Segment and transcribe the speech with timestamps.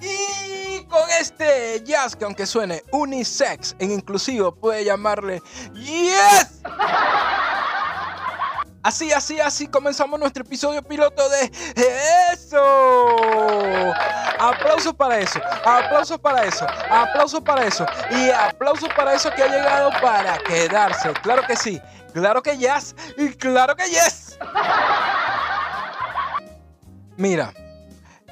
[0.00, 5.42] Y con este jazz que aunque suene unisex en inclusivo puede llamarle
[5.74, 6.62] Yes.
[8.82, 11.50] Así, así, así comenzamos nuestro episodio piloto de
[12.32, 12.64] eso.
[14.38, 19.48] Aplausos para eso, aplausos para eso, aplausos para eso y aplausos para eso que ha
[19.48, 21.12] llegado para quedarse.
[21.22, 21.78] Claro que sí,
[22.14, 24.38] claro que yes y claro que yes.
[27.18, 27.52] Mira,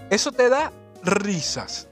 [0.08, 1.88] eso te da risas.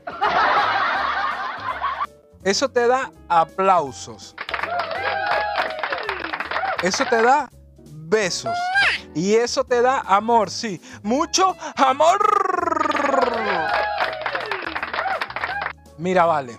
[2.43, 4.35] Eso te da aplausos.
[6.83, 7.51] Eso te da
[7.83, 8.57] besos.
[9.15, 10.81] Y eso te da amor, sí.
[11.03, 12.19] Mucho amor.
[15.99, 16.57] Mira, vale.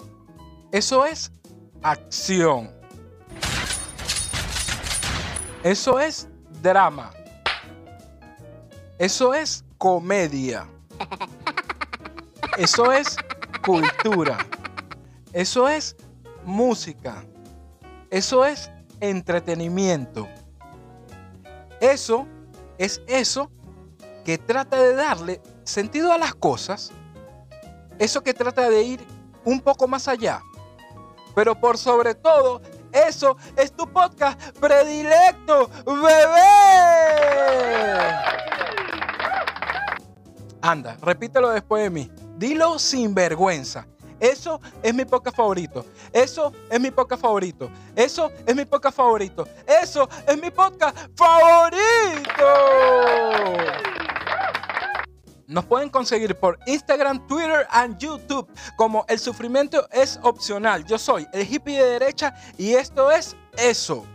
[0.71, 1.31] Eso es
[1.83, 2.75] acción.
[5.63, 6.27] Eso es
[6.61, 7.11] drama.
[8.97, 10.67] Eso es comedia.
[12.57, 13.15] Eso es
[13.63, 14.39] cultura.
[15.31, 15.95] Eso es
[16.43, 17.23] música.
[18.09, 20.27] Eso es entretenimiento.
[21.79, 22.25] Eso
[22.79, 23.51] es eso
[24.25, 26.91] que trata de darle sentido a las cosas.
[27.99, 29.05] Eso que trata de ir
[29.45, 30.41] un poco más allá.
[31.35, 36.47] Pero por sobre todo, eso es tu podcast predilecto, bebé.
[40.59, 42.11] Anda, repítelo después de mí.
[42.37, 43.87] Dilo sin vergüenza.
[44.19, 45.85] Eso es mi podcast favorito.
[46.13, 47.69] Eso es mi podcast favorito.
[47.95, 49.47] Eso es mi podcast favorito.
[49.65, 52.45] Eso es mi podcast favorito.
[55.47, 60.85] Nos pueden conseguir por Instagram, Twitter y YouTube como El Sufrimiento es opcional.
[60.85, 64.05] Yo soy el hippie de derecha y esto es eso.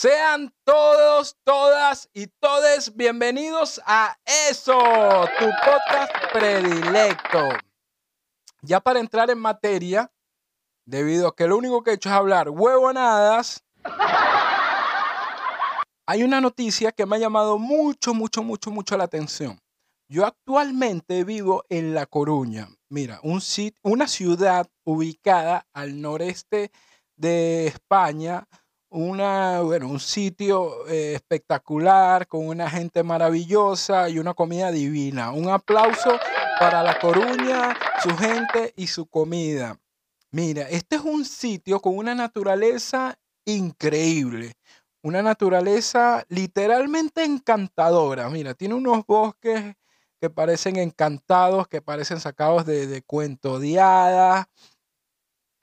[0.00, 4.16] Sean todos, todas y todes bienvenidos a
[4.48, 4.78] Eso,
[5.38, 7.50] tu podcast predilecto.
[8.62, 10.10] Ya para entrar en materia,
[10.86, 13.62] debido a que lo único que he hecho es hablar huevonadas,
[16.06, 19.60] hay una noticia que me ha llamado mucho, mucho, mucho, mucho la atención.
[20.08, 22.70] Yo actualmente vivo en La Coruña.
[22.88, 23.42] Mira, un
[23.82, 26.72] una ciudad ubicada al noreste
[27.16, 28.48] de España,
[28.90, 35.32] una, bueno, un sitio eh, espectacular, con una gente maravillosa y una comida divina.
[35.32, 36.18] Un aplauso
[36.58, 39.78] para La Coruña, su gente y su comida.
[40.32, 44.54] Mira, este es un sitio con una naturaleza increíble.
[45.02, 48.28] Una naturaleza literalmente encantadora.
[48.28, 49.76] Mira, tiene unos bosques
[50.20, 54.46] que parecen encantados, que parecen sacados de, de cuento de hadas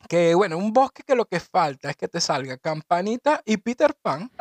[0.07, 3.94] que bueno, un bosque que lo que falta es que te salga Campanita y Peter
[4.01, 4.31] Pan.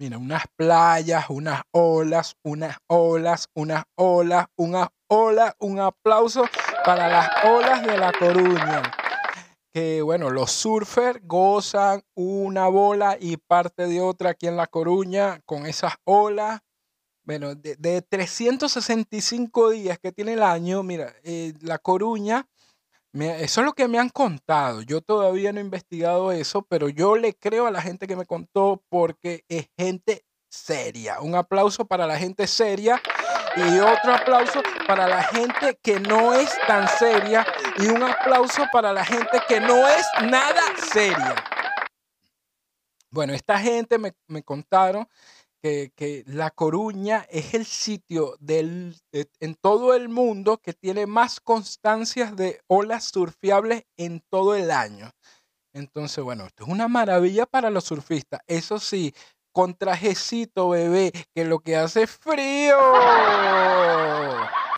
[0.00, 6.44] Mira, unas playas, unas olas, unas olas, unas olas, unas olas, un aplauso
[6.84, 8.82] para las olas de La Coruña.
[9.72, 15.40] Que bueno, los surfers gozan una bola y parte de otra aquí en La Coruña
[15.44, 16.60] con esas olas
[17.28, 22.48] bueno, de, 365 días que tiene el año, mira, eh, La Coruña,
[23.12, 24.80] eso es lo que me han contado.
[24.80, 28.24] Yo todavía no he investigado eso, pero yo le creo a la gente que me
[28.24, 31.20] contó porque es gente seria.
[31.20, 32.98] Un aplauso para la gente seria
[33.56, 37.46] y otro aplauso para la gente que no es tan seria
[37.76, 41.34] y un aplauso para la gente que no es nada seria.
[43.10, 45.06] Bueno, esta gente me, me contaron
[45.62, 52.36] que, La Coruña es el sitio del, en todo el mundo que tiene más constancias
[52.36, 55.10] de olas surfiables en todo el año.
[55.72, 58.40] Entonces, bueno, esto es una maravilla para los surfistas.
[58.46, 59.14] Eso sí,
[59.52, 62.78] con trajecito, bebé, que lo que hace es frío.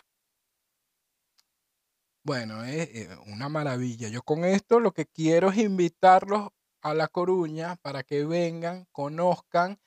[2.23, 4.07] Bueno, es eh, una maravilla.
[4.07, 6.49] Yo con esto lo que quiero es invitarlos
[6.83, 9.79] a La Coruña para que vengan, conozcan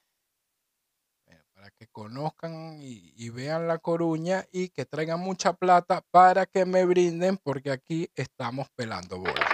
[1.71, 7.39] que conozcan y, vean La Coruña y que traigan mucha plata para que me brinden
[7.39, 9.49] porque aquí estamos pelando bola.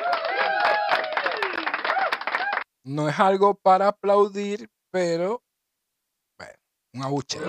[2.82, 5.42] No es algo para aplaudir, pero
[6.38, 6.58] bueno,
[6.94, 7.42] un abucheo.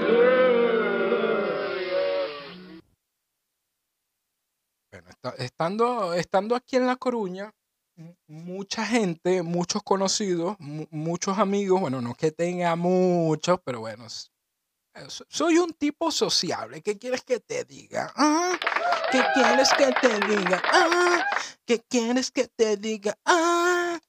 [4.92, 7.52] Bueno, estando, estando aquí en La Coruña,
[8.28, 14.08] mucha gente, muchos conocidos, muchos amigos, bueno, no que tenga muchos, pero bueno,
[15.28, 16.82] soy un tipo sociable.
[16.82, 18.12] ¿Qué quieres que te diga?
[18.16, 18.58] Ah,
[19.12, 20.62] ¿Qué quieres que te diga?
[20.66, 21.26] Ah,
[21.66, 23.18] ¿Qué quieres que te diga?
[23.26, 24.00] Ah,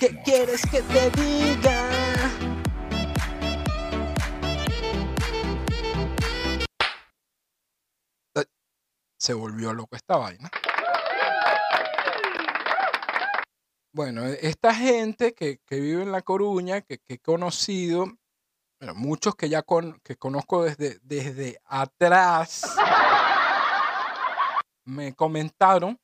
[0.00, 1.90] ¿Qué quieres que te diga?
[9.18, 10.50] Se volvió loco esta vaina.
[13.92, 18.06] Bueno, e, esta gente que, vive en La Coruña, que, he conocido,
[18.78, 22.76] bueno, muchos que ya con, que conozco desde, desde atrás,
[24.84, 25.98] me comentaron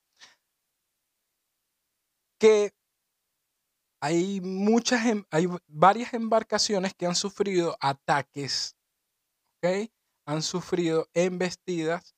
[2.38, 2.72] que
[4.00, 8.76] hay muchas, em, hay varias embarcaciones que han sufrido ataques,
[9.58, 9.90] ¿ok?
[10.26, 12.16] Han sufrido embestidas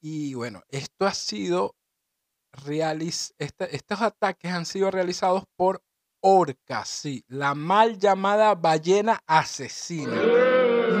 [0.00, 1.74] y bueno, esto ha sido
[3.38, 5.82] estos ataques han sido realizados por
[6.22, 10.22] orcas, sí, la mal llamada ballena asesina.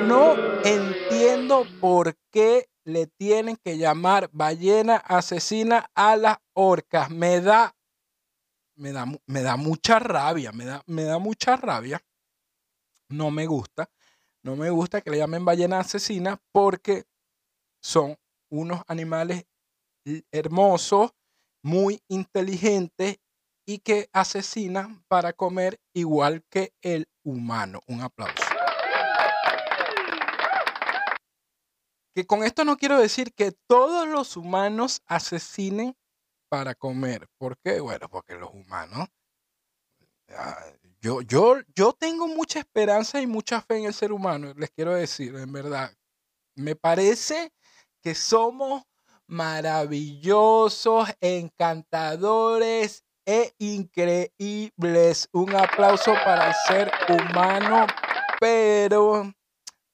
[0.06, 0.34] No
[0.64, 7.10] entiendo por qué le tienen que llamar ballena asesina a las orcas.
[7.10, 7.74] Me da,
[8.76, 12.02] me da, me da mucha rabia, me da, me da mucha rabia.
[13.08, 13.90] No me gusta,
[14.42, 17.04] no me gusta que le llamen ballena asesina porque
[17.80, 18.16] son
[18.50, 19.44] unos animales
[20.32, 21.12] hermosos,
[21.62, 23.21] muy inteligente
[23.66, 27.80] y que asesina para comer igual que el humano.
[27.86, 28.44] Un aplauso.
[32.14, 35.96] Que con esto no quiero decir que todos los humanos asesinen
[36.50, 37.28] para comer.
[37.38, 37.80] ¿Por qué?
[37.80, 39.08] Bueno, porque los humanos...
[40.28, 40.64] Ah,
[41.00, 44.94] yo, yo, yo tengo mucha esperanza y mucha fe en el ser humano, les quiero
[44.94, 45.92] decir, en verdad.
[46.54, 47.52] Me parece
[48.00, 48.84] que somos
[49.26, 55.28] maravillosos, encantadores e increíbles.
[55.32, 57.86] Un aplauso para el ser humano,
[58.40, 59.32] pero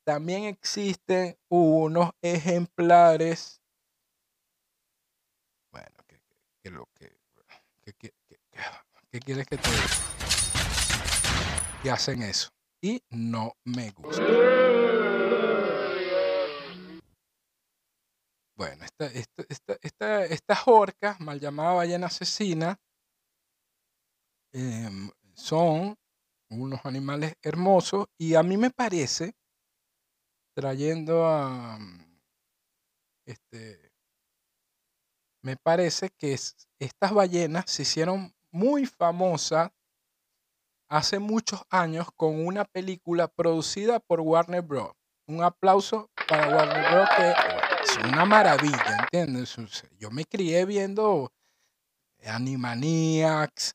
[0.05, 3.61] también existen unos ejemplares.
[5.71, 7.13] Bueno, ¿qué, lo que,
[9.21, 9.83] quieres que te diga?
[11.83, 12.51] Que hacen eso.
[12.81, 14.23] Y no me gusta.
[18.57, 18.85] Bueno,
[20.31, 22.81] estas orcas, mal llamada ballena asesina,
[24.53, 25.97] em, son
[26.51, 29.35] unos animales hermosos y a mí me parece,
[30.55, 31.79] trayendo a,
[33.27, 33.93] este,
[35.43, 36.33] me parece que
[36.79, 39.71] estas ballenas se hicieron muy famosas
[40.89, 44.93] hace muchos años con una película producida por Warner Bros.
[45.27, 47.09] Un aplauso para Warner Bros.
[47.17, 47.31] que
[47.85, 49.57] es una maravilla, ¿entiendes?
[49.99, 51.31] Yo me crié viendo
[52.25, 53.75] Animaniacs,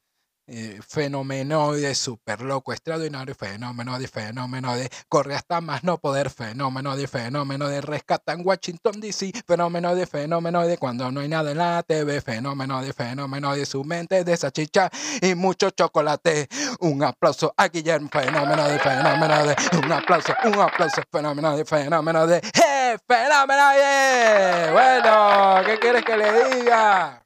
[0.56, 6.96] eh, fenomenoide, super loco, extraordinario, fenómeno de fenómeno de corre hasta más no poder, fenómeno
[6.96, 11.50] de fenómeno de rescata en Washington DC, fenómeno de fenómeno de cuando no hay nada
[11.50, 14.92] en la TV, fenómeno de fenómeno de su mente, de esa chicha
[15.24, 16.48] y mucho chocolate.
[16.82, 22.28] Un aplauso a Guillermo, fenómeno de fenómeno de, un aplauso, un aplauso, fenómeno de fenómeno
[22.28, 22.98] de, ¡eh!
[23.08, 24.72] ¡Fenómeno de!
[24.72, 27.26] Bueno, ¿qué quieres que le diga?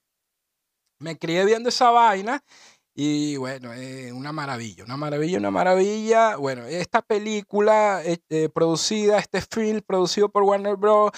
[1.00, 2.42] Me crié viendo esa vaina
[3.00, 6.36] y bueno, es una maravilla, una maravilla, una maravilla.
[6.36, 11.12] Bueno, esta película este, producida, este film producido por Warner Bros.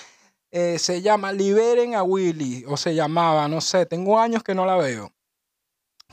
[0.52, 4.66] Eh, se llama Liberen a Willy, o se llamaba, no sé, tengo años que no
[4.66, 5.14] la veo.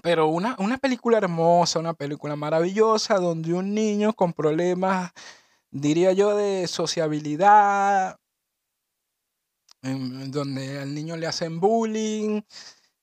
[0.04, 5.10] Pero una, una película hermosa, una película maravillosa, donde un niño con problemas,
[5.72, 8.20] diría yo, de sociabilidad,
[9.82, 12.42] donde al niño le hacen bullying.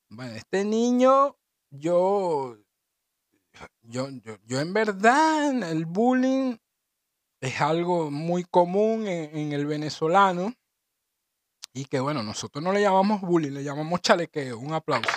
[0.07, 1.35] Bueno, este niño
[1.73, 2.57] yo,
[3.81, 4.07] yo,
[4.45, 6.57] yo, en verdad, el bullying
[7.41, 10.53] es algo muy común en, el venezolano
[11.73, 14.59] y que bueno, nosotros no le llamamos bullying, le llamamos chalequeo.
[14.59, 15.09] Un aplauso.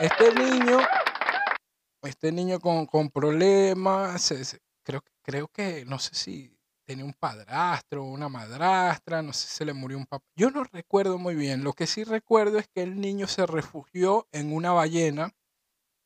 [0.00, 0.80] Este niño,
[2.02, 4.34] este niño con, problemas,
[4.82, 6.55] creo, creo que, no sé si
[6.86, 10.24] tenía un padrastro una madrastra, no sé si se le murió un papá.
[10.36, 11.64] Yo no recuerdo muy bien.
[11.64, 15.34] Lo que sí recuerdo es que el niño se refugió en una ballena,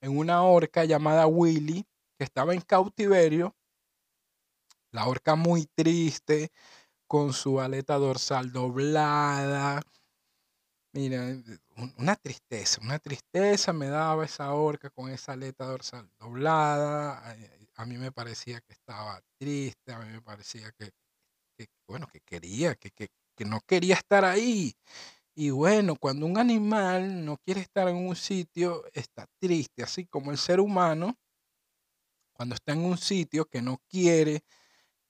[0.01, 1.87] en una orca llamada Willy,
[2.19, 3.55] que estaba en cautiverio.
[4.91, 6.51] La orca muy triste,
[7.07, 9.83] con su aleta dorsal doblada.
[10.93, 11.25] Mira,
[11.99, 17.37] una tristeza, una tristeza me daba esa orca con esa aleta dorsal doblada
[17.81, 20.91] a mí me parecía que estaba triste, a mí me parecía que,
[21.89, 23.09] bueno, que quería, que, que,
[23.47, 24.75] no quería estar ahí.
[25.35, 30.31] Y bueno, cuando un animal no quiere estar en un sitio, está triste, así como
[30.31, 31.19] el ser humano,
[32.35, 34.43] cuando está en un sitio que no quiere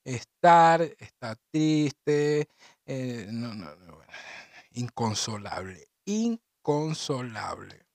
[0.05, 2.47] estar, está triste,
[2.85, 3.99] eh, no, no, no,
[4.71, 7.85] inconsolable, inconsolable.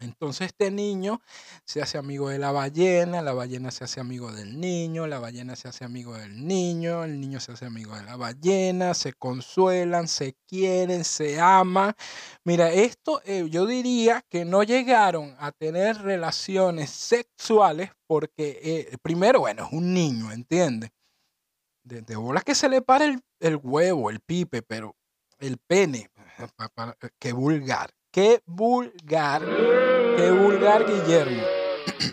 [0.00, 1.20] Entonces este niño
[1.64, 5.56] se hace amigo de la ballena, la ballena se hace amigo del niño, la ballena
[5.56, 10.08] se hace amigo del niño, el niño se hace amigo de la ballena, se consuelan,
[10.08, 11.92] se quieren, se aman.
[12.44, 19.40] Mira, esto eh, yo diría que no llegaron a tener relaciones sexuales porque eh, primero,
[19.40, 20.90] bueno, es un niño, ¿entiendes?
[21.84, 24.96] De, de bolas que se le para el, el huevo, el pipe, pero
[25.38, 26.10] el pene,
[27.18, 27.90] qué vulgar.
[28.12, 29.40] Qué vulgar,
[30.16, 31.42] qué vulgar Guillermo.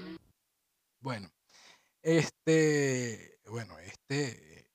[0.99, 1.29] bueno,
[2.01, 4.67] este, bueno, este,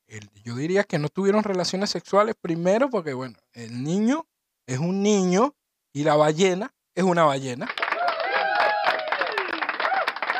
[0.43, 4.27] yo diría que no tuvieron relaciones sexuales primero porque, bueno, el niño
[4.65, 5.55] es un niño
[5.93, 7.69] y la ballena es una ballena.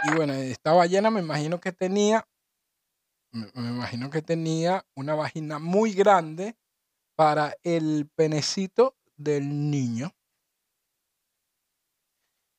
[0.05, 2.27] Y bueno, esta ballena me imagino que tenía,
[3.31, 6.57] me, me imagino que tenía una vagina muy grande
[7.15, 10.13] para el penecito del niño.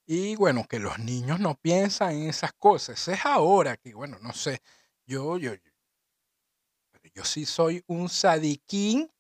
[0.07, 3.09] Y bueno, que los niños no piensan en esas cosas.
[3.09, 4.61] Es ahora que, bueno, no sé,
[5.07, 5.53] yo, yo,
[7.15, 9.11] yo sí soy un sadiquín,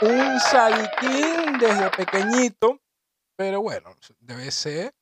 [0.00, 2.80] un sadiquín desde pequeñito,
[3.36, 4.94] pero bueno, debe ser,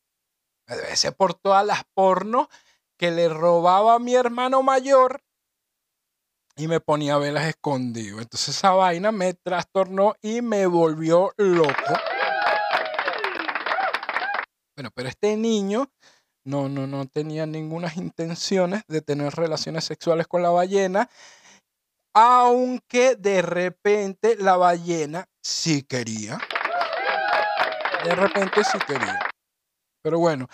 [0.67, 2.49] debe ser por todas las pornos
[2.97, 5.23] que le robaba a mi hermano mayor
[6.57, 8.21] y me ponía velas escondido.
[8.21, 11.95] Entonces esa vaina me trastornó y me volvió loco.
[14.76, 15.91] Bueno, pero este niño
[16.45, 21.09] no, no, no tenía ninguna intenciones de tener relaciones sexuales con la ballena,
[22.14, 26.38] aunque de repente la ballena sí quería.
[28.05, 29.21] De repente sí quería.
[30.02, 30.49] Pero bueno,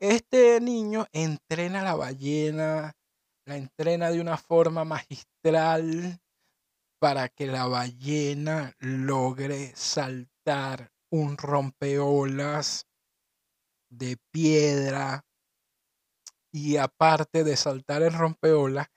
[0.00, 2.92] este niño entrena a la ballena,
[3.46, 6.18] la entrena de una forma magistral
[6.98, 12.86] para que la ballena logre saltar un rompeolas
[13.88, 15.24] de piedra
[16.52, 18.88] y aparte de saltar el rompeolas,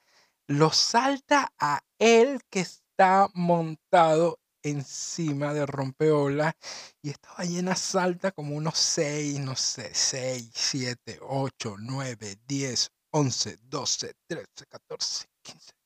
[0.46, 6.54] lo salta a él que está montado encima del rompeolas
[7.02, 13.58] y esta ballena salta como unos 6, no sé, 6, 7, 8, 9, 10, 11,
[13.62, 15.80] 12, 13, 14, 15.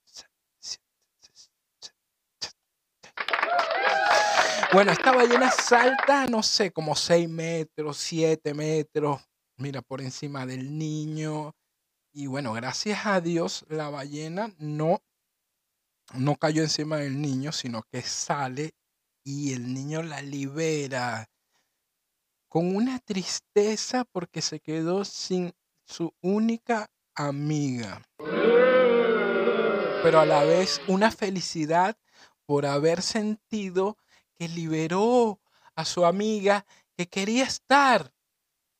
[4.74, 9.20] Bueno, esta ballena salta, no sé, como 6 metros, 7 metros,
[9.56, 11.54] mira, por encima del niño.
[12.12, 15.00] Y bueno, gracias a Dios, la ballena no,
[16.14, 18.74] no cayó encima del niño, sino que sale
[19.22, 21.30] y el niño la libera
[22.48, 25.52] con una tristeza porque se quedó sin
[25.84, 28.02] su única amiga.
[30.02, 31.96] Pero a la vez una felicidad
[32.44, 33.96] por haber sentido
[34.38, 35.40] que liberó
[35.74, 38.12] a su amiga que quería estar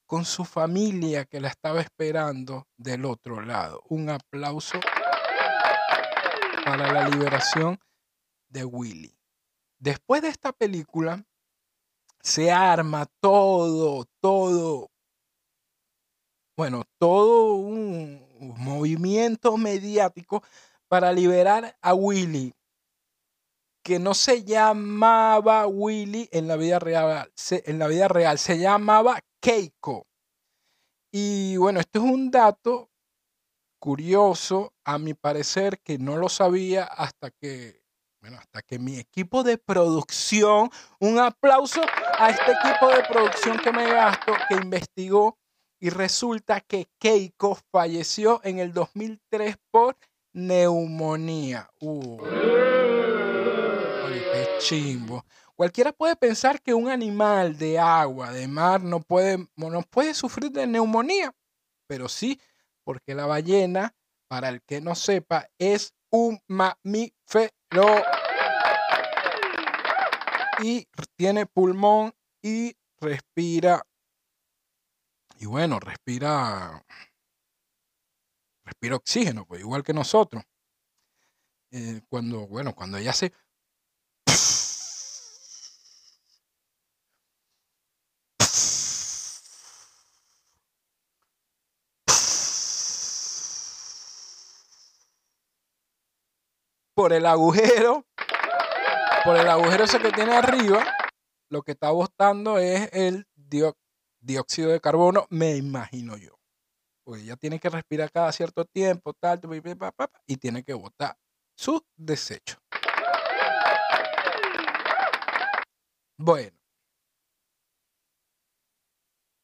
[0.06, 3.82] con su familia que la estaba esperando del otro lado.
[3.88, 4.78] Un aplauso
[6.64, 7.78] para la liberación
[8.49, 9.18] de Willy.
[9.78, 11.25] Después de esta película,
[12.20, 14.90] se arma todo, todo,
[16.56, 20.42] bueno, todo un movimiento mediático
[20.88, 22.54] para liberar a Willy
[23.84, 28.58] que no se llamaba Willy en la vida real, se, en la vida real se
[28.58, 30.06] llamaba Keiko.
[31.12, 32.90] Y bueno, este es un dato
[33.78, 37.84] curioso, a mi parecer, que no lo sabía hasta que,
[38.22, 41.82] bueno, hasta que mi equipo de producción, un aplauso
[42.18, 45.36] a este equipo de producción que me gasto, que investigó
[45.78, 49.98] y resulta que Keiko falleció en el 2003 por
[50.32, 51.68] neumonía.
[51.80, 52.53] Uh
[54.64, 55.25] chimbo.
[55.54, 60.50] Cualquiera puede pensar que un animal de agua, de mar, no puede, no puede sufrir
[60.50, 61.33] de neumonía,
[61.87, 62.40] pero sí,
[62.83, 63.94] porque la ballena,
[64.26, 67.52] para el que no sepa, es un mamífero
[70.62, 73.87] y tiene pulmón y respira.
[75.38, 76.85] Y bueno, respira,
[78.64, 80.42] respira oxígeno, pues igual que nosotros.
[81.71, 83.33] Eh, cuando, bueno, cuando ella se
[97.04, 98.06] por el agujero
[99.26, 100.82] por el agujero ese que tiene arriba,
[101.50, 106.38] lo que está botando es el dióxido de carbono, me imagino yo.
[107.04, 109.38] Porque ella tiene que respirar cada cierto tiempo, tal,
[110.26, 111.14] y tiene que botar
[111.54, 112.56] su desecho.
[116.16, 116.56] Bueno.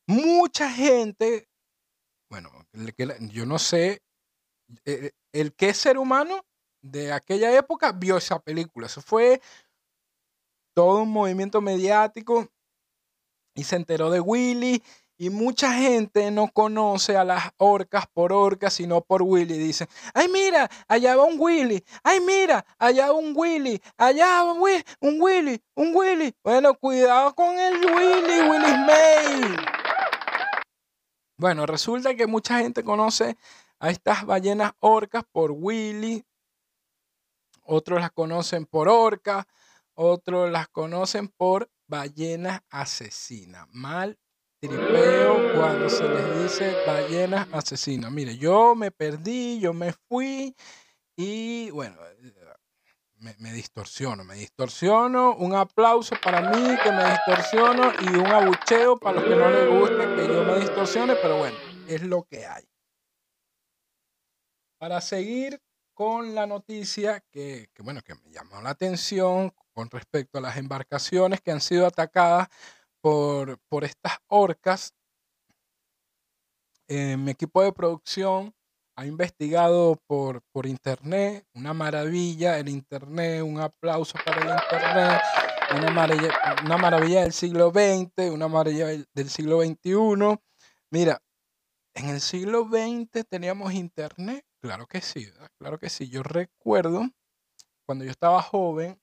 [0.07, 1.47] Mucha gente,
[2.31, 2.50] bueno,
[3.33, 4.00] yo no sé,
[4.87, 6.43] eh, el que es ser humano
[6.83, 8.87] de aquella época vio esa película.
[8.87, 9.41] Eso fue
[10.75, 12.49] todo un movimiento mediático
[13.55, 14.83] y se enteró de Willy.
[15.19, 19.59] Y mucha gente no conoce a las orcas por orcas, sino por Willy.
[19.59, 21.85] Dicen, ay mira, allá va un Willy.
[22.03, 23.83] Ay mira, allá va un Willy.
[23.99, 26.35] Allá va un Willy, un Willy, un Willy.
[26.43, 29.57] Bueno, cuidado con el Willy, Willy May.
[31.37, 33.37] Bueno, resulta que mucha gente conoce
[33.79, 36.25] a estas ballenas orcas por Willy.
[37.62, 39.47] Otros las conocen por orca.
[39.95, 43.67] Otros las conocen por ballenas asesinas.
[43.73, 44.19] Mal
[44.61, 48.11] tripeo cuando se les dice ballenas asesinas.
[48.12, 50.55] Mire, yo me perdí, yo me fui
[51.17, 51.97] y bueno,
[53.19, 55.35] me, me, distorsiono, me distorsiono.
[55.37, 59.69] Un aplauso para mí que me distorsiono y un abucheo para los que no les
[59.69, 61.57] guste que yo me distorsione, pero bueno,
[61.88, 62.64] es lo que hay.
[64.79, 65.61] Para seguir
[66.00, 71.42] con la noticia que, bueno, que me llamó la atención con respecto a las embarcaciones
[71.42, 72.49] que han sido atacadas
[73.02, 74.95] por, por estas orcas.
[76.88, 78.54] Eh, mi equipo de producción
[78.97, 85.21] ha investigado por, por internet, una maravilla el internet, un aplauso para el internet,
[85.76, 86.30] una maravilla,
[86.64, 90.40] una maravilla del siglo XX, una maravilla del siglo XXI.
[90.90, 91.23] Mira,
[91.92, 95.26] en el siglo XX teníamos internet, claro que sí,
[95.59, 96.09] claro que sí.
[96.09, 97.09] Yo recuerdo
[97.87, 99.00] cuando yo estaba joven,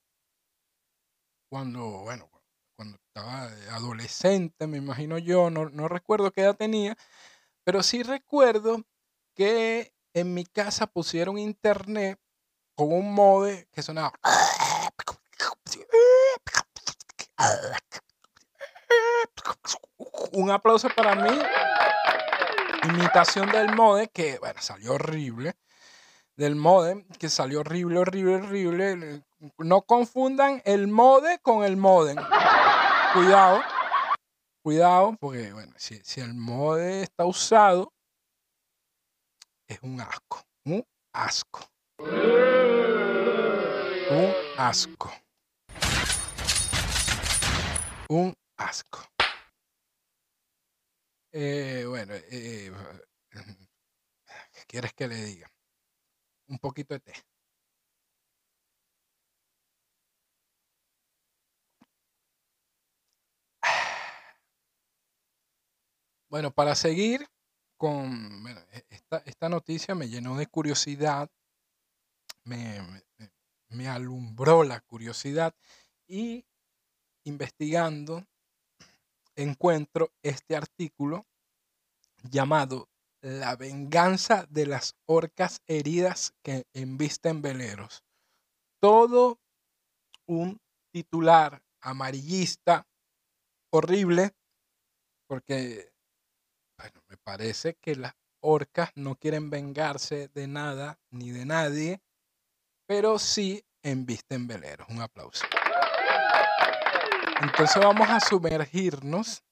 [1.49, 2.29] cuando, bueno,
[2.75, 3.43] cuando estaba
[3.75, 6.95] adolescente, me imagino yo, no, no recuerdo qué edad tenía,
[7.63, 8.83] pero sí recuerdo
[9.35, 12.19] que en mi casa pusieron internet
[12.75, 14.13] con un mode que sonaba.
[20.33, 21.29] Un aplauso para mí.
[22.87, 25.55] Imitación del mode que, bueno, salió horrible.
[26.35, 29.23] Del modem, que salió horrible, horrible, horrible.
[29.57, 32.17] No confundan el mode con el modem
[33.13, 33.61] cuidado,
[34.61, 37.91] cuidado, porque bueno, si, si el mode está usado,
[39.67, 41.61] es un asco, un asco.
[44.09, 45.11] Un asco.
[48.09, 49.16] Un asco.
[51.39, 52.71] Eh, bueno, eh,
[53.29, 55.51] ¿qué quieres que le diga?
[56.47, 57.13] Un poquito de té.
[66.29, 67.27] Bueno, para seguir
[67.77, 68.85] con e,
[69.25, 71.29] esta, noticia me llenó de curiosidad,
[72.45, 72.79] me,
[73.69, 75.53] me alumbró la curiosidad
[76.07, 76.45] y
[77.25, 78.25] investigando
[79.37, 81.25] encuentro este artículo
[82.23, 82.89] llamado
[83.21, 88.03] La venganza de las orcas heridas que embisten veleros.
[88.79, 89.39] Todo
[90.25, 90.59] un
[90.91, 92.87] titular amarillista
[93.71, 94.35] horrible
[95.27, 95.91] porque
[97.07, 102.01] me parece que las orcas no quieren vengarse de nada ni de nadie,
[102.85, 104.87] pero sí embisten veleros.
[104.89, 105.45] Un aplauso.
[107.39, 109.43] Entonces vamos a sumergirnos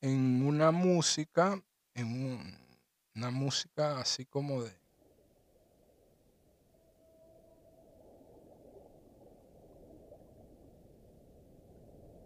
[0.00, 1.62] en una música,
[1.94, 2.58] en
[3.14, 4.72] una música así como de...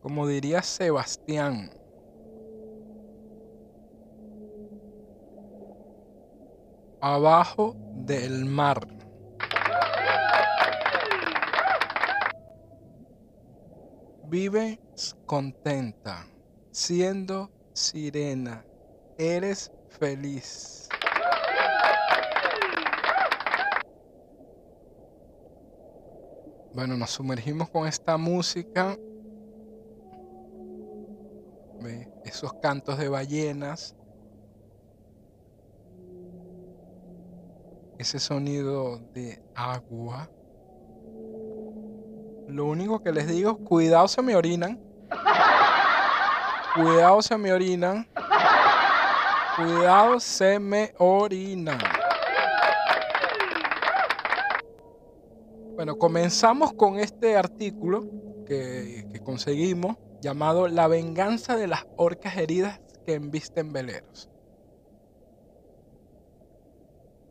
[0.01, 1.71] Como diría Sebastián,
[7.01, 9.02] abajo del mar.
[14.33, 14.79] Vives
[15.27, 16.27] contenta,
[16.71, 18.65] siendo sirena,
[19.19, 20.89] eres feliz.
[26.73, 28.97] Bueno, nos sumergimos con esta música,
[32.25, 33.95] esos cantos de ballenas,
[37.99, 40.31] ese sonido de agua.
[42.53, 44.79] Lo único que les digo, cuidado se me orinan.
[46.75, 48.07] Cuidado se me orinan.
[49.57, 51.79] Cuidado se me orinan.
[55.77, 58.05] Bueno, comenzamos con este artículo
[58.47, 64.29] que, que conseguimos llamado La venganza de las orcas heridas que embisten veleros.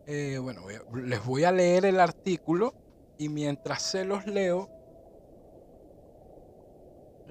[0.08, 0.64] Eh, bueno,
[0.96, 2.74] les voy a leer el artículo
[3.18, 4.68] y mientras se los leo,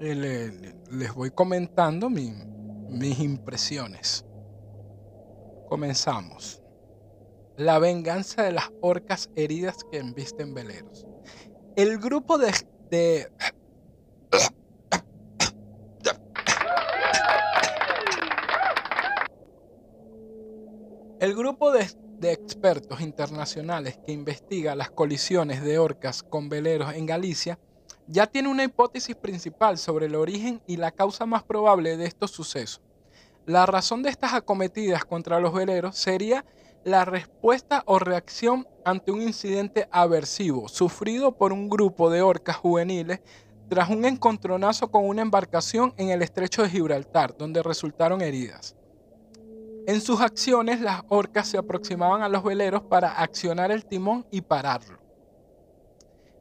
[0.01, 4.25] les voy comentando mis impresiones.
[5.69, 6.61] Comenzamos.
[7.57, 11.05] La venganza de las orcas heridas que embisten veleros.
[11.75, 12.51] El grupo de,
[12.89, 13.27] de
[21.21, 21.85] El grupo de,
[22.23, 27.59] expertos internacionales que investiga las colisiones de orcas con veleros en Galicia
[28.11, 32.31] ya tiene una hipótesis principal sobre el origen y la causa más probable de estos
[32.31, 32.81] sucesos.
[33.45, 36.43] La razón de estas acometidas contra los veleros sería
[36.83, 43.21] la respuesta o reacción ante un incidente aversivo sufrido por un grupo de orcas juveniles
[43.69, 48.75] tras un encontronazo con una embarcación en el estrecho de Gibraltar, donde resultaron heridas.
[49.87, 54.41] En sus acciones, las orcas se aproximaban a los veleros para accionar el timón y
[54.41, 55.00] pararlo.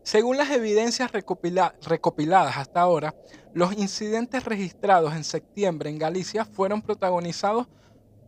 [0.03, 3.15] Según las evidencias recopiladas hasta ahora,
[3.53, 7.69] los incidentes registrados en septiembre en Galicia fueron protagonizados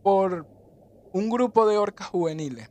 [0.03, 0.45] por
[1.11, 2.69] un grupo de orcas juveniles,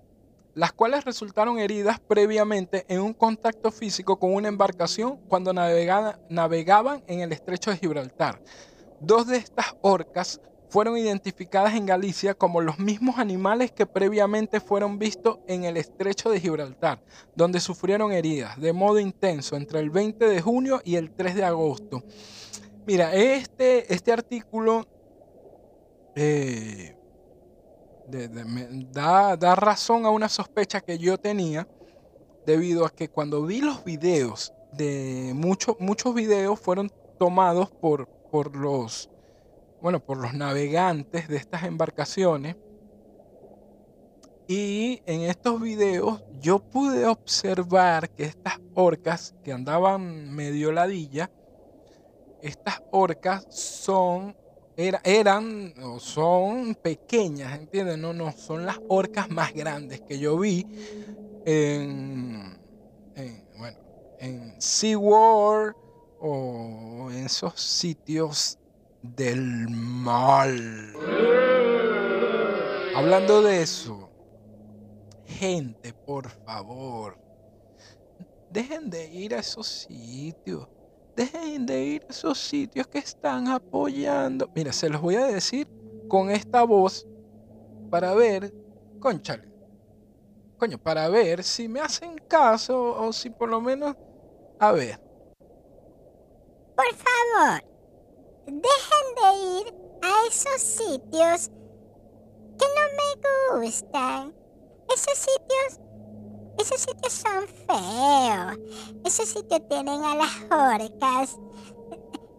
[0.54, 7.20] las cuales resultaron heridas previamente en un contacto físico con una embarcación cuando navegaban en
[7.20, 8.40] el estrecho de Gibraltar.
[9.00, 10.40] Dos de estas orcas
[10.72, 16.30] fueron identificadas en Galicia como los mismos animales que previamente fueron vistos en el estrecho
[16.30, 16.98] de Gibraltar,
[17.36, 21.44] donde sufrieron heridas de modo intenso entre el 20 de junio y el 3 de
[21.44, 22.02] agosto.
[22.86, 24.86] Mira, este, este artículo
[26.16, 26.96] eh,
[28.90, 31.68] da, da razón a una sospecha que yo tenía
[32.46, 38.56] debido a que cuando vi los videos de muchos muchos videos fueron tomados por, por
[38.56, 39.11] los
[39.82, 42.54] bueno, por los navegantes de estas embarcaciones.
[44.46, 51.30] Y en estos videos yo pude observar que estas orcas que andaban medio ladilla,
[52.42, 54.36] estas orcas son,
[54.76, 57.98] eran o son pequeñas, ¿entiendes?
[57.98, 60.64] No, no, son las orcas más grandes que yo vi
[61.44, 62.56] en,
[63.16, 63.78] en bueno,
[64.20, 65.74] en SeaWorld
[66.20, 68.58] o en esos sitios
[69.02, 70.94] del mal.
[72.94, 74.10] Hablando de eso,
[75.26, 77.18] gente, por favor,
[78.50, 80.68] dejen de ir a esos sitios.
[81.16, 84.50] Dejen de ir a esos sitios que están apoyando.
[84.54, 85.68] Mira, se los voy a decir
[86.08, 87.06] con esta voz
[87.90, 88.54] para ver,
[88.98, 89.48] conchale,
[90.56, 93.96] coño, para ver si me hacen caso o si por lo menos,
[94.58, 94.98] a ver.
[96.74, 97.71] Por favor,
[98.46, 101.50] dejen de ir a esos sitios
[102.58, 104.34] que no me gustan.
[104.94, 105.80] Esos sitios,
[106.58, 108.58] esos sitios son feos.
[109.04, 111.38] Esos sitios tienen a las orcas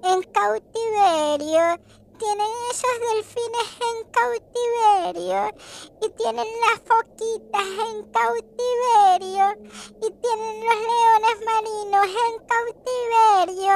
[0.04, 1.80] en cautiverio
[2.17, 5.41] tienen esos delfines en cautiverio
[6.02, 9.45] y tienen las foquitas en cautiverio
[10.02, 13.76] y tienen los leones marinos en cautiverio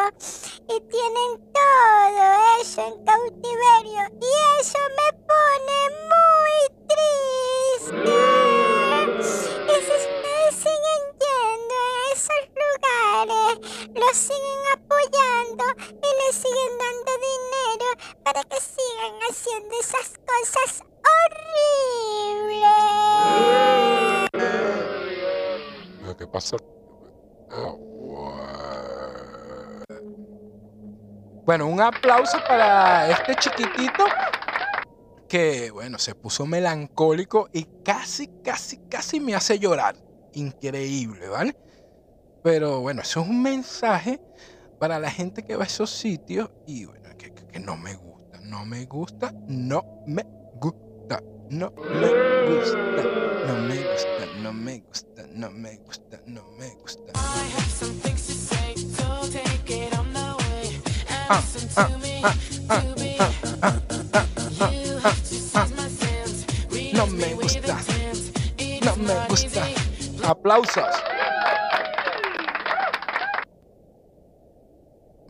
[0.70, 2.26] y tienen todo
[2.62, 5.80] eso en cautiverio y eso me pone
[6.12, 8.18] muy triste.
[9.18, 10.07] Ustedes siguen
[12.18, 13.62] esos lugares,
[13.94, 17.90] los siguen apoyando y les siguen dando dinero
[18.24, 22.68] para que sigan haciendo esas cosas horribles.
[26.18, 26.58] ¿Qué pasa?
[31.46, 34.06] Bueno, un aplauso para este chiquitito
[35.30, 39.96] que, bueno, se puso melancólico y casi, casi, casi me hace llorar.
[40.34, 41.56] Increíble, ¿vale?
[42.48, 44.22] Pero bueno, eso es un mensaje
[44.80, 48.64] para la gente que va a esos sitios y bueno, que, no me gusta, no
[48.64, 50.24] me gusta, no me
[50.56, 52.08] gusta, no me
[52.48, 53.04] gusta,
[54.42, 57.12] no me gusta, no me gusta, no me gusta.
[61.30, 61.44] Ah,
[61.76, 61.90] ah,
[62.24, 62.34] ah,
[62.70, 62.82] ah,
[63.62, 63.82] ah,
[65.54, 65.68] ah,
[66.94, 67.78] no me gusta,
[68.86, 69.68] no me gusta.
[70.24, 70.86] Aplausos.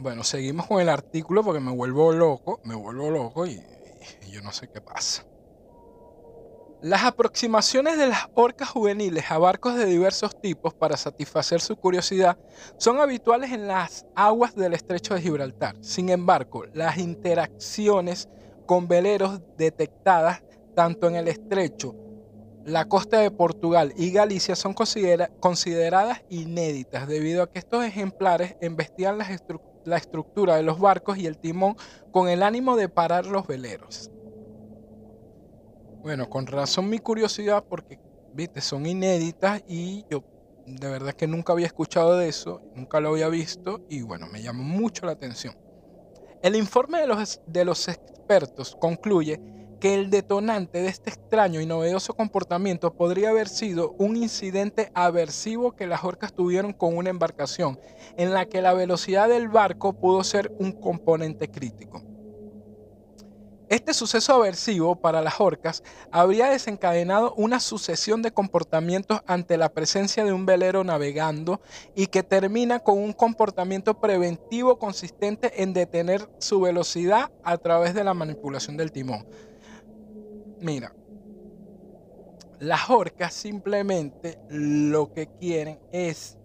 [0.08, 3.62] Bueno, seguimos con el artículo porque me vuelvo loco, me vuelvo loco y,
[4.32, 5.26] yo no sé qué pasa.
[6.82, 12.38] Las aproximaciones de las orcas juveniles a barcos de diversos tipos para satisfacer su curiosidad
[12.78, 15.76] son habituales en las aguas del estrecho de Gibraltar.
[15.82, 18.30] Sin embargo, las interacciones
[18.66, 20.42] con veleros detectadas
[20.74, 21.94] tanto en el estrecho,
[22.64, 29.18] la costa de Portugal y Galicia son consideradas inéditas debido a que estos ejemplares embestían
[29.88, 31.76] la estructura de los barcos y el timón
[32.12, 34.12] con el ánimo de parar los veleros.
[36.02, 38.00] Bueno, con razón mi curiosidad porque,
[38.34, 40.24] viste, son inéditas y yo
[40.66, 44.42] de verdad que nunca había escuchado de eso, nunca lo había visto y bueno, me
[44.42, 45.56] llamó mucho la atención.
[46.42, 49.40] El informe de los, de los expertos concluye
[49.80, 55.76] que el detonante de este extraño y novedoso comportamiento podría haber sido un incidente aversivo
[55.76, 57.80] que las orcas tuvieron con una embarcación,
[58.18, 62.02] en la que la velocidad del barco pudo ser un componente crítico.
[63.70, 70.24] Este suceso aversivo para las orcas habría desencadenado una sucesión de comportamientos ante la presencia
[70.24, 71.60] de un velero navegando
[71.94, 78.06] y que termina con un comportamiento preventivo consistente en detener su velocidad a través de
[78.06, 79.28] la manipulación del timón.
[80.60, 80.92] Mira,
[82.60, 86.38] las orcas simplemente lo que quieren es...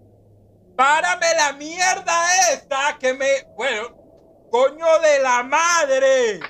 [0.76, 3.26] ¡Párame la mierda esta que me...
[3.56, 3.96] Bueno,
[4.50, 6.40] coño de la madre!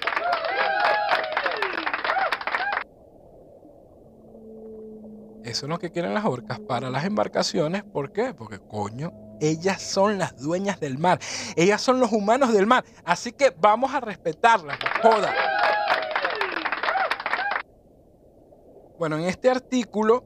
[5.44, 7.82] Eso es lo que quieren las orcas para las embarcaciones.
[7.82, 8.32] ¿Por qué?
[8.32, 11.18] Porque coño, ellas son las dueñas del mar.
[11.56, 12.84] Ellas son los humanos del mar.
[13.04, 14.78] Así que vamos a respetarlas.
[15.02, 15.34] Joda.
[19.02, 20.22] Bueno, en este artículo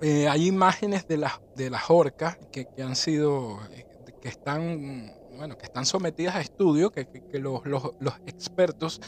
[0.00, 3.84] eh, hay imágenes de las, de las orcas que, han sido, eh,
[4.22, 9.02] que están, bueno, que están sometidas a estudio, que, los, los, los expertos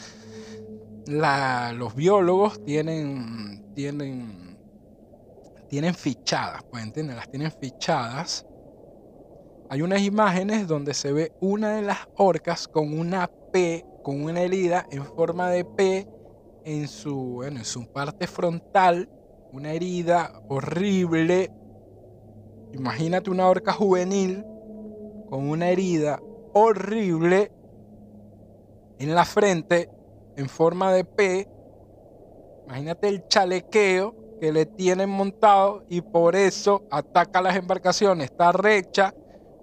[1.07, 4.59] los biólogos tienen, tienen,
[5.67, 8.45] tienen fichadas, pues entienden, las tienen fichadas.
[9.71, 14.41] Hay unas imágenes donde se ve una de las orcas con una P, con una
[14.41, 16.14] herida en forma de P
[16.65, 19.07] en su, en su parte frontal,
[19.53, 21.51] una herida horrible.
[22.73, 24.43] Imagínate una orca juvenil
[25.29, 26.19] con una herida
[26.53, 27.51] horrible
[28.97, 29.89] en la frente
[30.35, 31.47] en forma de P.
[32.65, 38.31] Imagínate el chalequeo que le tienen montado y por eso ataca las embarcaciones.
[38.31, 39.13] Está recha,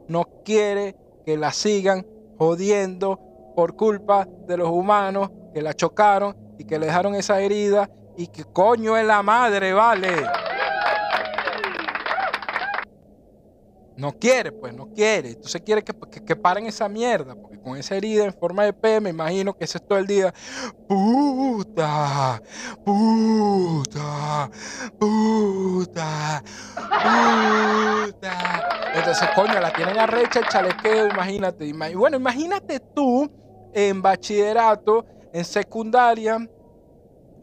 [0.06, 2.06] no quiere que la sigan
[2.38, 3.18] jodiendo
[3.56, 8.28] por culpa de los humanos que la chocaron y que le dejaron esa herida y
[8.28, 10.24] que coño es la madre, vale.
[13.96, 15.30] No quiere, pues no quiere.
[15.30, 17.34] Entonces quiere que, que, paren esa mierda.
[17.34, 20.06] Porque con esa herida en forma de P, me imagino que ese es todo el
[20.06, 20.32] día.
[20.88, 22.40] Puta,
[22.84, 24.50] puta,
[24.98, 26.42] puta,
[27.02, 28.70] puta.
[28.94, 31.72] Entonces, coño, la tienen arrecha el chalequeo, imagínate.
[31.94, 33.30] Bueno, imagínate tú
[33.74, 36.48] en bachillerato, en secundaria,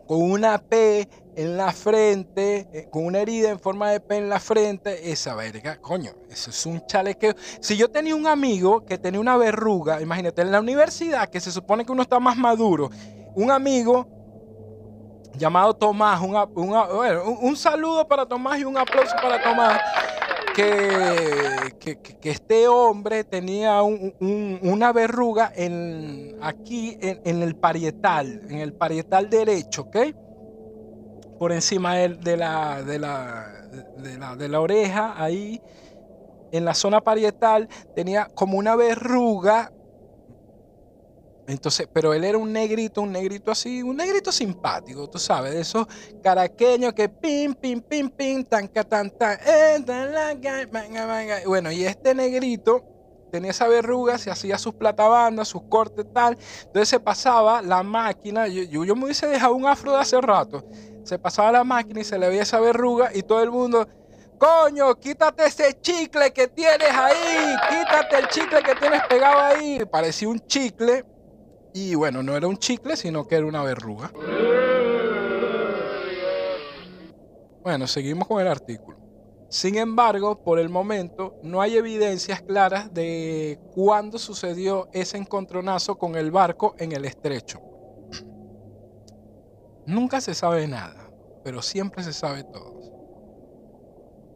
[0.08, 4.28] con una P en la frente, eh, con una herida en forma de P en
[4.28, 7.36] la frente, esa verga, coño, eso es un chalequeo.
[7.62, 11.52] Si yo tenía un amigo que tenía una verruga, imagínate, en la universidad, que se
[11.52, 12.90] supone que uno está más maduro,
[13.36, 14.08] un amigo
[15.38, 19.80] llamado Tomás, un, saludo para Tomás y un aplauso para Tomás.
[20.56, 29.30] Que, que, este hombre tenía una verruga en, aquí en, el parietal, en el parietal
[29.30, 29.98] derecho, ¿ok?
[31.40, 33.48] por encima de, la, de, la,
[34.38, 35.62] de, la, oreja, ahí
[36.52, 39.72] en la zona parietal, tenía como una verruga.
[41.50, 45.62] Entonces, pero él era un negrito, un negrito así, un negrito simpático, tú sabes, de
[45.62, 45.88] esos
[46.22, 49.40] caraqueños que pim, pim, pim, pim, tan, tan, tan,
[51.48, 52.84] bueno, y este negrito
[53.32, 56.38] tenía esa verruga, se hacía sus platabandas, sus cortes, tal.
[56.66, 58.48] Entonces se pasaba la máquina.
[58.48, 60.64] Yo, yo, me hubiese dejado un afro de hace rato
[61.04, 63.88] se pasaba la máquina y se le veía esa verruga y todo el mundo,
[64.38, 69.84] coño, quítate ese chicle que tienes ahí, quítate el chicle que tienes pegado ahí.
[69.92, 71.04] Parecía un chicle
[71.74, 74.12] y bueno, no era un chicle, sino que era una verruga.
[77.62, 78.98] Bueno, seguimos con el artículo.
[79.50, 86.16] Sin embargo, por el momento no hay evidencias claras de cuándo sucedió ese encontronazo con
[86.16, 87.60] el barco en el estrecho.
[89.88, 91.10] Nunca se sabe nada,
[91.44, 92.80] pero siempre se sabe todo.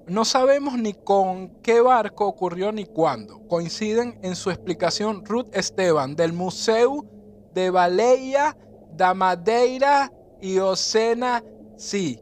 [0.08, 3.48] No sabemos ni con qué barco ocurrió ni cuándo.
[3.48, 7.06] Coinciden en su explicación Ruth Esteban del Museo
[7.54, 8.56] de Baleia
[8.92, 10.12] da Madeira
[10.42, 11.44] y Osena
[11.78, 12.20] Sí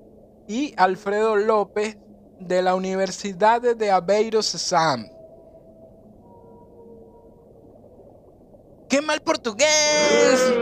[0.48, 1.98] y Alfredo López
[2.40, 5.08] de la Universidad de Aveiro Sam.
[8.90, 10.54] ¡Qué mal portugués!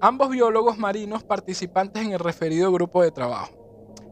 [0.00, 3.64] Ambos biólogos marinos participantes en el referido grupo de trabajo.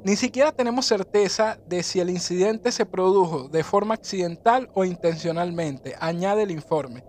[0.05, 5.95] Ni siquiera tenemos certeza de si el incidente se produjo de forma accidental o intencionalmente,
[6.01, 7.05] añade el informe.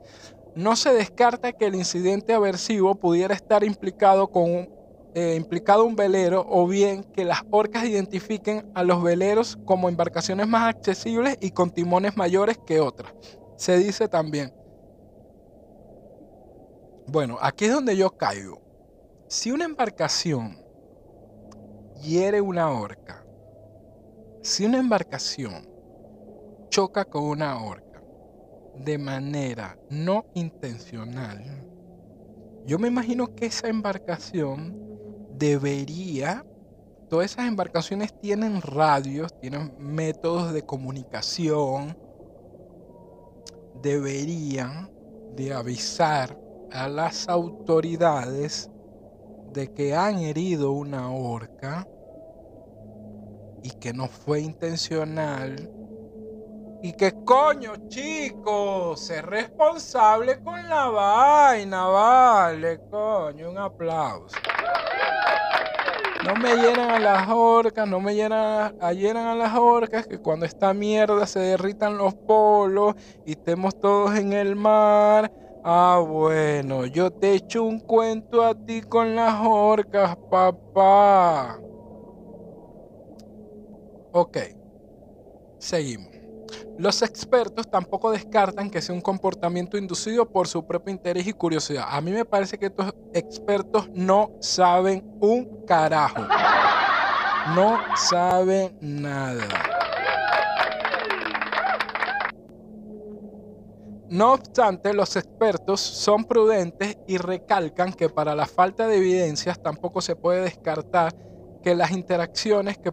[0.55, 4.69] No se descarta que el incidente aversivo pudiera estar implicado con
[5.15, 10.47] eh, implicado un velero o bien que las orcas identifiquen a los veleros como embarcaciones
[10.47, 13.13] más accesibles y con timones mayores que otras.
[13.55, 14.51] Se dice también.
[17.05, 18.59] Bueno, aquí es donde yo caigo.
[19.27, 20.57] Si una embarcación
[22.01, 23.23] hiere una orca,
[24.41, 25.67] si una embarcación
[26.69, 27.92] choca con una orca
[28.75, 31.43] de manera no intencional,
[32.65, 34.73] yo me imagino que esa embarcación
[35.38, 36.45] debería,
[37.09, 41.97] todas esas embarcaciones tienen radios, tienen métodos de comunicación,
[43.81, 44.89] deberían
[45.36, 46.38] de avisar
[46.71, 48.69] a las autoridades
[49.51, 51.88] de que han herido una orca
[53.62, 55.69] y que no fue intencional
[56.84, 64.36] y que coño, chicos, ser responsable con la vaina, vale, coño, un aplauso.
[66.26, 70.17] No me llenan a las orcas, no me llenan a, llenan a las orcas que
[70.17, 75.32] cuando esta mierda se derritan los polos y estemos todos en el mar.
[75.63, 81.62] Ah, bueno, yo te echo un cuento a ti con las orcas, papá.
[84.12, 84.38] Ok,
[85.60, 86.12] seguimos.
[86.77, 91.86] Los expertos tampoco descartan que sea un comportamiento inducido por su propio interés y curiosidad.
[91.88, 96.25] A mí me parece que estos expertos no saben un carajo.
[97.55, 99.47] No saben nada.
[104.09, 110.01] No obstante, los expertos son prudentes y recalcan que para la falta de evidencias tampoco
[110.01, 111.15] se puede descartar
[111.63, 112.91] que las interacciones que,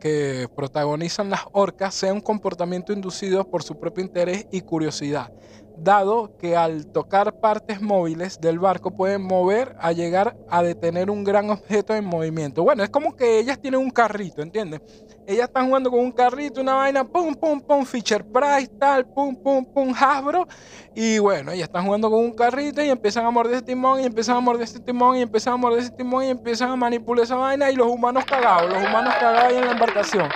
[0.00, 5.32] que, protagonizan las orcas sean un comportamiento inducido por su propio interés y curiosidad,
[5.82, 11.24] dado que al tocar partes móviles del barco pueden mover a llegar a detener un
[11.24, 12.62] gran objeto en movimiento.
[12.62, 14.80] Bueno, es como que ellas tienen un carrito, ¿entiendes?
[15.26, 19.36] Ellas están jugando con un carrito, una vaina, pum, pum, pum, Fisher Price, tal, pum,
[19.36, 20.48] pum, pum, Hasbro.
[20.94, 24.04] Y bueno, ellas están jugando con un carrito y empiezan a morder ese timón y
[24.04, 27.24] empiezan a morder ese timón y empiezan a morder ese timón y empiezan a manipular
[27.24, 30.28] esa vaina y los humanos cagados, los humanos cagados ahí en la embarcación.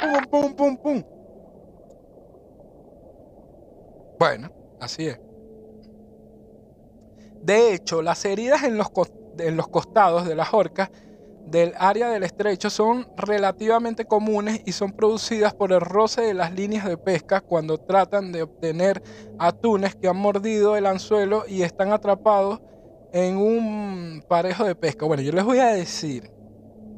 [0.00, 1.04] Pum, pum, pum, pum.
[4.18, 4.50] Bueno,
[4.84, 5.20] así es.
[7.42, 8.88] De hecho, las heridas en los,
[9.38, 10.90] en los costados de las orcas
[11.46, 16.54] del área del estrecho son relativamente comunes y son producidas por el roce de las
[16.54, 19.02] líneas de pesca cuando tratan de obtener
[19.38, 22.60] atunes que han mordido el anzuelo y están atrapados
[23.12, 25.06] en un parejo de pesca.
[25.06, 26.30] Bueno, yo les voy a decir,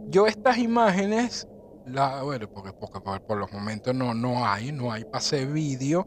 [0.09, 1.49] yo estas imágenes,
[1.85, 6.07] la, bueno, porque, por los momentos no, no hay, no hay pase vídeo,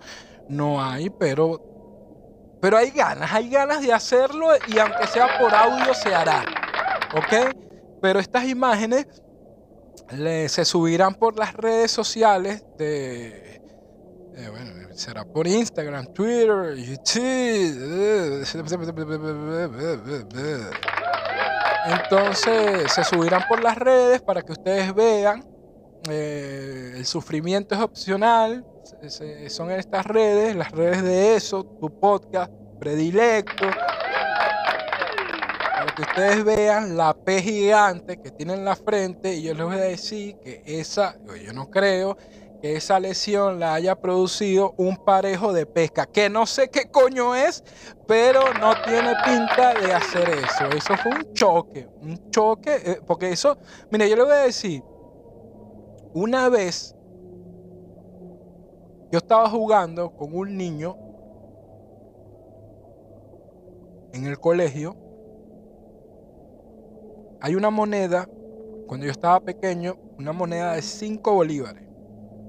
[0.50, 1.62] no hay, pero,
[2.60, 6.44] pero hay ganas, hay ganas de hacerlo y aunque sea por audio se hará.
[7.16, 7.56] ¿Ok?
[8.02, 9.08] Pero estas imágenes
[10.48, 13.62] se subirán por las redes sociales de...
[14.36, 18.46] Eh, bueno, será por Instagram, Twitter, YouTube.
[21.86, 25.44] Entonces se subirán por las redes para que ustedes vean.
[26.10, 28.66] Eh, el sufrimiento es opcional.
[29.50, 33.66] Son estas redes, las redes de eso, tu podcast predilecto
[36.00, 39.76] que ustedes vean la P gigante que tiene en la frente y yo les voy
[39.76, 42.18] a decir que esa, yo no creo
[42.62, 47.36] que esa lesión la haya producido un parejo de pesca, que no sé qué coño
[47.36, 47.64] es,
[48.08, 50.70] pero no tiene pinta de hacer eso.
[50.76, 53.58] Eso fue un choque, un choque, eh, porque eso,
[53.92, 54.84] mire, yo le voy a decir,
[56.14, 56.96] una vez
[59.12, 60.98] yo estaba jugando con un niño
[64.14, 65.10] en el colegio
[67.42, 68.28] hay una moneda,
[68.88, 71.84] cuando yo estaba pequeño, una moneda de 5 bolívares.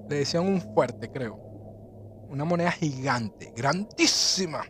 [0.09, 1.39] Le decían un fuerte, creo.
[2.29, 4.63] Una moneda gigante, grandísima.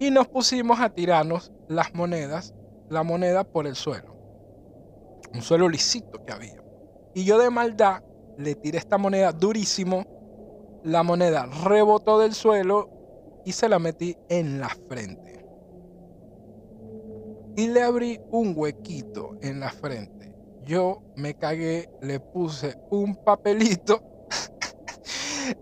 [0.00, 2.54] Y nos pusimos a tirarnos las monedas,
[2.88, 4.16] la moneda por el suelo.
[5.34, 6.62] Un suelo lisito que había.
[7.14, 8.02] Y yo de maldad
[8.38, 10.04] le tiré esta moneda durísimo.
[10.84, 12.90] La moneda rebotó del suelo
[13.44, 15.34] y se la metí en la frente.
[17.56, 20.34] y le abrí un huequito en la frente.
[20.64, 24.02] Yo me cagué, le puse un papelito,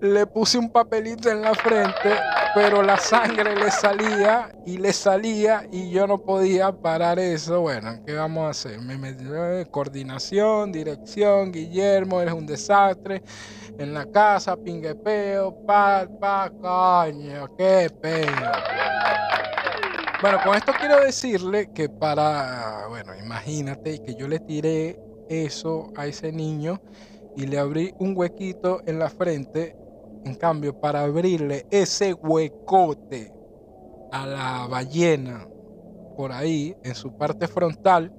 [0.00, 2.14] le puse un papelito en la frente,
[2.54, 7.60] pero la sangre le salía y le salía y yo no podía parar eso.
[7.60, 8.80] Bueno, ¿qué vamos a hacer?
[8.80, 13.22] Me metí eh, coordinación, dirección, Guillermo, eres un desastre.
[13.78, 18.26] En la casa, pinguepeo, pa, pa, coño, qué peo.
[20.20, 26.06] Bueno, con esto quiero decirle que para, bueno, imagínate que yo le tiré eso a
[26.06, 26.80] ese niño
[27.36, 29.76] y le abrí un huequito en la frente.
[30.24, 33.32] En cambio, para abrirle ese huecote
[34.12, 35.48] a la ballena
[36.16, 38.12] por ahí, en su parte frontal,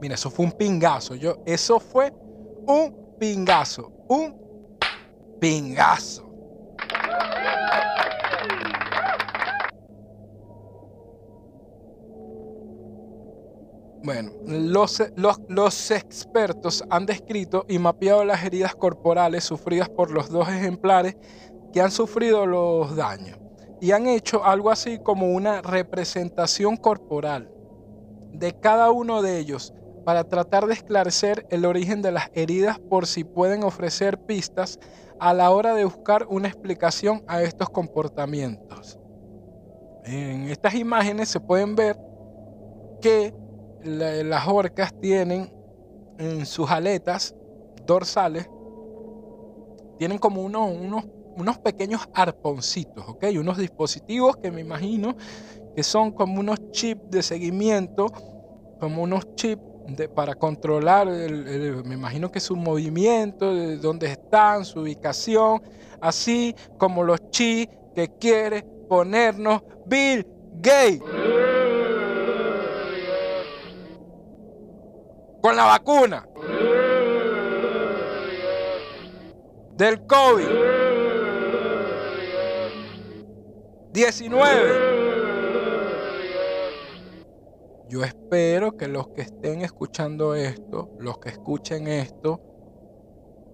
[0.00, 1.14] mira, eso fue un pingazo.
[1.14, 2.12] Yo, eso fue
[2.66, 4.36] un pingazo, un
[5.40, 6.30] pingazo.
[14.02, 15.02] Bueno, los,
[15.48, 21.16] los, expertos han descrito y mapeado las heridas corporales sufridas por los dos ejemplares
[21.72, 23.38] que han sufrido los daños
[23.80, 27.50] y han hecho algo así como una representación corporal
[28.32, 29.74] de cada uno de ellos
[30.04, 34.78] para tratar de esclarecer el origen de las heridas por si pueden ofrecer pistas
[35.18, 38.98] a la hora de buscar una explicación a estos comportamientos.
[40.04, 41.98] En estas imágenes se pueden ver
[43.02, 43.34] que
[43.84, 45.52] las orcas tienen
[46.18, 47.34] en sus aletas
[47.86, 48.48] dorsales,
[49.98, 50.70] tienen como unos,
[51.36, 53.26] unos, pequeños arponcitos, ¿ok?
[53.38, 55.16] Unos dispositivos que me imagino
[55.74, 58.06] que son como unos chips de seguimiento,
[58.78, 59.62] como unos chips
[60.14, 65.62] para controlar, me imagino que su movimiento, de dónde están, su ubicación,
[66.00, 70.26] así como los chips que quiere ponernos Bill
[70.60, 71.49] Gates.
[75.40, 76.26] Con la vacuna
[79.72, 80.46] del COVID
[83.92, 84.90] 19.
[87.88, 92.40] Yo espero que los que estén escuchando esto, los que escuchen esto,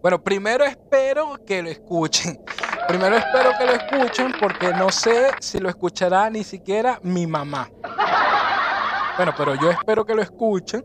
[0.03, 2.39] bueno, primero espero que lo escuchen.
[2.87, 7.69] Primero espero que lo escuchen porque no sé si lo escuchará ni siquiera mi mamá.
[9.17, 10.85] Bueno, pero yo espero que lo escuchen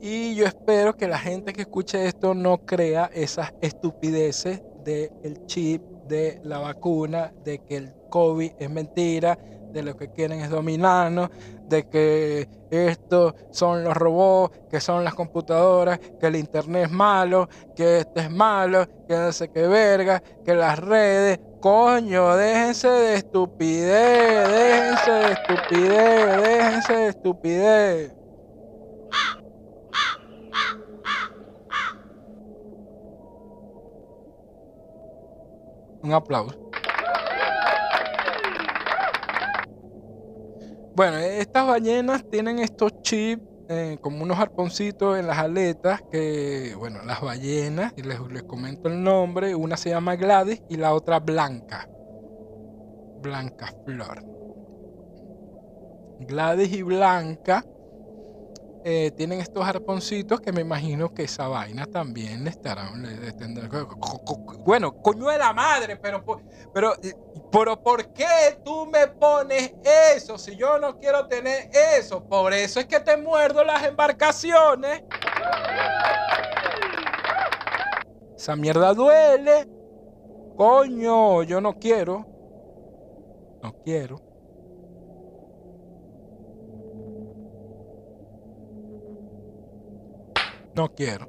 [0.00, 5.82] y yo espero que la gente que escuche esto no crea esas estupideces del chip,
[6.06, 9.38] de la vacuna, de que el COVID es mentira,
[9.72, 11.28] de lo que quieren es dominarnos,
[11.68, 17.48] de que estos son los robots, que son las computadoras, que el internet es malo,
[17.76, 23.14] que esto es malo, que no sé qué verga, que las redes, coño, déjense de
[23.16, 28.17] estupidez, déjense de estupidez, déjense de estupidez.
[36.02, 36.70] Un aplauso.
[40.94, 47.02] Bueno, estas ballenas tienen estos chips eh, como unos arponcitos en las aletas que, bueno,
[47.04, 51.20] las ballenas, y les, les comento el nombre, una se llama Gladys y la otra
[51.20, 51.88] Blanca.
[53.20, 54.24] Blanca Flor.
[56.20, 57.64] Gladys y Blanca
[58.90, 63.04] eh, tienen estos arponcitos que me imagino que esa vaina también le estarán.
[64.60, 66.24] bueno, coño de la madre, pero,
[66.72, 66.94] pero,
[67.52, 69.74] pero ¿por qué tú me pones
[70.16, 71.68] eso si yo no quiero tener
[71.98, 72.24] eso?
[72.24, 75.02] Por eso es que te muerdo las embarcaciones.
[78.34, 79.68] Esa mierda duele.
[80.56, 82.26] Coño, yo no quiero.
[83.62, 84.27] No quiero.
[90.78, 91.26] No quiero.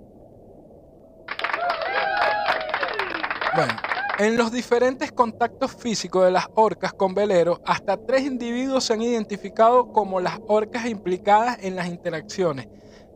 [3.56, 3.74] Bueno,
[4.20, 9.02] en los diferentes contactos físicos de las orcas con veleros, hasta tres individuos se han
[9.02, 12.68] identificado como las orcas implicadas en las interacciones,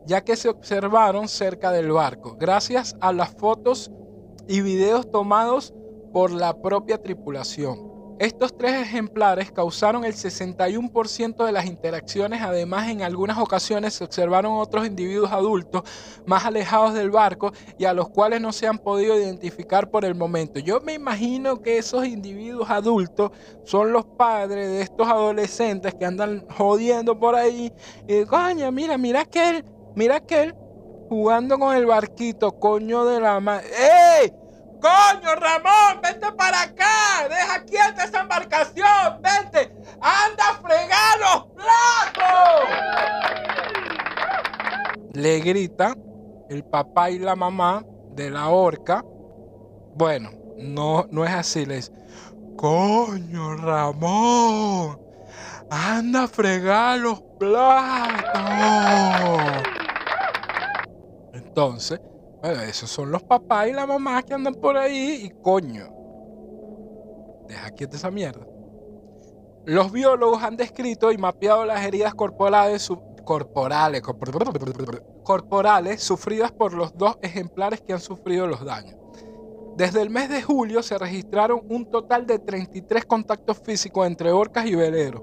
[0.06, 3.92] ya que se observaron cerca del barco, gracias a las fotos
[4.48, 5.72] y videos tomados
[6.12, 7.93] por la propia tripulación.
[8.20, 14.56] Estos tres ejemplares causaron el 61% de las interacciones, además en algunas ocasiones se observaron
[14.56, 15.82] otros individuos adultos
[16.24, 20.14] más alejados del barco y a los cuales no se han podido identificar por el
[20.14, 20.60] momento.
[20.60, 23.32] Yo me imagino que esos individuos adultos
[23.64, 27.72] son los padres de estos adolescentes que andan jodiendo por ahí
[28.06, 29.64] y coño, mira, mira aquel,
[29.96, 30.54] mira aquel
[31.08, 33.66] jugando con el barquito, coño de la madre.
[34.22, 34.43] ¡Ey!
[34.84, 37.26] Coño, Ramón, vente para acá.
[37.30, 39.22] Deja quieta esa embarcación.
[39.22, 39.74] Vente.
[40.02, 43.04] Anda a fregar los platos.
[45.14, 45.94] le grita
[46.50, 49.02] el papá y la mamá de la orca.
[49.94, 51.92] Bueno, no, no es así, le dice,
[52.56, 55.00] coño Ramón,
[55.70, 58.02] anda a fregar los platos.
[61.32, 62.00] Entonces,
[62.44, 65.88] bueno, esos son los papás y la mamá que andan por ahí y coño,
[67.48, 68.46] deja quieta esa mierda.
[69.64, 72.92] Los biólogos han descrito y mapeado las heridas corporales,
[73.24, 74.02] corporales,
[75.22, 78.98] corporales sufridas por los dos ejemplares que han sufrido los daños.
[79.78, 84.66] Desde el mes de julio se registraron un total de 33 contactos físicos entre orcas
[84.66, 85.22] y veleros,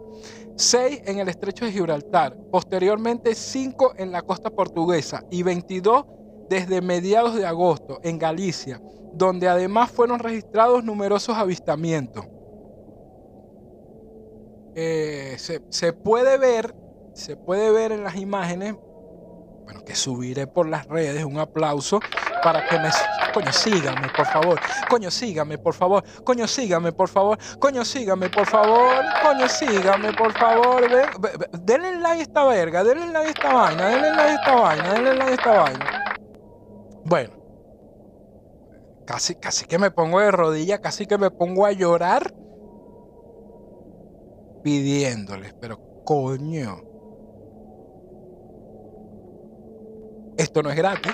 [0.55, 6.03] 6 en el estrecho de Gibraltar, posteriormente 5 en la costa portuguesa y 22
[6.51, 8.81] desde mediados de agosto en Galicia,
[9.13, 12.25] donde además fueron registrados numerosos avistamientos.
[14.75, 16.75] Eh, se, puede ver,
[17.13, 18.75] se puede ver en las imágenes,
[19.63, 22.01] bueno, que subiré por las redes, un aplauso
[22.43, 22.89] para que me...
[23.33, 24.59] Coño, síganme, por favor.
[24.89, 26.03] Coño, síganme, por favor.
[26.25, 27.37] Coño, síganme, por favor.
[27.59, 28.97] Coño, síganme, por favor.
[29.23, 30.81] Coño, síganme, por favor.
[31.61, 32.83] Denle like a esta verga.
[32.83, 33.87] Denle like a esta vaina.
[33.87, 34.93] Denle like a esta vaina.
[34.93, 36.00] Denle like a esta vaina.
[37.11, 37.33] Bueno.
[39.05, 40.79] Casi, casi que me pongo de rodillas.
[40.79, 42.33] Casi que me pongo a llorar
[44.63, 46.83] pidiéndoles, pero coño,
[50.37, 51.11] esto no es gratis.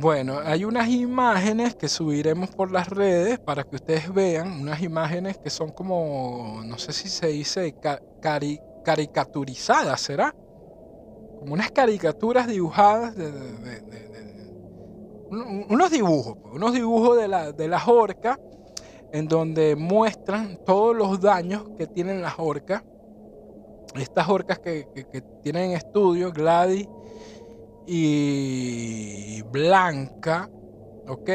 [0.00, 5.38] Bueno, hay unas imágenes que subiremos por las redes para que ustedes vean, unas imágenes
[5.38, 7.74] que son como, no sé si se dice
[8.84, 10.32] caricaturizadas, ¿será?
[11.40, 13.28] Como unas caricaturas dibujadas de,
[15.30, 18.38] unos dibujos, pues, unos dibujos de, la, de las orcas,
[19.12, 22.84] en donde muestran todos los daños que tienen las orcas.
[23.96, 24.86] Estas orcas que,
[25.42, 26.88] tienen estudio, Gladys
[27.90, 30.50] y Blanca,
[31.06, 31.30] ¿ok?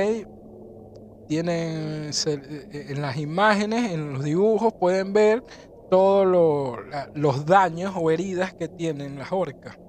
[1.28, 2.12] Tienen
[2.72, 5.44] en las imágenes, en los dibujos, pueden ver
[5.90, 6.28] todos
[7.16, 9.80] los daños o heridas que tienen las orcas.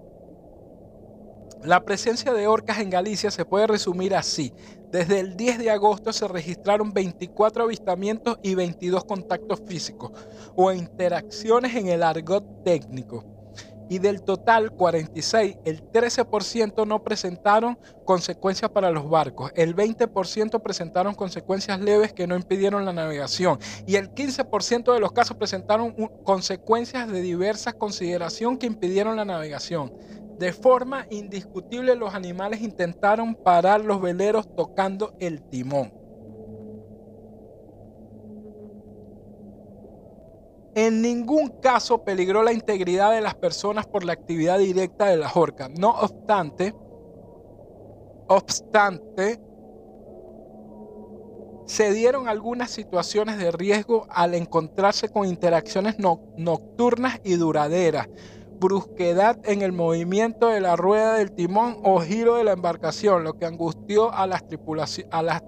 [1.63, 4.53] La presencia de orcas en Galicia se puede resumir así.
[4.91, 10.13] Desde el 10 de agosto se registraron 24 avistamientos y 22 contactos físicos
[10.57, 13.34] o interacciones en el argot técnico.
[13.89, 21.15] Y del total 46, el 13% no presentaron consecuencias para los barcos, el 20% presentaron
[21.15, 27.11] consecuencias leves que no impidieron la navegación y el 15% de los casos presentaron consecuencias
[27.11, 29.93] de diversas consideración que impidieron la navegación.
[30.39, 36.04] De forma indiscutible los animales intentaron parar los veleros tocando el timón.
[40.75, 45.31] En ningún caso peligró la integridad de las personas por la actividad directa de la
[45.33, 45.71] orcas.
[45.71, 46.75] No obstante,
[48.27, 49.41] obstante,
[51.67, 58.09] se dieron algunas situaciones de riesgo al encontrarse con interacciones nocturnas y duraderas,
[58.59, 63.39] brusquedad en el movimiento de la rueda del timón o giro de la embarcación, lo
[63.39, 64.43] que angustió a las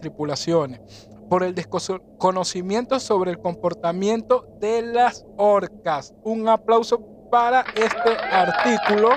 [0.01, 0.81] tripulaciones
[1.29, 6.15] por el desconocimiento sobre el comportamiento de las orcas.
[6.23, 7.01] Un aplauso
[7.31, 9.11] para este artículo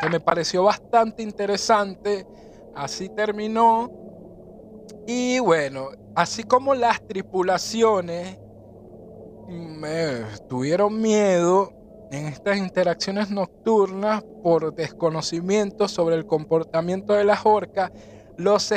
[0.00, 2.26] que me pareció bastante interesante.
[2.74, 3.90] Así terminó.
[5.06, 8.38] Y bueno, así como las tripulaciones
[9.48, 11.72] me mm, tuvieron miedo,
[12.12, 17.90] en estas interacciones nocturnas por desconocimiento sobre el comportamiento de las orcas,
[18.36, 18.70] los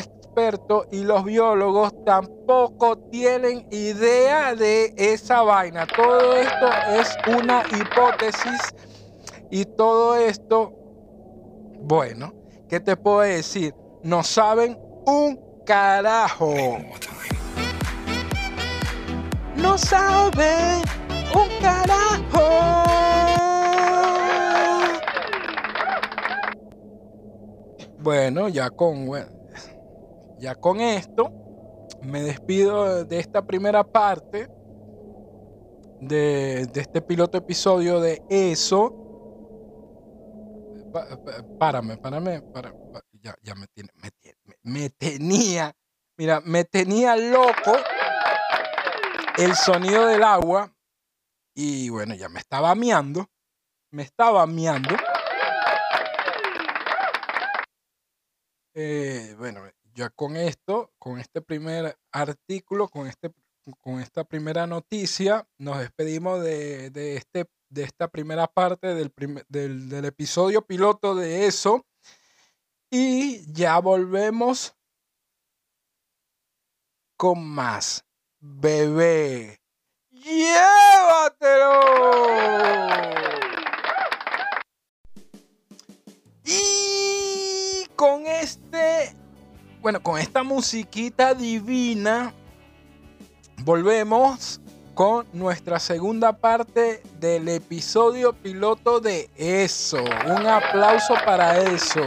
[0.91, 5.87] y los biólogos tampoco tienen idea de esa vaina.
[5.87, 8.75] Todo esto es una hipótesis
[9.49, 10.73] y todo esto,
[11.79, 12.33] bueno,
[12.67, 13.73] ¿qué te puedo decir?
[14.03, 16.53] No saben un carajo.
[19.55, 20.81] No saben
[21.33, 22.85] un carajo.
[27.99, 29.07] Bueno, ya con,
[30.45, 31.31] ya con esto
[32.01, 34.47] me despido de esta primera parte
[35.99, 38.93] de, este piloto episodio de eso.
[41.57, 42.43] párame, párame,
[43.23, 43.89] ya, ya me, tiene,
[44.61, 45.75] me, tenía,
[46.15, 47.75] mira, me tenía loco
[49.39, 50.71] el sonido del agua
[51.55, 53.25] y bueno, ya me estaba miando,
[53.89, 54.95] me estaba miando.
[58.77, 59.61] Eh, bueno,
[59.95, 63.33] ya con esto, con este primer artículo, con este
[63.81, 69.11] con esta primera noticia, nos despedimos de, este, de esta primera parte del,
[69.49, 71.83] del, del episodio piloto de eso.
[72.91, 74.75] Y ya volvemos
[77.17, 78.05] con más.
[78.39, 79.59] Bebé.
[80.11, 81.79] ¡Llévatelo!
[86.43, 89.15] Y con este,
[89.85, 92.33] bueno, con esta musiquita divina,
[93.63, 94.59] volvemos
[94.95, 100.03] con nuestra segunda parte del episodio piloto de Eso.
[100.25, 102.01] Un aplauso para eso.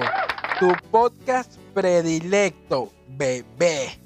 [0.58, 3.96] Tu podcast predilecto, bebé.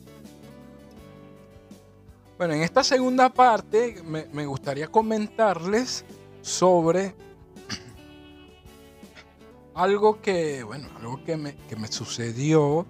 [2.37, 6.05] Bueno, en esta segunda parte me, gustaría comentarles
[6.43, 7.15] sobre
[9.75, 11.57] algo que, bueno, algo que me,
[11.89, 12.87] sucedió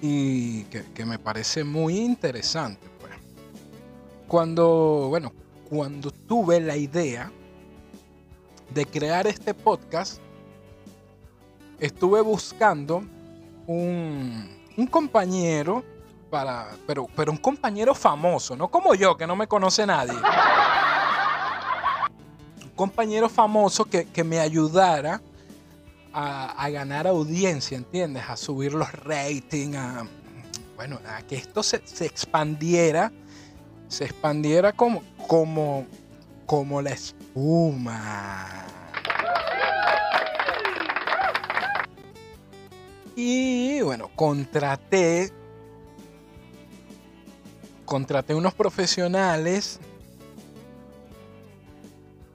[0.00, 2.86] y que, me parece muy interesante.
[3.00, 3.12] Pues.
[4.28, 5.32] Cuando, bueno,
[5.68, 7.30] cuando tuve la idea
[8.72, 10.20] de crear este podcast,
[11.78, 13.02] estuve buscando
[13.66, 15.84] un, un compañero
[16.86, 20.14] pero, pero un compañero famoso, no como yo, que no me conoce nadie.
[22.62, 25.20] Un compañero famoso que, me ayudara
[26.18, 28.24] a, ganar audiencia, ¿entiendes?
[28.26, 30.06] A subir los ratings, a,
[30.74, 33.12] bueno, a que esto se, expandiera,
[33.88, 35.86] se expandiera como, como,
[36.46, 38.64] como la espuma.
[43.14, 45.30] Y bueno, contraté
[47.84, 49.78] contraté unos profesionales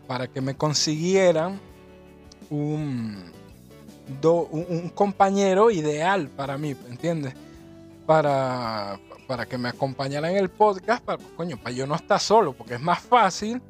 [0.07, 1.59] para que me consiguieran
[2.49, 3.31] un,
[4.23, 7.33] un, compañero ideal para mí, ¿entiendes?
[8.05, 12.53] Para, para que me acompañara en el podcast, para, coño, para yo no estar solo,
[12.53, 13.61] porque es más fácil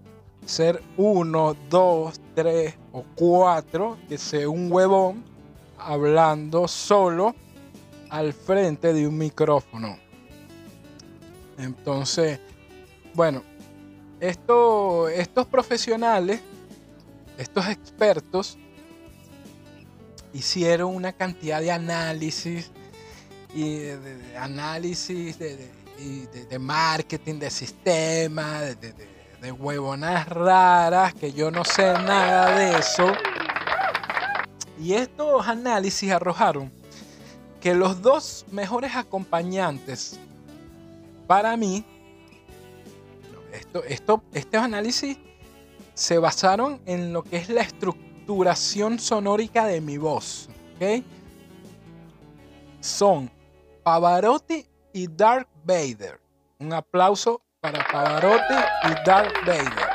[0.46, 5.24] ser uno, dos, tres o cuatro que sea un huevón
[5.78, 7.36] hablando solo
[8.10, 9.98] al frente de un micrófono.
[11.58, 12.40] Entonces,
[13.14, 13.44] bueno,
[14.20, 16.42] estos profesionales,
[17.38, 18.58] estos expertos,
[20.34, 22.72] hicieron una cantidad de análisis
[23.54, 23.90] y
[24.38, 33.12] análisis de, marketing, de sistema, de, huevonas raras, que yo no sé nada de eso.
[34.80, 36.72] Y estos análisis arrojaron
[37.60, 40.20] que los dos mejores acompañantes
[41.28, 41.86] para mí,
[43.54, 45.18] esto, esto, estos análisis
[45.94, 47.62] se basaron en lo que es la
[48.22, 50.48] estructuración sonórica de mi voz.
[52.80, 53.32] Son
[53.84, 56.20] Pavarotti y Dark Vader.
[56.60, 58.54] Un aplauso para Pavarotti
[58.86, 59.90] y Dark Vader.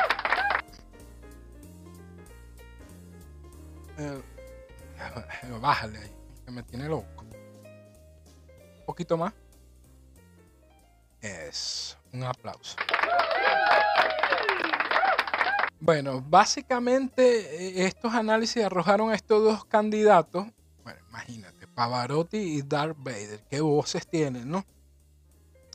[3.99, 4.22] Eh,
[5.61, 6.12] bájale ahí,
[6.45, 7.24] que me tiene loco.
[7.24, 9.33] Un poquito más.
[11.20, 12.77] Es un aplauso.
[15.81, 20.47] Bueno, básicamente eh, estos análisis arrojaron a estos dos candidatos.
[20.83, 24.64] Bueno, imagínate, Pavarotti y Darth Vader, qué voces tienen, ¿no?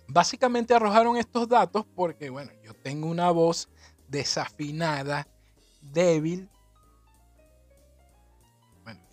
[0.07, 3.69] Básicamente arrojaron estos datos porque, bueno, yo tengo una voz
[4.07, 5.27] desafinada,
[5.81, 6.49] débil,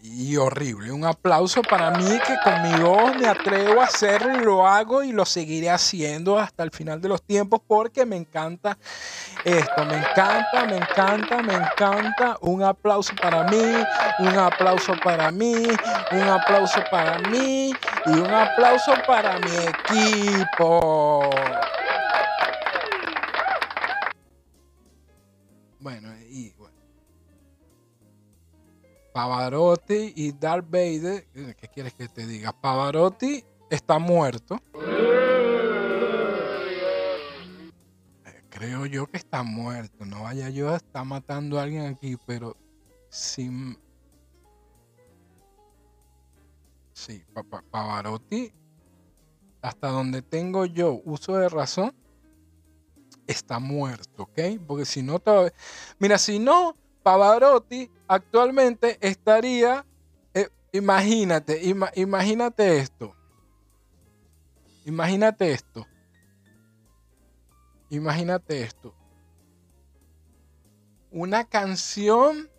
[0.01, 0.93] y horrible.
[0.93, 5.03] Un aplauso para mí que con mi voz me atrevo a hacerlo y lo hago
[5.03, 8.79] y lo seguiré haciendo hasta el final de los tiempos porque me encanta
[9.45, 9.85] esto.
[9.85, 12.37] Me encanta, me encanta, me encanta.
[12.41, 19.01] Un aplauso para mí, un aplauso para mí, un aplauso para mí y un aplauso
[19.03, 21.21] para mi equipo.
[25.81, 26.12] Bueno,
[29.19, 32.53] Pavarotti y Darth Vader, eh, ¿qué quieres que te diga?
[32.53, 34.61] Pavarotti está muerto.
[38.25, 40.05] Eh, creo yo que está muerto.
[40.05, 42.57] No vaya yo a estar matando a alguien aquí, pero.
[43.09, 43.51] Sí,
[47.73, 48.53] Pavarotti,
[49.61, 51.93] hasta donde tengo yo uso de razón,
[53.27, 54.39] está muerto, ¿ok?
[54.64, 55.53] Porque si no, todavía...
[55.99, 56.77] mira, si no,
[57.09, 59.83] Pavarotti actualmente estaría,
[60.35, 61.59] eh, imagínate,
[61.95, 63.17] imagínate esto.
[64.85, 65.87] Imagínate esto.
[67.89, 68.95] Imagínate esto.
[71.11, 72.51] Una canción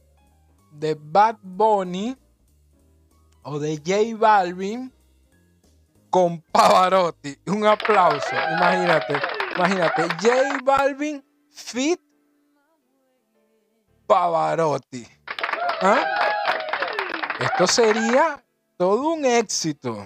[0.72, 2.18] de Bad Bunny
[3.44, 4.92] o de J Balvin
[6.10, 7.38] con Pavarotti.
[7.46, 9.14] Un aplauso, imagínate.
[9.56, 12.09] Imagínate, J Balvin fit
[14.10, 15.08] Pavarotti.
[15.84, 16.04] ¿Ah?
[17.40, 18.44] Esto sería
[18.76, 20.04] todo un éxito.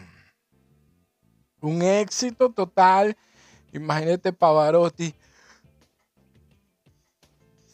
[1.62, 3.16] Un éxito total.
[3.72, 5.16] Imagínate Pavarotti.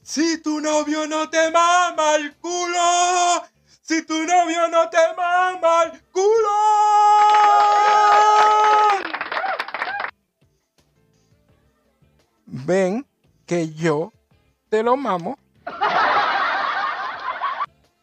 [0.03, 3.43] Si tu novio no te mama el culo,
[3.81, 6.57] si tu novio no te mama el culo.
[12.45, 13.03] Ven
[13.47, 14.13] que yo
[14.69, 15.35] te lo mamo.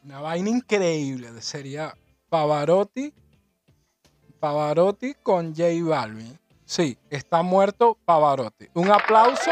[0.05, 1.41] Una vaina increíble.
[1.41, 1.97] Sería
[2.29, 3.13] Pavarotti.
[4.39, 6.39] Pavarotti con J Balvin.
[6.65, 8.69] Sí, está muerto Pavarotti.
[8.75, 9.51] Un aplauso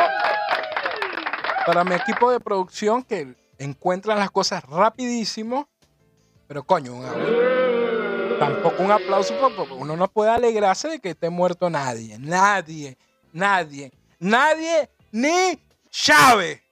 [1.66, 5.68] para mi equipo de producción que encuentran las cosas rapidísimo.
[6.46, 7.00] Pero coño,
[8.38, 12.18] tampoco un aplauso porque uno no puede alegrarse de que esté muerto nadie.
[12.18, 12.98] Nadie,
[13.32, 15.58] nadie, nadie, ni
[15.90, 16.63] Chávez.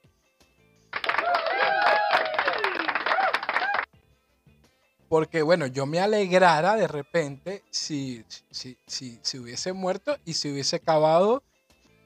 [5.13, 10.51] Porque bueno, yo me alegrara de repente si, si, si, si hubiese muerto y si
[10.51, 11.43] hubiese acabado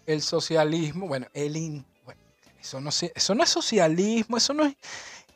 [0.06, 4.76] el socialismo, bueno, eso no, eso no es socialismo, eso no es,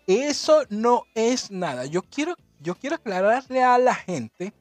[0.05, 1.85] eso no es nada.
[1.85, 4.51] Yo quiero, yo quiero aclararle a la gente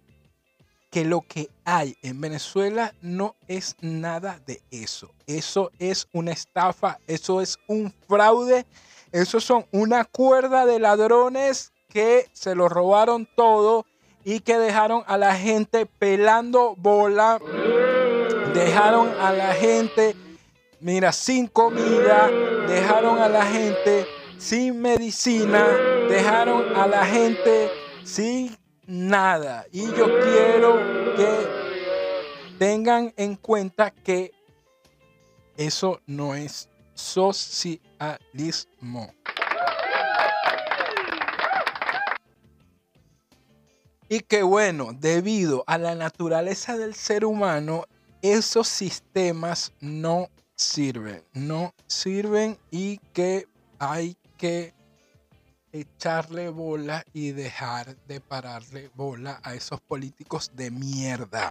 [0.89, 5.11] que lo que hay en Venezuela no es nada de eso.
[5.27, 8.67] Eso es una estafa, eso es un fraude,
[9.11, 13.85] eso son una cuerda de ladrones que se lo robaron todo
[14.25, 17.39] y que dejaron a la gente pelando bola,
[18.55, 20.15] dejaron a la gente,
[20.81, 22.31] mira, sin comida,
[22.67, 24.07] dejaron a la gente
[24.39, 25.67] sin medicina,
[26.09, 27.71] dejaron a la gente
[28.05, 29.67] sin nada.
[29.71, 30.77] Y yo quiero
[31.17, 31.47] que
[32.59, 34.33] tengan en cuenta que
[35.57, 37.81] eso no es socialismo.
[44.13, 47.85] Y que bueno, debido a la naturaleza del ser humano,
[48.23, 53.47] esos sistemas no sirven, no sirven y que
[53.79, 54.75] hay que
[55.71, 61.49] echarle bola y dejar de pararle bola a esos políticos de mierda.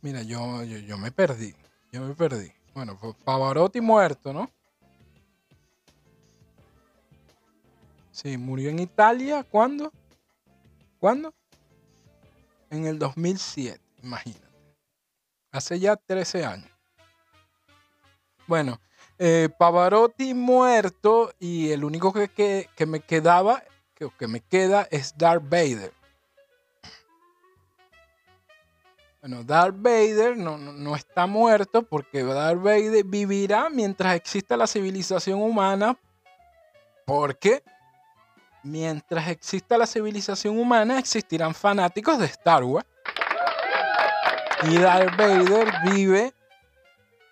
[0.00, 1.54] Mira, yo, yo, yo me perdí,
[1.92, 2.50] yo me perdí.
[2.72, 4.50] Bueno, pues Pavarotti muerto, ¿no?
[8.22, 9.44] Sí, murió en Italia.
[9.44, 9.92] ¿Cuándo?
[10.98, 11.32] ¿Cuándo?
[12.68, 14.46] En el 2007, imagínate.
[15.50, 16.70] Hace ya 13 años.
[18.46, 18.78] Bueno,
[19.18, 23.62] eh, Pavarotti muerto y el único que, que, me quedaba,
[23.94, 25.92] que, que, me queda es Darth Vader.
[29.22, 34.66] Bueno, Darth Vader no, no, no está muerto porque Darth Vader vivirá mientras exista la
[34.66, 35.98] civilización humana
[37.06, 37.62] porque
[38.62, 42.86] mientras exista la civilización humana, existirán fanáticos de Star Wars.
[44.62, 46.34] Y Darth Vader vive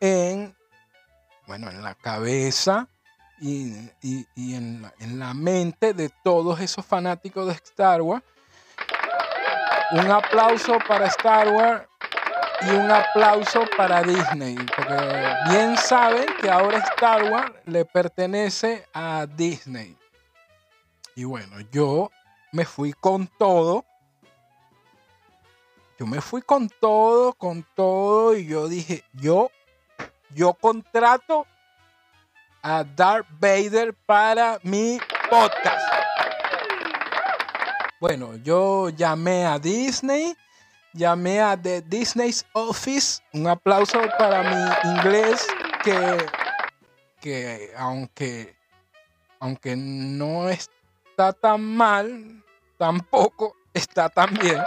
[0.00, 0.56] en,
[1.46, 2.88] bueno, en la cabeza
[3.40, 3.74] y,
[4.36, 8.24] en, la, en, la, mente de todos esos fanáticos de Star Wars.
[9.92, 11.82] Un aplauso para Star Wars
[12.62, 19.26] y un aplauso para Disney, porque bien saben que ahora Star Wars le pertenece a
[19.26, 19.96] Disney.
[21.18, 22.12] Y bueno, yo
[22.52, 23.84] me fui con todo.
[25.98, 28.36] Yo me fui con todo, con todo.
[28.36, 29.50] Y yo dije, yo,
[30.32, 31.44] yo contrato
[32.62, 35.92] a Darth Vader para mi podcast.
[37.98, 40.36] Bueno, yo llamé a Disney,
[40.92, 43.24] llamé a The Disney's Office.
[43.32, 45.44] Un aplauso para mi inglés
[45.82, 46.26] que,
[47.20, 48.54] que aunque,
[49.40, 50.70] aunque no es
[51.18, 52.44] está tan mal,
[52.76, 54.62] tampoco está tan bien.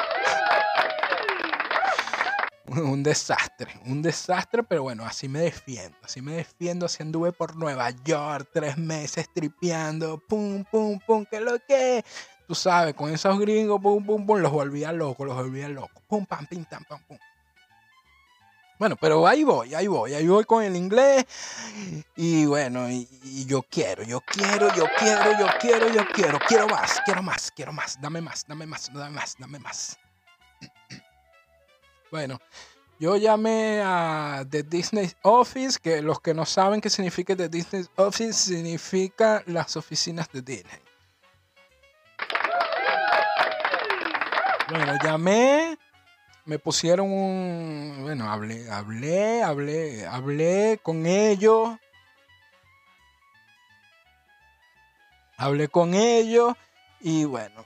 [2.68, 7.56] un desastre, un desastre, pero bueno, así me defiendo, así me defiendo, así anduve por
[7.56, 12.04] Nueva York tres meses tripeando, pum, pum, pum, que lo que,
[12.46, 16.26] tú sabes, con esos gringos, pum, pum, pum, los volvía locos, los volvía locos, pum,
[16.26, 17.18] pam, pim, pam, pam, pum.
[18.82, 21.24] Bueno, pero ahí voy, ahí voy, ahí voy con el inglés.
[22.16, 23.08] Y bueno, y,
[23.46, 27.72] yo quiero, yo quiero, yo quiero, yo quiero, yo quiero, quiero más, quiero más, quiero
[27.74, 30.00] más, dame más, dame más, dame más, dame más.
[32.10, 32.40] Bueno,
[33.00, 37.86] yo llamé a The Disney Office, que los que no saben qué significa The Disney
[37.98, 40.82] Office, significa las oficinas de Disney.
[44.72, 45.78] Bueno, llamé,
[46.46, 51.78] me pusieron un, bueno, hablé, hablé, hablé, hablé con ellos.
[55.38, 56.54] Hablé con ellos
[57.00, 57.66] y bueno,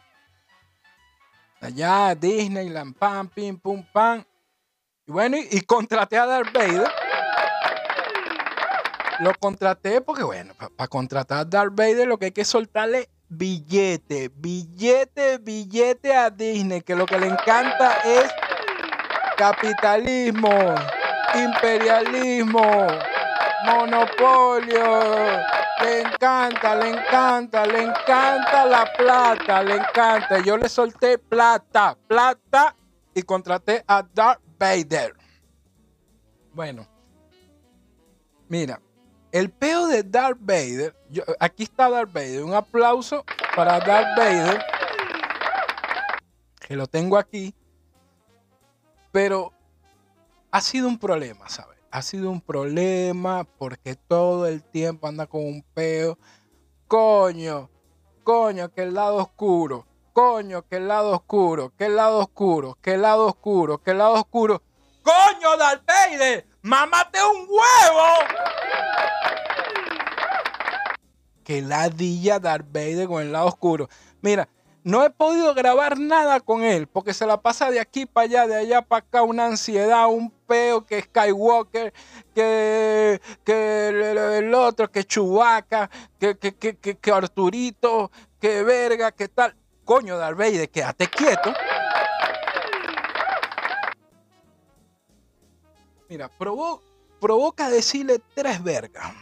[1.60, 4.24] allá Disneyland, pam, pim, pum, pam.
[5.06, 6.90] Y bueno, y, contraté a Darth Vader.
[9.20, 14.30] Lo contraté porque, bueno, para contratar a Darth Vader lo que hay que soltarle billete,
[14.34, 18.32] billete, billete a Disney, que lo que le encanta es
[19.36, 20.76] capitalismo,
[21.34, 22.88] imperialismo,
[23.66, 25.46] monopolio.
[25.82, 30.40] Le encanta, le encanta, le encanta la plata, le encanta.
[30.40, 32.76] Yo le solté plata, plata
[33.14, 35.14] y contraté a Darth Vader.
[36.54, 36.88] Bueno,
[38.48, 38.80] mira,
[39.32, 40.96] el peo de Darth Vader,
[41.40, 44.64] aquí está Darth Vader, un aplauso para Darth Vader,
[46.62, 47.54] que lo tengo aquí,
[49.16, 49.53] pero
[50.51, 51.80] ha sido un problema, ¿sabes?
[51.89, 56.18] Ha sido un problema porque todo el tiempo anda con un peo.
[56.86, 57.70] Coño,
[58.26, 62.95] coño, que el lado oscuro, coño, que el lado oscuro, que el lado oscuro, que
[62.95, 64.61] el lado oscuro, que el lado oscuro.
[65.01, 65.89] ¡Coño, Darth!
[66.63, 68.07] ¡Mámate un huevo!
[71.45, 73.88] que ladilla Darth Vader con el lado oscuro.
[74.22, 74.49] Mira,
[74.86, 78.48] no he podido grabar nada con él porque se la pasa de aquí para allá,
[78.48, 81.92] de allá para acá, una ansiedad, un peo que Skywalker,
[82.36, 89.56] que, que el, otro, que Chewbacca, que, que, que, que, Arturito, que verga, que tal.
[89.84, 91.52] Coño, Darth Vader, quédate quieto.
[96.10, 96.82] Mira, provo-
[97.20, 99.14] provoca decirle tres vergas.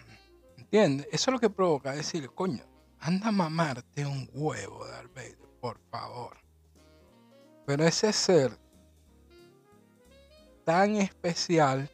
[0.57, 1.07] ¿Entiendes?
[1.11, 2.63] Eso es lo que provoca decirle, coño,
[2.99, 6.35] anda a mamarte un huevo, Darth Vader, por favor.
[7.65, 8.59] Pero ese ser
[10.65, 11.89] tan especial,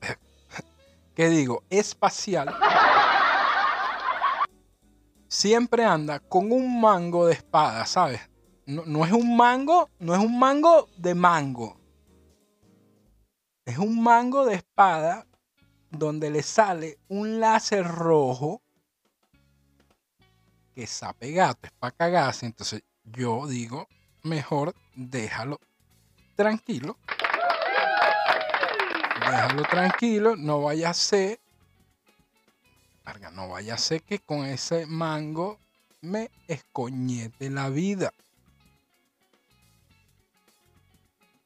[1.14, 2.52] que digo, espacial,
[5.28, 8.20] siempre anda con un mango de espada, ¿sabes?
[8.66, 11.76] No, es un mango, no es un mango de mango.
[13.64, 15.28] Es un mango de espada
[15.88, 18.60] donde le sale un láser rojo
[20.74, 22.46] que sape gato, es para cagarse.
[22.46, 23.88] Entonces yo digo,
[24.22, 25.60] mejor déjalo
[26.36, 26.96] tranquilo.
[29.20, 31.40] Déjalo tranquilo, no vaya a ser,
[33.32, 35.58] no vaya a ser que con ese mango
[36.00, 38.12] me escoñete la vida.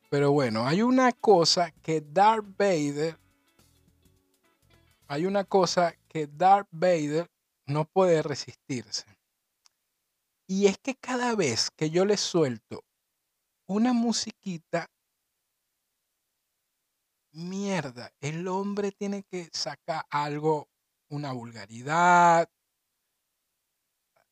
[0.08, 3.18] Pero bueno, hay una cosa que Darth Vader
[5.08, 7.30] hay una cosa que Darth Vader
[7.66, 9.04] no puede resistirse.
[10.46, 12.84] Y es que cada vez que yo le suelto
[13.66, 14.88] una musiquita,
[17.32, 20.68] mierda, el hombre tiene que sacar algo,
[21.08, 22.48] una vulgaridad,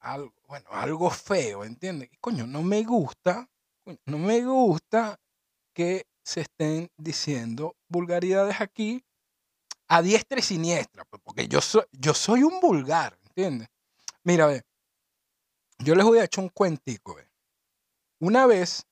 [0.01, 2.11] algo, bueno, algo feo, ¿entiendes?
[2.21, 3.49] Coño, no me gusta,
[4.07, 5.19] no me gusta
[5.75, 9.05] que se estén diciendo vulgaridades aquí
[9.89, 13.69] a diestra y siniestra, pues, porque yo soy, yo soy un vulgar, ¿entiendes?
[14.23, 14.63] Mira, ve,
[15.85, 17.17] yo les voy a echar un cuentico.
[18.21, 18.87] Una vez,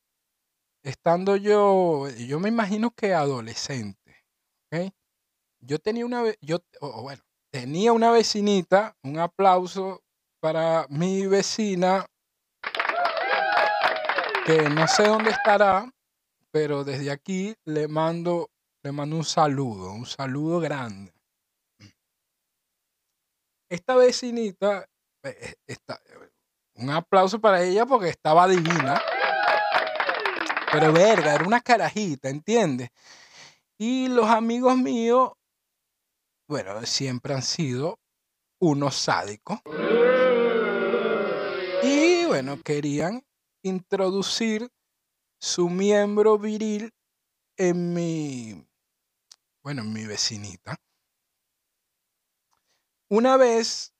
[0.84, 4.24] estando yo, yo me imagino que adolescente,
[4.70, 4.93] ¿ok?
[5.61, 6.59] Yo tenía una, yo,
[7.03, 10.03] bueno, tenía una vecinita, un aplauso
[10.40, 12.05] para mi vecina,
[14.45, 15.90] que no sé dónde estará,
[16.51, 18.51] pero desde aquí le mando,
[18.84, 21.12] le mando un saludo, un saludo grande.
[23.70, 24.82] Esta vecinita,
[25.24, 26.28] eh, eh, esta- eh,
[26.75, 29.01] un aplauso para ella porque estaba divina.
[30.73, 32.91] Pero verga, era una carajita, ¿entiendes?
[33.77, 35.33] Y los amigos míos,
[36.49, 37.99] bueno, siempre han sido
[38.59, 39.61] unos sádicos.
[41.83, 43.23] Y bueno, querían
[43.62, 44.70] introducir
[45.39, 46.93] su miembro viril
[47.57, 48.66] en mi,
[49.62, 50.77] bueno, en mi vecinita.
[53.09, 53.91] Una vez,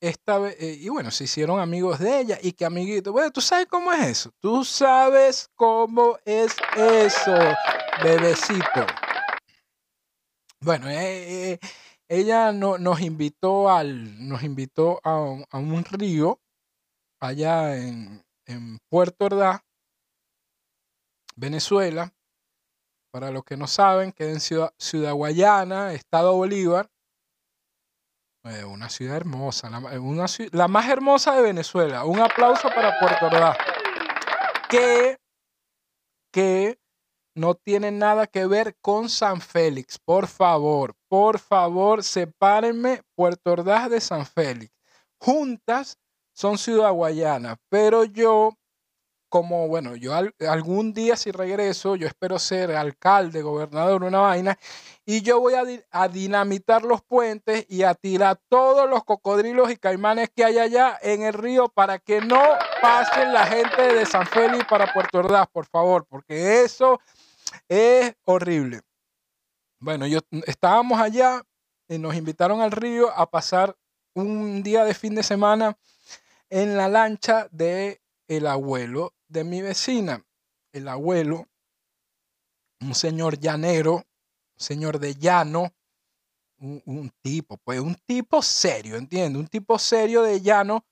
[0.00, 3.40] esta ve- eh, y bueno, se hicieron amigos de ella y que amiguito, bueno, tú
[3.40, 7.36] sabes cómo es eso, tú sabes cómo es eso,
[8.02, 8.86] bebecito.
[10.60, 11.58] Bueno, eh, eh,
[12.08, 16.40] ella no- nos invitó al, nos invitó a, a un río
[17.20, 19.60] allá en, en Puerto Ordaz,
[21.36, 22.12] Venezuela.
[23.10, 26.90] Para los que no saben, queda en Ciudad, Ciudad Guayana, Estado Bolívar.
[28.50, 32.04] Eh, una ciudad hermosa, la, una la más hermosa de Venezuela.
[32.04, 33.56] Un aplauso para Puerto Ordaz.
[34.68, 35.18] Que
[36.30, 36.78] que
[37.34, 39.98] no tiene nada que ver con San Félix.
[39.98, 44.72] Por favor, por favor, sepárenme Puerto Ordaz de San Félix.
[45.20, 45.98] Juntas
[46.32, 48.57] son Ciudad Guayana, pero yo
[49.28, 50.12] como, bueno, yo
[50.48, 54.58] algún día si regreso, yo espero ser alcalde, gobernador, una vaina,
[55.04, 59.76] y yo voy a, a, dinamitar los puentes y a tirar todos los cocodrilos y
[59.76, 62.42] caimanes que hay allá en el río para que no
[62.80, 67.00] pasen la gente de San Félix para Puerto Ordaz, por favor, porque eso
[67.68, 68.80] es horrible.
[69.80, 71.42] Bueno, yo estábamos allá
[71.88, 73.76] y nos invitaron al río a pasar
[74.14, 75.78] un día de fin de semana
[76.50, 80.24] en la lancha de el abuelo de mi vecina.
[80.72, 81.46] El abuelo,
[82.80, 84.04] un señor llanero, un
[84.56, 85.72] señor de llano,
[86.60, 89.40] un, tipo, pues un tipo serio, ¿entiendes?
[89.40, 90.84] Un tipo serio de llano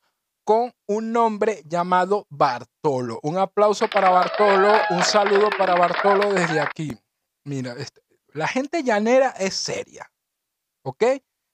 [0.45, 3.18] con un nombre llamado Bartolo.
[3.24, 6.97] Un aplauso para Bartolo, un saludo para Bartolo desde aquí.
[7.45, 10.09] Mira, este, la gente llanera es seria,
[10.84, 11.03] ¿ok?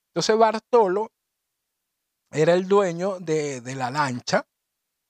[0.08, 1.10] Entonces Bartolo
[2.30, 4.46] era el dueño de, la lancha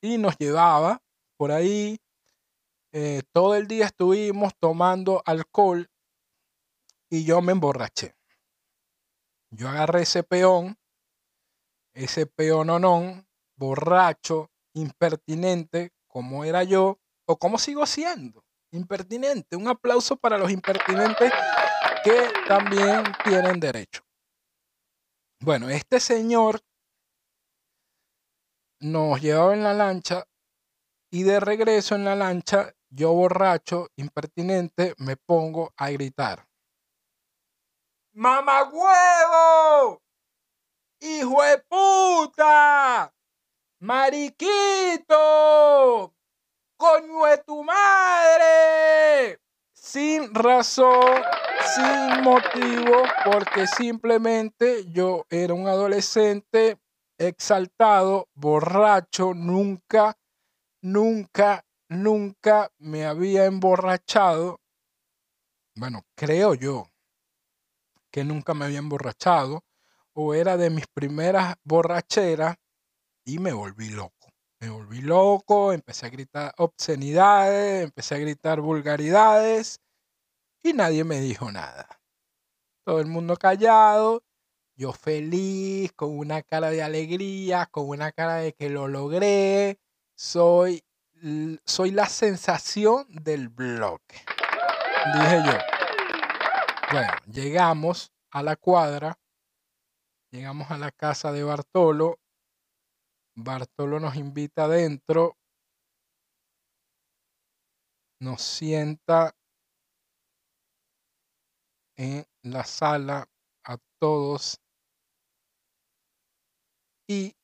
[0.00, 1.01] y nos llevaba
[1.42, 2.00] por ahí.
[2.92, 5.90] Eh, todo el día estuvimos tomando alcohol
[7.10, 8.14] y yo me emborraché.
[9.50, 10.78] Yo agarré ese peón,
[11.94, 13.26] ese peononón,
[13.56, 19.56] borracho, impertinente, como era yo, o como sigo siendo, impertinente.
[19.56, 21.32] Un aplauso para los impertinentes
[22.04, 24.04] que también tienen derecho.
[25.40, 26.60] Bueno, este señor
[28.78, 30.24] nos llevaba en la lancha
[31.12, 36.48] y de regreso en la lancha, yo borracho, impertinente, me pongo a gritar.
[38.14, 40.00] ¡Mamá huevo!
[41.00, 43.12] ¡Hijo de puta!
[43.80, 45.14] Mariquito,
[46.78, 49.38] coño de tu madre.
[49.74, 51.22] Sin razón,
[51.74, 56.78] sin motivo, porque simplemente yo era un adolescente
[57.18, 60.16] exaltado, borracho, nunca,
[60.82, 64.60] nunca, nunca me había emborrachado.
[65.74, 66.84] Bueno, creo yo
[68.10, 69.64] que nunca me había emborrachado
[70.12, 72.56] o era de mis primeras borracheras
[73.24, 74.28] y me volví loco.
[74.60, 79.80] Me volví loco, empecé a gritar obscenidades, empecé a gritar vulgaridades
[80.62, 81.88] y nadie me dijo nada.
[82.84, 84.22] Todo el mundo callado,
[84.76, 89.80] yo feliz, con una cara de alegría, con una cara de que lo logré.
[90.14, 90.84] Soy,
[91.64, 94.24] soy la sensación del bloque.
[95.14, 95.58] Dije yo.
[96.92, 99.18] Bueno, llegamos a la cuadra,
[100.30, 102.18] llegamos a la casa de Bartolo
[103.34, 105.38] Bartolo nos invita adentro,
[108.20, 109.34] nos sienta
[111.96, 113.26] en la sala
[113.64, 114.60] a todos
[117.08, 117.34] y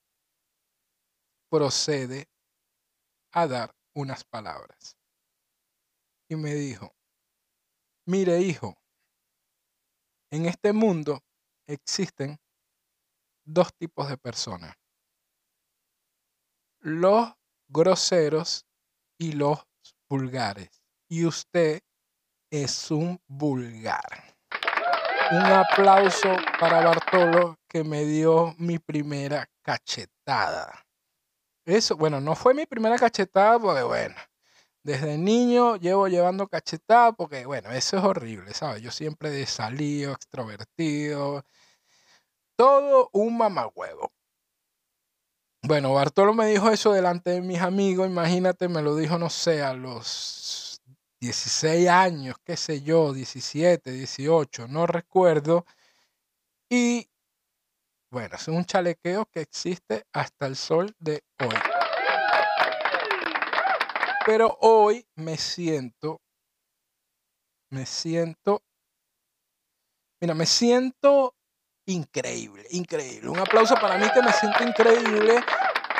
[1.49, 2.29] procede
[3.33, 4.97] a dar unas palabras.
[6.29, 6.95] Y me dijo,
[8.07, 8.77] mire hijo,
[10.31, 11.23] en este mundo
[11.67, 12.39] existen
[13.45, 14.77] dos tipos de personas
[16.81, 17.33] los
[17.69, 18.67] groseros
[19.19, 19.67] y los
[20.09, 20.71] vulgares.
[21.09, 21.81] Y usted
[22.51, 24.37] es un vulgar.
[25.31, 30.88] Un aplauso para Bartolo que me dio mi primera cachetada.
[31.69, 34.15] Eso, bueno, no fue mi primera cachetada porque, bueno,
[34.83, 38.81] desde niño llevo llevando cachetada porque, bueno, eso es horrible, ¿sabes?
[38.81, 41.45] Yo siempre he salido, extrovertido,
[42.57, 44.11] todo un mamagüevo.
[45.63, 49.63] Bueno, Bartolo me dijo eso delante de mis amigos, imagínate, me lo dijo, no sé,
[49.63, 50.81] a los
[51.21, 55.67] 16 años, qué sé yo, 17, 18, no recuerdo.
[56.71, 57.11] Y
[58.11, 61.55] bueno, es un chalequeo que existe hasta el sol de hoy.
[64.25, 66.21] Pero hoy me siento,
[67.71, 68.63] me siento,
[70.21, 71.35] mira, me siento
[71.87, 73.29] increíble, increíble.
[73.29, 75.43] Un aplauso para mí que me siento increíble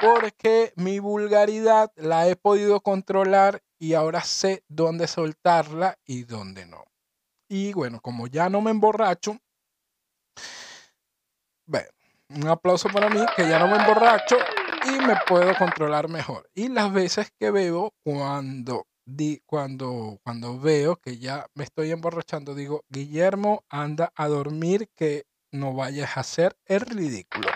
[0.01, 6.85] porque mi vulgaridad la he podido controlar y ahora sé dónde soltarla y dónde no.
[7.49, 9.39] Y bueno, como ya no me emborracho,
[11.67, 11.89] bueno,
[12.29, 14.37] un aplauso para mí que ya no me emborracho
[14.85, 16.49] y me puedo controlar mejor.
[16.55, 22.55] Y las veces que bebo, cuando, di, cuando, cuando veo que ya me estoy emborrachando,
[22.55, 27.49] digo, Guillermo, anda a dormir que no vayas a hacer el ridículo.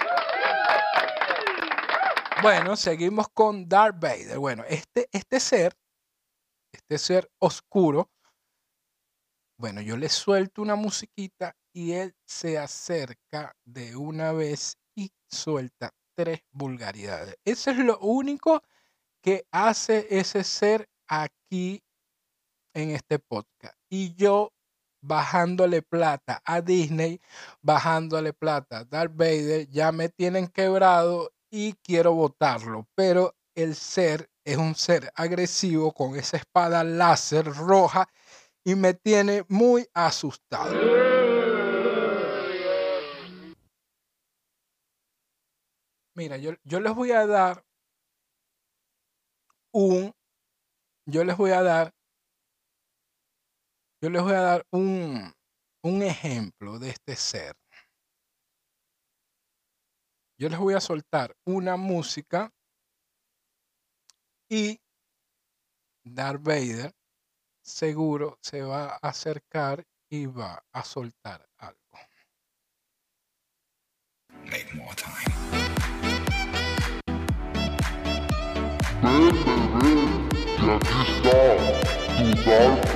[2.42, 4.38] Bueno, seguimos con Darth Vader.
[4.38, 5.76] Bueno, este, este ser
[6.72, 8.10] este ser oscuro,
[9.58, 15.94] bueno, yo le suelto una musiquita y él se acerca de una vez y suelta
[16.14, 17.36] tres vulgaridades.
[17.44, 18.62] Eso es lo único
[19.22, 21.82] que hace ese ser aquí
[22.74, 23.76] en este podcast.
[23.88, 24.52] Y yo
[25.02, 27.20] bajándole plata a Disney,
[27.60, 32.86] bajándole plata a Darth Vader, ya me tienen quebrado y quiero votarlo.
[32.94, 38.08] Pero el ser es un ser agresivo con esa espada láser roja
[38.64, 40.91] y me tiene muy asustado.
[46.14, 47.64] Mira, yo, yo les voy a dar
[49.72, 50.12] un,
[51.06, 51.94] yo les voy a dar,
[54.02, 55.32] yo les voy a dar un,
[55.82, 57.56] un ejemplo de este ser.
[60.38, 62.52] Yo les voy a soltar una música
[64.50, 64.80] y
[66.04, 66.92] Darth Vader
[67.62, 71.78] seguro se va a acercar y va a soltar algo.
[74.44, 75.81] Make more time.
[79.04, 79.52] Aquí está
[82.16, 82.92] tu Darth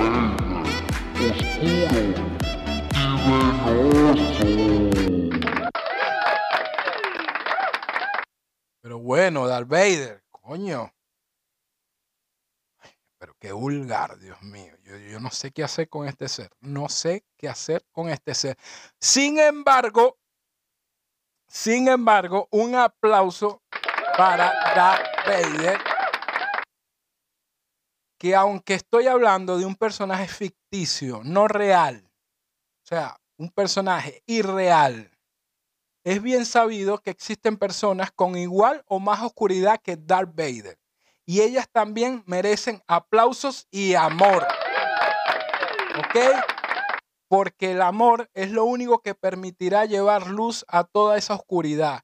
[1.19, 2.97] oscuro y
[3.27, 4.47] venoso.
[8.79, 10.93] Pero bueno, Darth Vader, coño.
[13.17, 14.73] Pero qué vulgar, Dios mío.
[14.83, 16.51] Yo, yo no sé qué hacer con este ser.
[16.61, 18.57] No sé qué hacer con este ser.
[18.97, 20.17] Sin embargo,
[21.47, 23.61] sin embargo, un aplauso
[24.17, 25.96] para Darth Vader.
[28.17, 32.09] Que aunque estoy hablando de un personaje ficticio, no real,
[32.83, 35.11] o sea, un personaje irreal,
[36.07, 40.79] es bien sabido que existen personas con igual o más oscuridad que Darth Vader.
[41.25, 44.47] Y ellas también merecen aplausos y amor.
[45.99, 46.15] ¿Ok?
[47.27, 52.03] Porque el amor es lo único que permitirá llevar luz a toda esa oscuridad.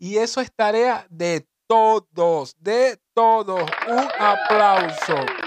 [0.00, 3.70] Y eso es tarea de todos, de todos.
[3.86, 5.43] Un aplauso.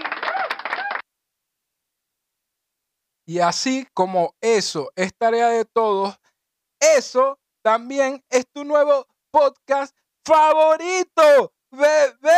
[3.30, 6.17] Y así como eso es tarea de todos,
[6.80, 12.32] eso también es tu nuevo podcast favorito, bebé.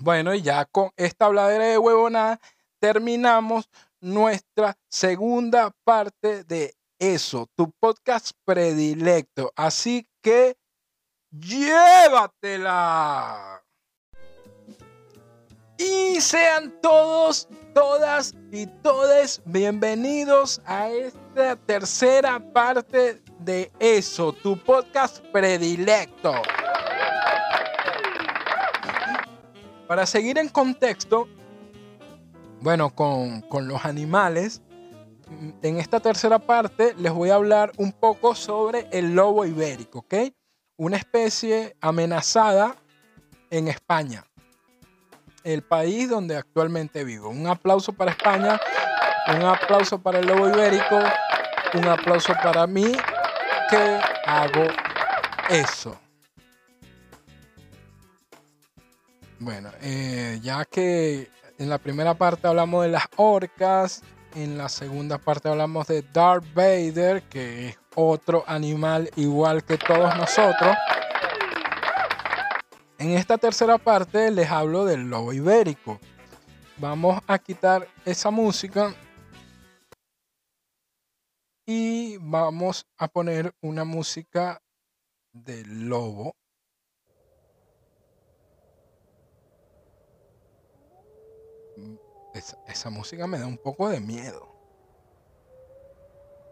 [0.00, 2.40] Bueno, y ya con esta habladera de huevonada
[2.80, 3.70] terminamos
[4.00, 9.52] nuestra segunda parte de eso, tu podcast predilecto.
[9.54, 10.56] Así que
[11.30, 12.82] llévatela.
[15.84, 25.18] Y sean todos, todas y todes bienvenidos a esta tercera parte de eso, tu podcast
[25.32, 26.34] predilecto.
[29.88, 31.26] Para seguir en contexto,
[32.60, 34.62] bueno, con, con los animales,
[35.28, 40.00] mm, en esta tercera parte les voy a hablar un poco sobre el lobo ibérico,
[40.00, 40.14] ¿ok?
[40.76, 42.76] Una especie amenazada
[43.50, 44.24] en España
[45.44, 47.28] el país donde actualmente vivo.
[47.28, 48.60] Un aplauso para España,
[49.28, 50.98] un aplauso para el lobo ibérico,
[51.74, 52.92] un aplauso para mí
[53.70, 54.66] que hago
[55.48, 55.98] eso.
[59.38, 61.28] Bueno, eh, ya que
[61.58, 64.02] en la primera parte hablamos de las orcas,
[64.34, 70.16] en la segunda parte hablamos de Darth Vader, que es otro animal igual que todos
[70.16, 70.76] nosotros.
[73.02, 75.98] En esta tercera parte les hablo del lobo ibérico.
[76.76, 78.94] Vamos a quitar esa música
[81.66, 84.62] y vamos a poner una música
[85.32, 86.36] del lobo.
[92.34, 94.48] Esa, esa música me da un poco de miedo.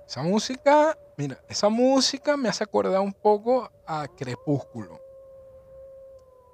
[0.04, 5.09] Esa música, mira, esa música me hace acordar un poco a Crepúsculo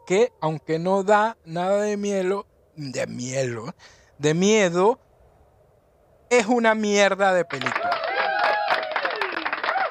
[0.07, 2.47] que aunque no da nada de miedo,
[2.77, 3.75] de miedo,
[4.19, 5.01] de miedo,
[6.31, 7.91] es una mierda de película.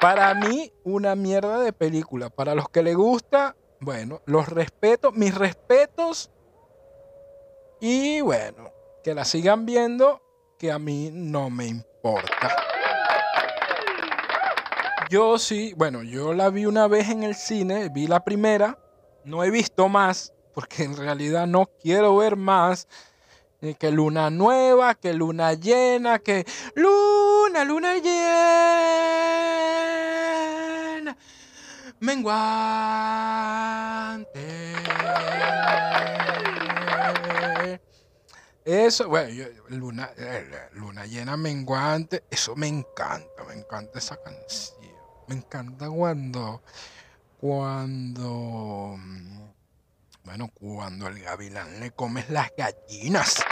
[0.00, 2.30] Para mí, una mierda de película.
[2.30, 6.30] Para los que le gusta, bueno, los respeto, mis respetos.
[7.80, 8.72] Y bueno,
[9.04, 10.22] que la sigan viendo,
[10.58, 12.56] que a mí no me importa.
[15.10, 18.78] Yo sí, bueno, yo la vi una vez en el cine, vi la primera,
[19.26, 22.88] no he visto más, porque en realidad no quiero ver más.
[23.60, 28.36] eh, que luna nueva, que luna llena, que luna, luna llena,
[32.00, 33.16] menguante.
[38.64, 44.76] Eso, bueno, luna, eh, luna llena menguante, eso me encanta, me encanta esa canción.
[45.28, 46.62] Me encanta cuando,
[47.38, 48.96] cuando,
[50.24, 53.44] bueno, cuando el gavilán le comes las gallinas.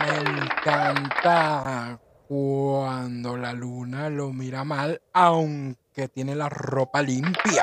[0.00, 7.62] Me encanta cuando la luna lo mira mal, aunque tiene la ropa limpia.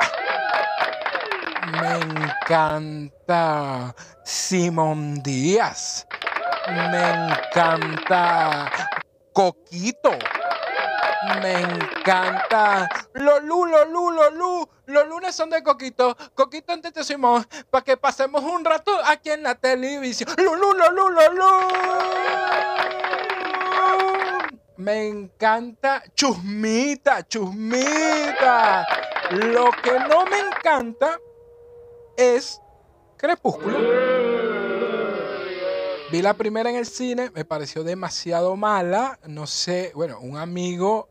[1.82, 3.94] Me encanta
[4.24, 6.08] Simón Díaz.
[6.68, 8.72] Me encanta
[9.34, 10.12] Coquito.
[11.42, 14.70] Me encanta Lolú, Lolú, Lolú.
[14.86, 16.16] Los lunes son de Coquito.
[16.36, 17.46] Coquito antes de Simón.
[17.70, 20.30] Para que pasemos un rato aquí en la televisión.
[20.38, 21.46] Lolú, Lolú, Lolú.
[24.78, 28.86] Me encanta Chusmita, Chusmita.
[29.32, 31.20] Lo que no me encanta
[32.18, 32.60] es
[33.18, 33.80] Crepúsculo.
[36.12, 39.18] Vi la primera en el cine, me pareció demasiado mala.
[39.26, 41.08] No sé, bueno, un amigo,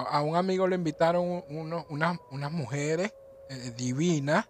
[0.00, 3.12] a, un amigo le invitaron unas, unas mujeres
[3.48, 4.48] eh, divinas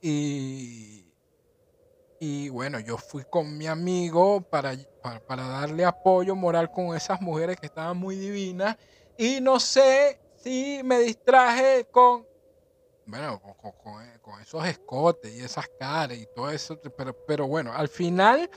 [0.00, 1.14] y,
[2.18, 7.56] y bueno, yo fui con mi amigo para, para, darle apoyo moral con esas mujeres
[7.58, 8.76] que estaban muy divinas
[9.16, 12.26] y no sé si me distraje con
[13.06, 17.46] bueno, con, con- con- con esos escotes y esas caras y todo eso, pero, pero
[17.46, 18.50] bueno, al final,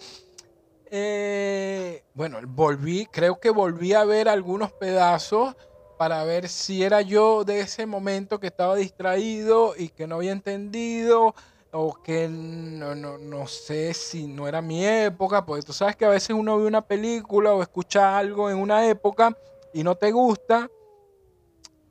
[0.85, 5.55] eh, bueno, volví, creo que volví a ver algunos pedazos
[5.99, 10.31] para ver si era yo de ese momento que estaba distraído y que no había
[10.31, 11.35] entendido
[11.73, 16.05] o que no, no, no sé si no era mi época, porque tú sabes que
[16.05, 19.35] a veces uno ve una película o escucha algo en una época
[19.73, 20.69] y no te gusta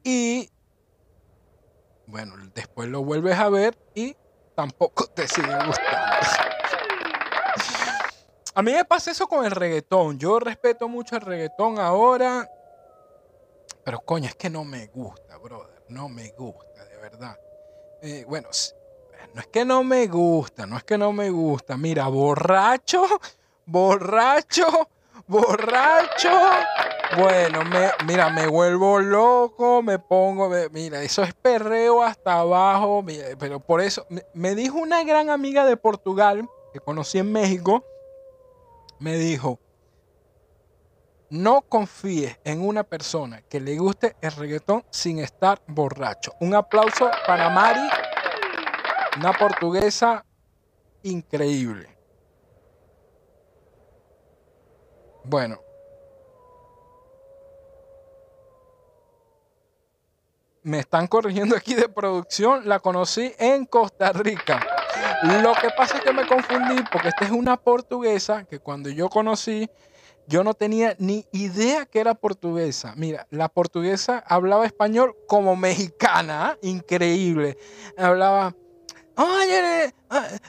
[0.03, 0.49] y
[2.07, 4.17] bueno, después lo vuelves a ver y
[4.55, 6.17] tampoco te sigue gustando.
[8.55, 10.19] A mí me pasa eso con el reggaetón.
[10.19, 12.49] Yo respeto mucho el reggaetón ahora.
[13.89, 15.83] Pero coño, es que no me gusta, brother.
[15.89, 17.41] No me gusta, de verdad.
[18.03, 18.51] Eh, bueno,
[19.33, 21.79] no es que no me gusta, no es que no me gusta.
[21.79, 23.07] Mira, borracho,
[23.65, 24.91] borracho,
[25.27, 26.29] borracho.
[27.17, 33.03] Bueno, me, mira, me vuelvo loco, me pongo, mira, eso es perreo hasta abajo,
[33.39, 37.83] pero por eso, me, me dijo una gran amiga de Portugal, que conocí en México,
[38.99, 39.59] me dijo,
[41.31, 46.33] no confíes en una persona que le guste el reggaetón sin estar borracho.
[46.41, 47.89] Un aplauso para Mari,
[49.19, 50.25] una portuguesa
[51.03, 51.97] increíble.
[55.25, 55.61] Bueno,
[60.63, 64.61] me están corrigiendo aquí de producción, la conocí en Costa Rica.
[65.23, 69.09] Lo que pasa es que me confundí porque esta es una portuguesa que cuando yo
[69.09, 69.69] conocí,
[70.29, 72.93] yo no tenía ni idea que era portuguesa.
[72.97, 76.59] Mira, la portuguesa hablaba español como mexicana, ¿ah?
[76.63, 77.57] increíble.
[77.97, 78.55] Hablaba,
[79.17, 79.93] oye, eh,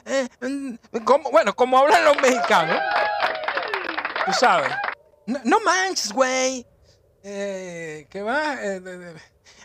[0.04, 0.74] eh, mm",
[1.04, 2.78] como- bueno, como hablan los mexicanos.
[4.26, 4.70] Tú sabes.
[5.26, 6.66] No, manches, güey.
[7.22, 8.56] Eh, ¿Qué va?
[8.62, 8.80] Eh,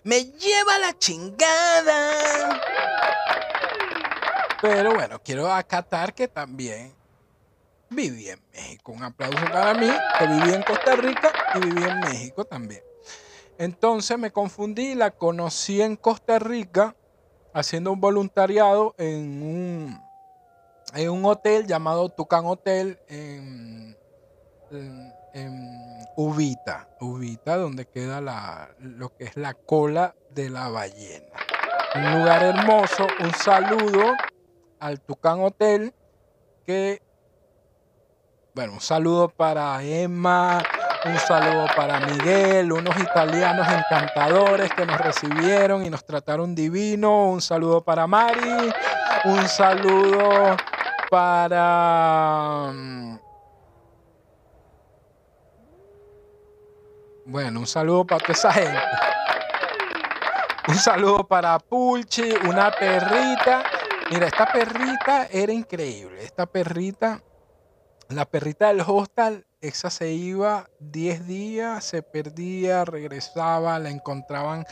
[0.04, 2.62] me lleva la chingada.
[4.62, 6.94] Pero bueno, quiero acatar que también
[7.90, 8.92] viví en México.
[8.92, 9.90] Un aplauso para mí,
[10.20, 12.82] que viví en Costa Rica y viví en México también.
[13.58, 16.96] Entonces me confundí, la conocí en Costa Rica
[17.54, 20.02] haciendo un voluntariado en
[20.94, 23.98] un, hotel llamado Tucán Hotel en,
[24.72, 28.22] en, en Ubita, Ubita, donde queda
[28.80, 31.28] lo que es la cola de la ballena.
[31.96, 34.14] Un lugar hermoso, un saludo
[34.80, 35.94] al Tucán Hotel,
[36.66, 37.02] que,
[38.56, 40.64] bueno, un saludo para Emma,
[41.06, 47.42] un saludo para Miguel, unos italianos encantadores que nos recibieron y nos trataron divino, un
[47.42, 48.74] saludo para Mari,
[49.26, 50.56] un saludo
[51.12, 52.72] para...
[52.74, 53.18] mm,
[57.26, 58.80] Bueno, un saludo para toda esa gente.
[60.68, 63.64] Un saludo para Pulchi, una perrita.
[64.12, 66.24] Mira, esta perrita era increíble.
[66.24, 67.24] Esta perrita,
[68.10, 74.64] la perrita del hostal, esa se iba 10 días, se perdía, regresaba, la encontraban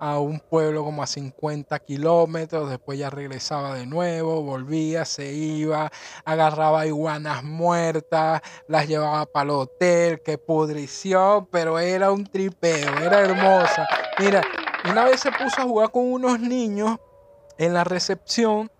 [0.00, 5.92] a un pueblo como a 50 kilómetros, después ya regresaba de nuevo, volvía, se iba,
[6.24, 13.20] agarraba iguanas muertas, las llevaba para el hotel, qué pudrición, pero era un tripeo, era
[13.20, 13.86] hermosa.
[14.18, 14.42] Mira,
[14.90, 16.98] una vez se puso a jugar con unos niños
[17.56, 18.70] en la recepción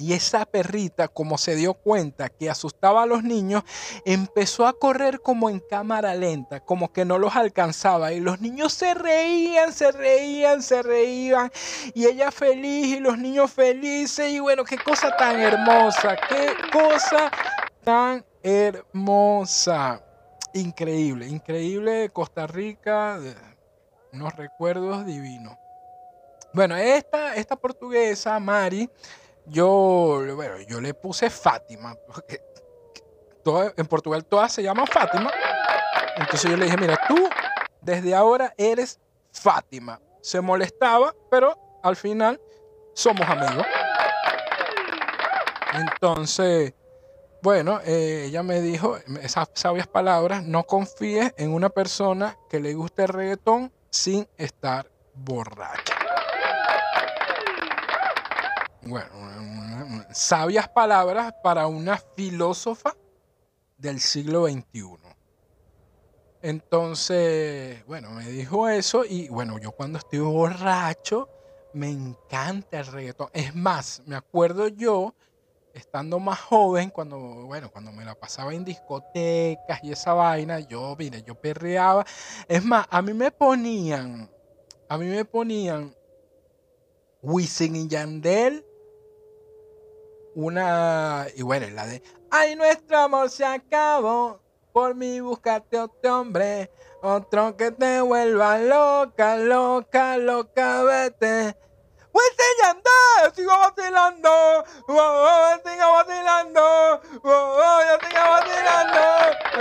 [0.00, 3.62] Y esa perrita, como se dio cuenta que asustaba a los niños,
[4.04, 8.12] empezó a correr como en cámara lenta, como que no los alcanzaba.
[8.12, 11.52] Y los niños se reían, se reían, se reían.
[11.94, 14.32] Y ella feliz y los niños felices.
[14.32, 17.30] Y bueno, qué cosa tan hermosa, qué cosa
[17.84, 20.02] tan hermosa.
[20.54, 23.20] Increíble, increíble Costa Rica,
[24.12, 25.56] unos recuerdos divinos.
[26.52, 28.90] Bueno, esta, esta portuguesa, Mari,
[29.50, 32.40] yo, bueno, yo le puse Fátima, porque
[33.76, 35.30] en Portugal todas se llaman Fátima.
[36.16, 37.28] Entonces yo le dije, mira, tú
[37.80, 38.98] desde ahora eres
[39.32, 40.00] Fátima.
[40.20, 42.40] Se molestaba, pero al final
[42.94, 43.66] somos amigos.
[45.72, 46.74] Entonces,
[47.42, 52.74] bueno, eh, ella me dijo esas sabias palabras, no confíes en una persona que le
[52.74, 55.99] guste el reggaetón sin estar borracha.
[58.82, 59.06] Bueno,
[60.12, 62.96] sabias palabras para una filósofa
[63.76, 64.96] del siglo XXI.
[66.42, 71.28] Entonces, bueno, me dijo eso y bueno, yo cuando estoy borracho
[71.74, 73.28] me encanta el reggaetón.
[73.34, 75.14] Es más, me acuerdo yo
[75.74, 80.96] estando más joven, cuando, bueno, cuando me la pasaba en discotecas y esa vaina, yo,
[80.98, 82.04] mire, yo perreaba.
[82.48, 84.28] Es más, a mí me ponían,
[84.88, 85.94] a mí me ponían
[87.22, 88.64] Wisin y Yandel,
[90.46, 94.40] una, y bueno, la de, ay, nuestro amor se acabó,
[94.72, 96.70] por mí buscarte otro hombre,
[97.02, 101.56] otro que te vuelva loca, loca, loca, vete.
[102.12, 109.00] Wisin y Yandel, sigo vacilando, oh, oh, sigo vacilando, oh, yo sigo vacilando.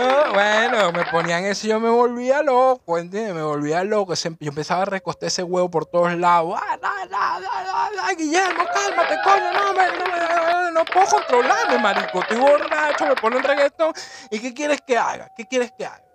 [0.02, 3.36] Ah, bueno, me ponían eso y yo me volvía loco, ¿entiendes?
[3.36, 4.14] Me volvía loco.
[4.14, 6.60] Yo empezaba a recostar ese huevo por todos lados.
[6.60, 12.22] Ah, no, no, no, Guillermo, cálmate, coño, no, me, no, no puedo controlarme, marico.
[12.22, 13.94] Estoy borracho, me ponen reggaetón.
[14.32, 15.30] ¿Y qué quieres que haga?
[15.36, 16.09] ¿Qué quieres que haga?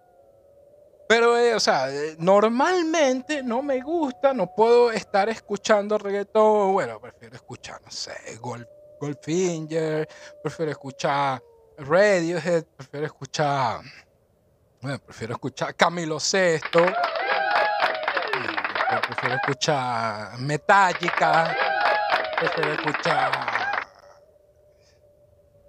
[1.07, 6.73] Pero, eh, o sea, eh, normalmente no me gusta, no puedo estar escuchando reggaetón.
[6.73, 8.67] Bueno, prefiero escuchar, no sé, Gold,
[9.01, 10.09] Goldfinger,
[10.43, 11.43] prefiero escuchar
[11.77, 13.81] Radiohead, prefiero escuchar,
[14.81, 16.87] bueno, prefiero escuchar Camilo Sesto, mm,
[19.07, 21.55] prefiero escuchar Metallica,
[22.39, 23.33] prefiero escuchar...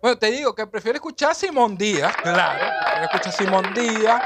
[0.02, 4.24] Bueno, te digo que prefiero escuchar Simón Díaz, claro, prefiero escuchar Simón Díaz.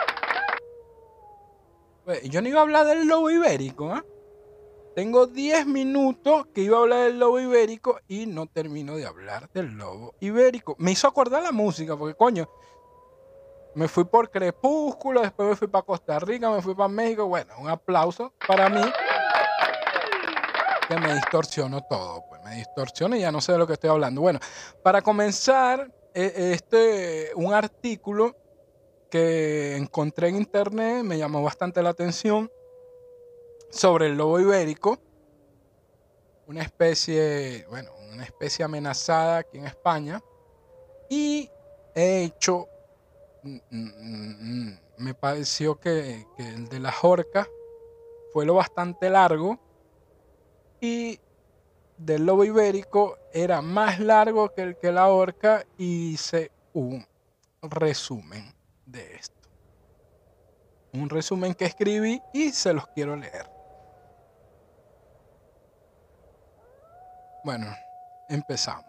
[2.23, 4.03] Yo no iba a hablar del lobo ibérico, ¿ah?
[4.95, 9.49] Tengo 10 minutos que iba a hablar del lobo ibérico y no termino de hablar
[9.53, 10.75] del lobo ibérico.
[10.79, 12.49] Me hizo acordar la música, porque coño,
[13.75, 17.27] me fui por Crepúsculo, después me fui para Costa Rica, me fui para México.
[17.27, 18.81] Bueno, un aplauso para mí,
[20.87, 23.91] que me distorsionó todo, pues me distorsiona y ya no sé de lo que estoy
[23.91, 24.21] hablando.
[24.21, 24.39] Bueno,
[24.83, 28.35] para comenzar, eh, este, un artículo
[29.09, 32.51] que encontré en internet, me llamó bastante la atención,
[33.69, 34.99] sobre el lobo ibérico,
[36.47, 40.21] una especie, bueno, una especie amenazada aquí en España,
[41.09, 41.49] y
[41.93, 42.67] he hecho,
[43.43, 47.47] mm, mm, mm, me pareció que, el de las orcas
[48.33, 49.59] fue lo bastante largo,
[50.81, 51.19] y
[51.97, 57.05] del lobo ibérico era más largo que el que la orca, y hice un
[57.61, 58.58] resumen
[58.91, 59.35] de esto.
[60.93, 63.49] Un resumen que escribí y se los quiero leer.
[67.43, 67.67] Bueno,
[68.27, 68.85] empezamos.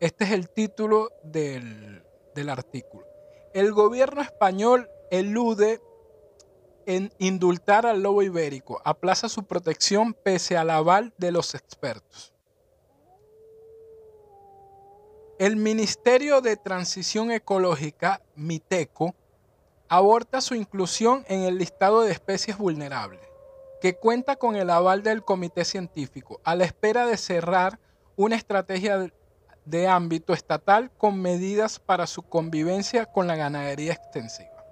[0.00, 3.06] Este es el título del, del artículo.
[3.54, 5.80] El gobierno español elude
[6.86, 12.33] en indultar al lobo ibérico, aplaza su protección pese al aval de los expertos.
[15.44, 19.14] El Ministerio de Transición Ecológica, MITECO,
[19.90, 23.20] aborta su inclusión en el listado de especies vulnerables,
[23.78, 27.78] que cuenta con el aval del comité científico, a la espera de cerrar
[28.16, 28.96] una estrategia
[29.66, 34.64] de- ámbito estatal con medidas para su convivencia con la ganadería extensiva,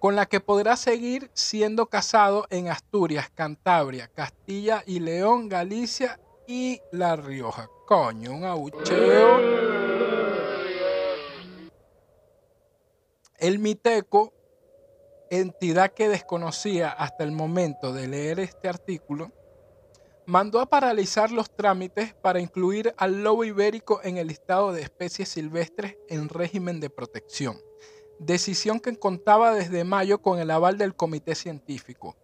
[0.00, 6.18] con la que podrá seguir siendo cazado en Asturias, Cantabria, Castilla y León, Galicia
[6.48, 7.68] y La Rioja.
[7.86, 9.71] Coño, un abucheo.
[13.42, 14.32] El Miteco,
[15.28, 19.32] entidad que desconocía hasta el momento de leer este artículo,
[20.26, 25.28] mandó a paralizar los trámites para incluir al lobo ibérico en el listado de especies
[25.28, 27.58] silvestres en régimen de protección,
[28.20, 32.14] decisión que contaba desde mayo con el aval del comité científico.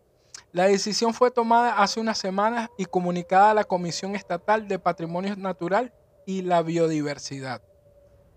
[0.53, 5.35] La decisión fue tomada hace unas semanas y comunicada a la Comisión Estatal de Patrimonio
[5.35, 5.93] Natural
[6.27, 7.61] y la biodiversidad.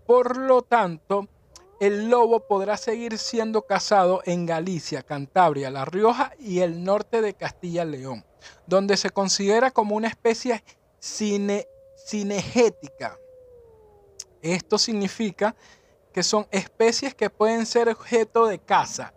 [0.04, 1.28] Por lo tanto,
[1.82, 7.34] el lobo podrá seguir siendo cazado en Galicia, Cantabria, La Rioja y el norte de
[7.34, 8.24] Castilla-León,
[8.68, 10.62] donde se considera como una especie
[11.00, 11.66] cine,
[12.06, 13.18] cinegética.
[14.42, 15.56] Esto significa
[16.12, 19.12] que son especies que pueden ser objeto de caza,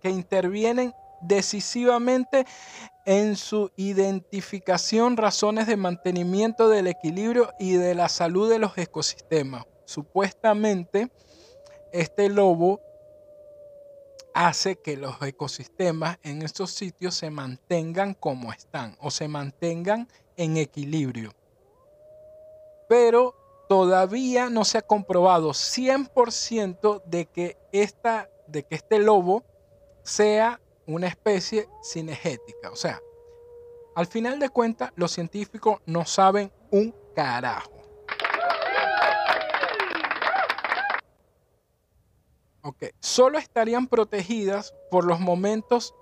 [0.00, 0.92] que intervienen
[1.22, 2.46] decisivamente
[3.06, 9.66] en su identificación, razones de mantenimiento del equilibrio y de la salud de los ecosistemas.
[9.84, 11.12] Supuestamente,
[11.92, 12.80] este lobo
[14.34, 20.56] hace que los ecosistemas en estos sitios se mantengan como están o se mantengan en
[20.56, 21.34] equilibrio.
[22.88, 23.34] Pero
[23.68, 29.44] todavía no se ha comprobado 100% de que, esta, de que este lobo
[30.02, 32.70] sea una especie cinegética.
[32.70, 33.02] O sea,
[33.94, 37.77] al final de cuentas, los científicos no saben un carajo.
[42.68, 45.94] Ok, solo estarían protegidas por los momentos,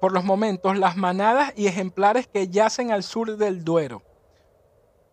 [0.00, 4.00] por los momentos las manadas y ejemplares que yacen al sur del Duero,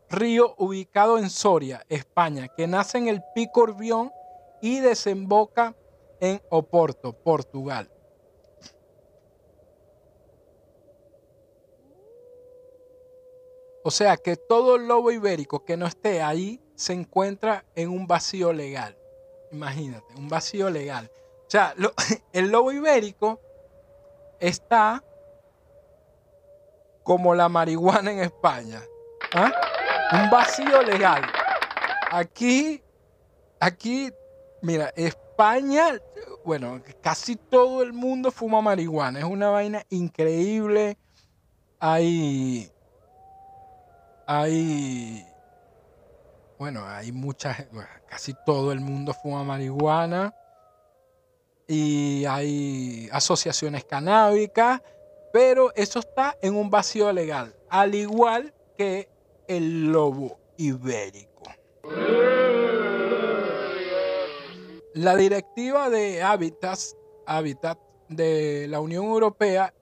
[0.09, 4.09] río ubicado en Soria, España, que nace en el Pico Urbión
[4.61, 5.75] y desemboca
[6.21, 7.91] en Oporto, Portugal.
[13.83, 18.53] O sea que todo lobo ibérico que no esté ahí se encuentra en un vacío
[18.53, 19.00] legal.
[19.51, 21.09] Imagínate, un vacío legal.
[21.47, 21.75] O sea,
[22.33, 23.39] el lobo ibérico
[24.39, 25.03] está
[27.03, 28.81] como la marihuana en España.
[29.33, 29.51] ¿ah?
[30.13, 31.21] Un vacío legal.
[32.11, 32.81] Aquí,
[33.59, 34.11] aquí,
[34.61, 35.99] mira, España,
[36.43, 39.19] bueno, casi todo el mundo fuma marihuana.
[39.19, 40.97] Es una vaina increíble.
[41.79, 42.71] Hay,
[44.27, 45.25] hay,
[46.61, 47.65] bueno, hay muchas,
[48.07, 50.31] casi todo el mundo fuma marihuana.
[51.67, 54.79] Y hay asociaciones canábicas,
[55.33, 59.09] pero eso está en un vacío legal, al igual que
[59.47, 61.41] el lobo ibérico.
[64.93, 69.73] La directiva de hábitats, Hábitat de la Unión Europea,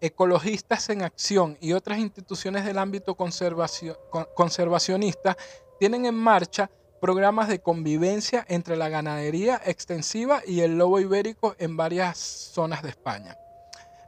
[0.00, 5.36] Ecologistas en Acción y otras instituciones del ámbito conservacio- con- conservacionista
[5.82, 11.76] tienen en marcha programas de convivencia entre la ganadería extensiva y el lobo ibérico en
[11.76, 13.36] varias zonas de España.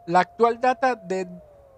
[0.06, 1.26] La actual data de,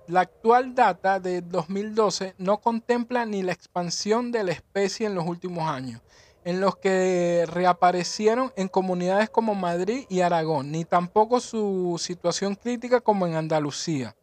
[0.06, 5.26] la actual data de 2012 no contempla ni la expansión de la especie en los
[5.26, 6.02] últimos años,
[6.44, 13.00] en los que reaparecieron en comunidades como Madrid y Aragón, ni tampoco su situación crítica
[13.00, 14.14] como en Andalucía.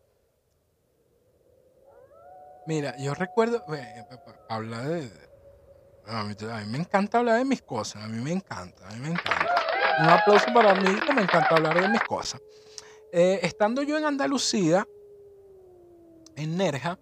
[2.68, 3.66] Mira, yo recuerdo,
[4.48, 5.33] hablar de,
[6.06, 6.36] a mí,
[6.68, 9.64] me encanta hablar de mis cosas, a mí me encanta, a mí me encanta.
[10.00, 12.42] Un aplauso para mí me encanta hablar de mis cosas.
[13.12, 14.88] Eh, estando yo en Andalucía,
[16.36, 16.98] en Nerja,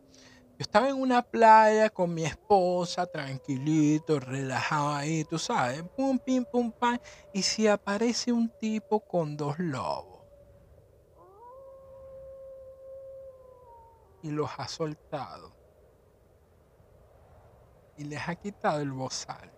[0.61, 6.45] yo estaba en una playa con mi esposa, tranquilito, relajado ahí, tú sabes, pum, pim,
[6.45, 6.99] pum, pam,
[7.33, 10.21] y si aparece un tipo con dos lobos
[14.21, 15.50] y los ha soltado
[18.01, 19.51] y les ha quitado el bozal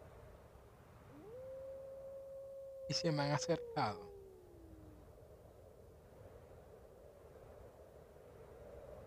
[2.89, 4.01] y se me han acercado.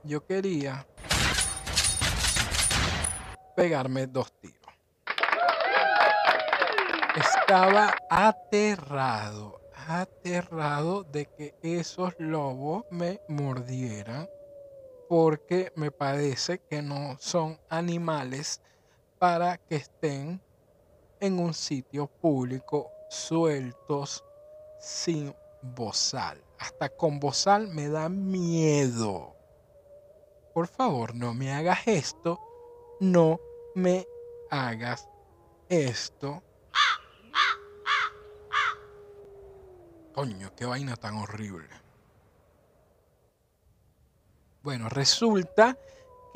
[0.05, 0.87] Yo quería
[3.55, 4.57] pegarme dos tiros.
[7.15, 14.31] Estaba aterrado, aterrado de que esos lobos me mordieran
[15.11, 18.63] porque me parece que no son animales
[19.19, 20.41] para que estén
[21.21, 24.25] en un sitio público sueltos
[24.79, 26.43] sin bozal.
[26.59, 29.35] Hasta con bozal me da miedo.
[30.53, 32.41] Por favor, no me hagas esto.
[33.01, 33.41] No
[33.75, 34.07] me
[34.51, 35.09] hagas
[35.69, 36.43] esto.
[40.15, 41.69] Coño, qué vaina tan horrible.
[44.63, 45.77] Bueno, resulta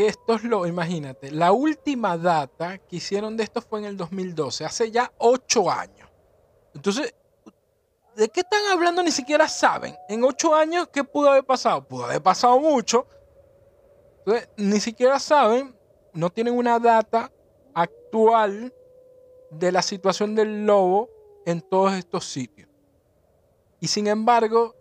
[0.01, 4.64] que estos lo, imagínate, la última data que hicieron de esto fue en el 2012,
[4.64, 6.09] hace ya ocho años.
[6.74, 7.14] Entonces,
[8.16, 9.02] ¿de qué están hablando?
[9.02, 9.94] Ni siquiera saben.
[10.09, 11.86] En ocho años, ¿qué pudo haber pasado?
[11.86, 13.06] Pudo haber pasado mucho.
[14.20, 15.77] Entonces, ni siquiera saben,
[16.14, 17.31] no tienen una data
[17.74, 18.72] actual
[19.51, 21.10] de la situación del lobo
[21.44, 22.70] en todos estos sitios.
[23.81, 24.74] Y sin embargo,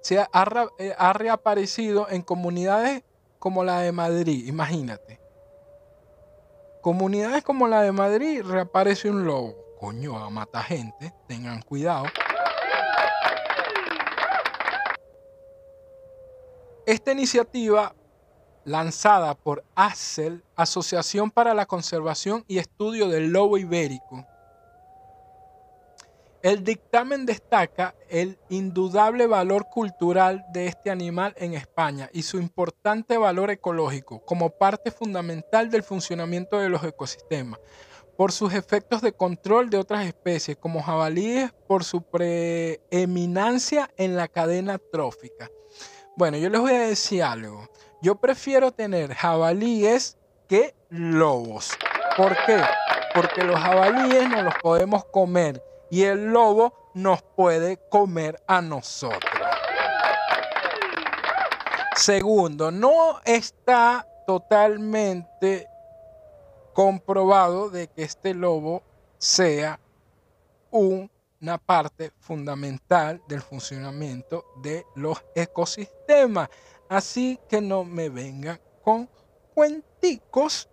[0.00, 3.02] se ha, ha reaparecido en comunidades
[3.38, 5.20] como la de Madrid, imagínate.
[6.80, 9.56] comunidades como la de Madrid reaparece un lobo.
[9.80, 12.06] Coño, a matar gente, tengan cuidado.
[16.86, 17.94] Esta iniciativa,
[18.64, 24.24] lanzada por ACEL, Asociación para la Conservación y Estudio del Lobo Ibérico,
[26.42, 33.18] el dictamen destaca el indudable valor cultural de este animal en España y su importante
[33.18, 37.60] valor ecológico como parte fundamental del funcionamiento de los ecosistemas,
[38.16, 44.28] por sus efectos de control de otras especies como jabalíes, por su preeminencia en la
[44.28, 45.50] cadena trófica.
[46.16, 47.68] Bueno, yo les voy a decir algo.
[48.00, 50.16] Yo prefiero tener jabalíes
[50.48, 51.72] que lobos.
[52.16, 52.62] ¿Por qué?
[53.14, 59.22] Porque los jabalíes no los podemos comer y el lobo nos puede comer a nosotros.
[61.96, 65.68] Segundo, no está totalmente
[66.72, 68.82] comprobado de que este lobo
[69.18, 69.80] sea
[70.70, 76.50] una parte fundamental del funcionamiento de los ecosistemas.
[76.88, 79.08] Así que no me vengan con
[79.54, 80.68] cuenticos.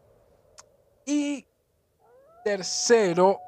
[1.05, 1.45] Y
[2.43, 3.39] tercero,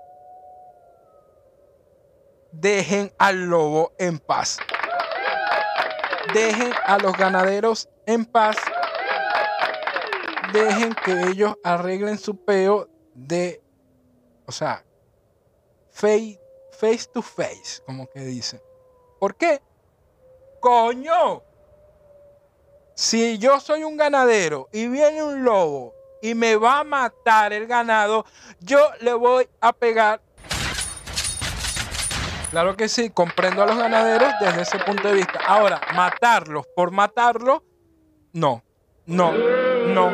[2.59, 4.57] dejen al lobo en paz.
[6.33, 8.57] Dejen a los ganaderos en paz.
[10.53, 13.61] Dejen que ellos arreglen su peo de,
[14.45, 14.83] o sea,
[15.91, 16.39] face,
[16.71, 18.61] face to face, como que dicen.
[19.19, 19.61] ¿Por qué?
[20.59, 21.43] Coño.
[22.93, 27.67] Si yo soy un ganadero y viene un lobo y me va a matar el
[27.67, 28.25] ganado,
[28.59, 30.21] yo le voy a pegar
[32.55, 35.41] Claro que sí, comprendo a los ganaderos desde ese punto de vista.
[35.45, 37.59] Ahora, matarlos por matarlos,
[38.31, 38.63] no,
[39.05, 40.09] no, no,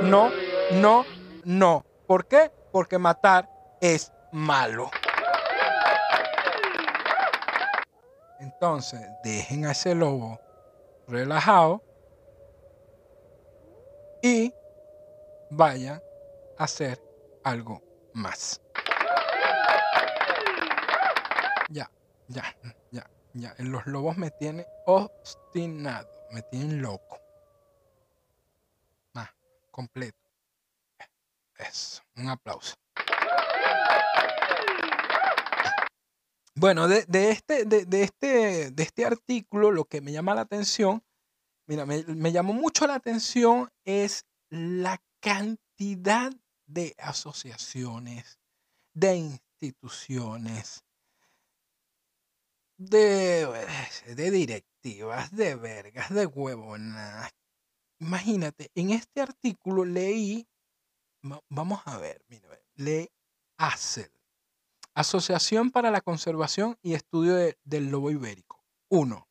[0.00, 0.30] no,
[0.70, 1.04] no,
[1.42, 1.84] no.
[2.06, 2.52] ¿Por qué?
[2.70, 3.50] Porque matar
[3.80, 4.88] es malo.
[8.38, 10.38] Entonces, dejen a ese lobo
[11.08, 11.82] relajado
[14.22, 14.54] y
[15.50, 16.00] vayan
[16.56, 17.02] a hacer
[17.42, 17.82] algo
[18.14, 18.60] más.
[21.70, 21.88] Ya,
[22.26, 22.56] ya,
[22.90, 23.54] ya, ya.
[23.58, 27.16] Los lobos me tienen obstinado, me tienen loco.
[29.14, 29.30] Más,
[29.70, 30.18] completo.
[31.56, 32.74] Eso, un aplauso.
[36.56, 40.40] Bueno, de, de este, de, de este, de este artículo, lo que me llama la
[40.40, 41.04] atención,
[41.66, 46.32] mira, me, me llamó mucho la atención es la cantidad
[46.66, 48.40] de asociaciones,
[48.92, 50.84] de instituciones,
[52.80, 53.46] de,
[54.16, 57.30] de directivas, de vergas, de huevonas.
[58.00, 60.48] Imagínate, en este artículo leí,
[61.22, 62.48] va- vamos a ver, mira,
[63.58, 64.10] ACEL,
[64.94, 68.64] Asociación para la Conservación y Estudio de- del Lobo Ibérico.
[68.88, 69.28] Uno,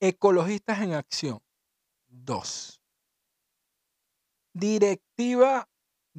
[0.00, 1.40] Ecologistas en Acción.
[2.08, 2.80] Dos,
[4.54, 5.68] Directiva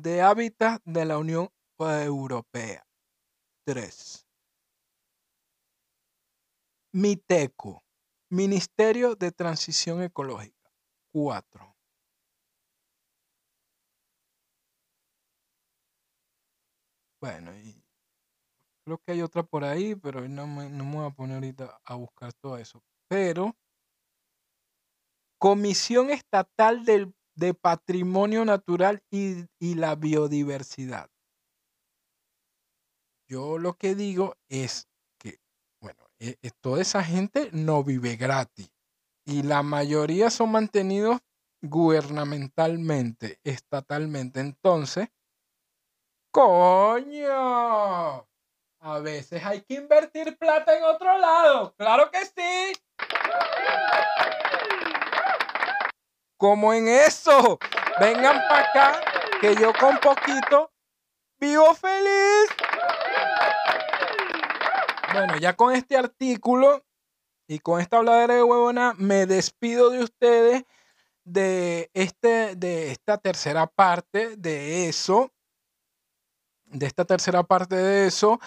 [0.01, 2.85] de Hábitat de la Unión Europea.
[3.65, 4.25] 3.
[6.93, 7.83] MITECO,
[8.31, 10.71] Ministerio de Transición Ecológica.
[11.11, 11.75] 4.
[17.21, 17.83] Bueno, y
[18.85, 21.79] creo que hay otra por ahí, pero no me, no me voy a poner ahorita
[21.83, 22.81] a buscar todo eso.
[23.07, 23.55] Pero,
[25.37, 31.09] Comisión Estatal del, de Patrimonio Natural y, y la Biodiversidad.
[33.29, 35.39] Yo lo que digo es que,
[35.81, 38.69] bueno, eh, eh, toda esa gente no vive gratis
[39.25, 41.19] y la mayoría son mantenidos
[41.61, 44.41] gubernamentalmente, estatalmente.
[44.41, 45.07] Entonces,
[46.31, 48.27] coño,
[48.81, 51.73] a veces hay que invertir plata en otro lado.
[51.77, 52.73] Claro que sí.
[56.39, 57.59] Como en eso.
[57.99, 59.01] Vengan para acá,
[59.41, 60.71] que yo con poquito
[61.37, 62.49] vivo feliz.
[65.11, 66.85] Bueno, ya con este artículo
[67.45, 70.63] y con esta habladera de huevona, me despido de ustedes
[71.25, 75.33] de, este, de esta tercera parte de eso.
[76.63, 78.39] De esta tercera parte de eso.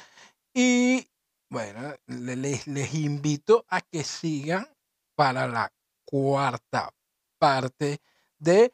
[0.55, 1.11] Y
[1.51, 4.67] bueno, le- les, les invito a que sigan
[5.15, 5.71] para la
[6.07, 6.95] cuarta
[7.43, 8.01] parte
[8.39, 8.73] de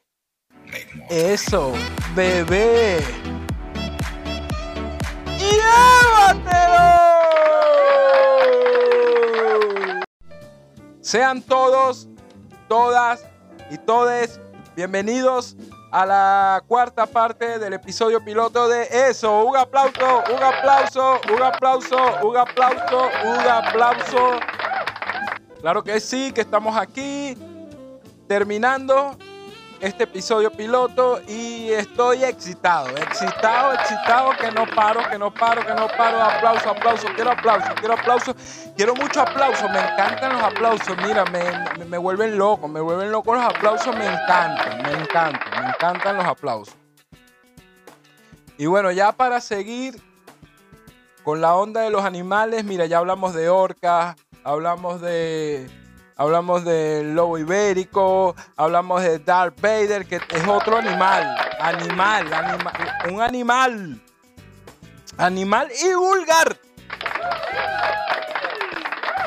[1.08, 1.72] eso,
[2.14, 2.98] bebé.
[5.38, 6.76] ¡Llévatelo!
[11.00, 12.10] Sean todos,
[12.68, 13.24] todas
[13.70, 14.38] y todes
[14.76, 15.56] bienvenidos
[15.90, 19.44] a la cuarta parte del episodio piloto de eso.
[19.44, 24.40] Un aplauso, un aplauso, un aplauso, un aplauso, un aplauso.
[25.62, 27.34] Claro que sí, que estamos aquí
[28.28, 29.16] terminando
[29.80, 35.74] este episodio piloto y estoy excitado, excitado, excitado, que no paro, que no paro, que
[35.74, 36.22] no paro.
[36.22, 38.34] Aplauso, aplauso, quiero aplauso, quiero aplauso,
[38.76, 43.34] quiero mucho aplauso, me encantan los aplausos, mira, me, me, vuelven loco, me vuelven loco
[43.34, 46.76] los aplausos, me encantan, me encantan, me encantan los aplausos.
[48.58, 50.02] Y bueno, ya para seguir
[51.22, 55.70] con la onda de los animales, mira, ya hablamos de orcas, hablamos de
[56.18, 62.72] hablamos del lobo ibérico, hablamos de Darth Vader, que es otro animal, animal, anima-
[63.10, 64.02] un animal,
[65.16, 66.58] animal y vulgar.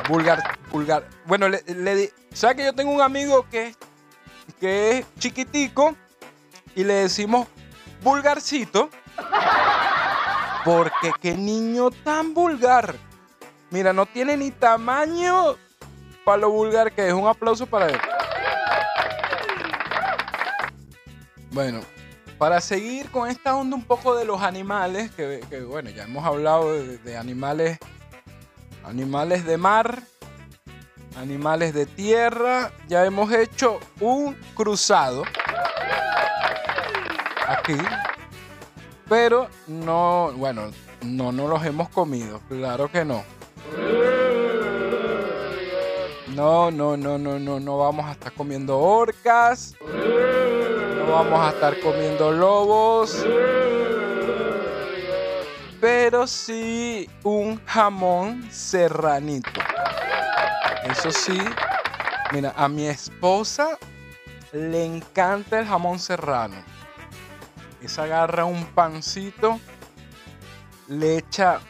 [0.08, 1.04] Vulgar, vulgar.
[1.26, 3.74] Bueno, le, le ¿sabes que yo tengo un amigo que,
[4.60, 5.94] que es chiquitico
[6.74, 7.46] y le decimos
[8.02, 8.90] vulgarcito?
[10.64, 12.94] Porque qué niño tan vulgar.
[13.70, 15.56] Mira, no tiene ni tamaño
[16.24, 17.12] para lo vulgar que es.
[17.12, 17.98] Un aplauso para él.
[21.50, 21.80] Bueno,
[22.38, 26.24] para seguir con esta onda un poco de los animales, que, que, bueno, ya hemos
[26.24, 27.78] hablado de, de animales,
[28.84, 30.02] animales de mar,
[31.16, 35.24] animales de tierra, ya hemos hecho un cruzado
[37.46, 37.78] aquí,
[39.08, 40.70] pero no, bueno,
[41.02, 43.24] no nos los hemos comido, claro que no.
[46.34, 49.74] No, no, no, no, no, no vamos a estar comiendo orcas.
[49.82, 53.22] No vamos a estar comiendo lobos.
[55.78, 59.60] Pero sí un jamón serranito.
[60.84, 61.38] Eso sí,
[62.32, 63.78] mira, a mi esposa
[64.52, 66.56] le encanta el jamón serrano.
[67.82, 69.60] Esa agarra un pancito,
[70.88, 71.60] le echa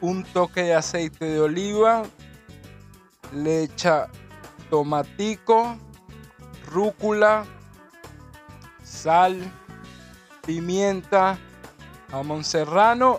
[0.00, 2.04] un toque de aceite de oliva,
[3.32, 3.68] le
[4.70, 5.76] tomatico,
[6.66, 7.44] rúcula,
[8.82, 9.40] sal,
[10.46, 11.38] pimienta,
[12.10, 12.42] jamón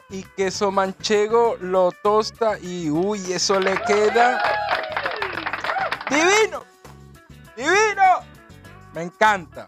[0.09, 4.41] y queso manchego, lo tosta y uy, eso le queda
[6.09, 6.63] divino,
[7.55, 8.35] divino.
[8.93, 9.67] Me encanta,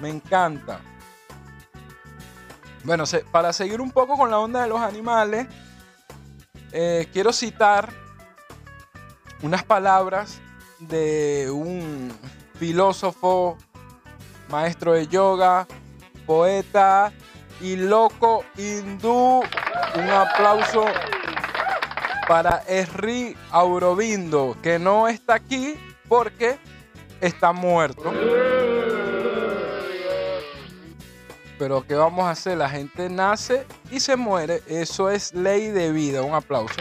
[0.00, 0.80] me encanta.
[2.84, 5.46] Bueno, para seguir un poco con la onda de los animales,
[6.72, 7.90] eh, quiero citar
[9.42, 10.40] unas palabras
[10.78, 12.12] de un
[12.58, 13.56] filósofo,
[14.48, 15.66] maestro de yoga,
[16.26, 17.12] poeta
[17.60, 19.42] y loco hindú.
[19.94, 20.84] Un aplauso
[22.28, 25.74] para Sri Aurobindo, que no está aquí
[26.08, 26.58] porque
[27.20, 28.12] está muerto.
[31.58, 32.56] Pero ¿qué vamos a hacer?
[32.56, 34.62] La gente nace y se muere.
[34.66, 36.22] Eso es ley de vida.
[36.22, 36.76] Un aplauso.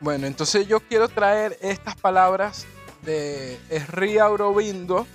[0.00, 2.66] Bueno, entonces yo quiero traer estas palabras
[3.02, 5.06] de Sri Aurobindo.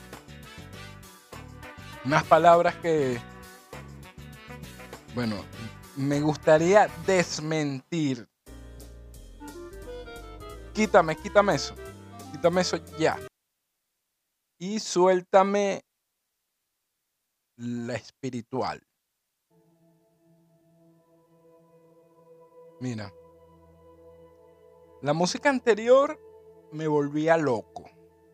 [2.04, 3.18] Unas palabras que,
[5.16, 5.38] bueno,
[5.96, 8.28] me gustaría desmentir.
[10.74, 11.76] Quítame, quítame eso.
[12.34, 13.18] Quítame eso ya.
[14.60, 15.86] Y suéltame
[17.56, 18.82] la espiritual.
[22.82, 23.14] Mira.
[25.04, 26.18] La música anterior
[26.72, 27.84] me volvía loco.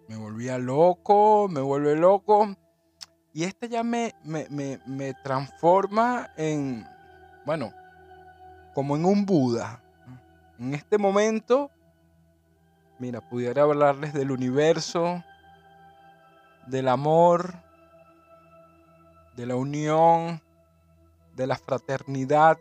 [0.08, 2.56] Me volvía loco, me vuelve loco.
[3.34, 6.86] Y esta ya me, me, me, me transforma en,
[7.44, 7.74] bueno,
[8.76, 9.82] como en un Buda.
[10.60, 11.72] En este momento,
[13.00, 15.24] mira, pudiera hablarles del universo,
[16.68, 17.56] del amor,
[19.36, 20.40] de la unión,
[21.34, 22.60] de la fraternidad,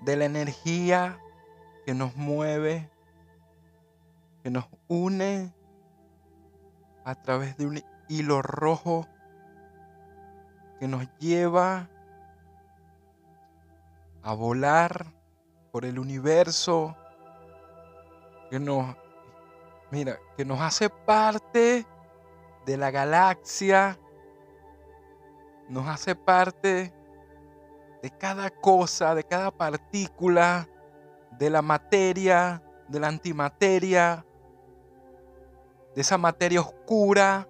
[0.00, 1.18] de la energía
[1.84, 2.88] que nos mueve,
[4.42, 5.52] que nos une
[7.04, 9.06] a través de un hilo rojo
[10.78, 11.88] que nos lleva
[14.22, 15.06] a volar
[15.72, 16.96] por el universo,
[18.50, 18.96] que nos,
[19.90, 21.86] mira, que nos hace parte
[22.66, 23.98] de la galaxia,
[25.68, 26.92] nos hace parte
[28.02, 30.68] de cada cosa, de cada partícula,
[31.38, 34.24] de la materia, de la antimateria,
[35.94, 37.46] de esa materia oscura,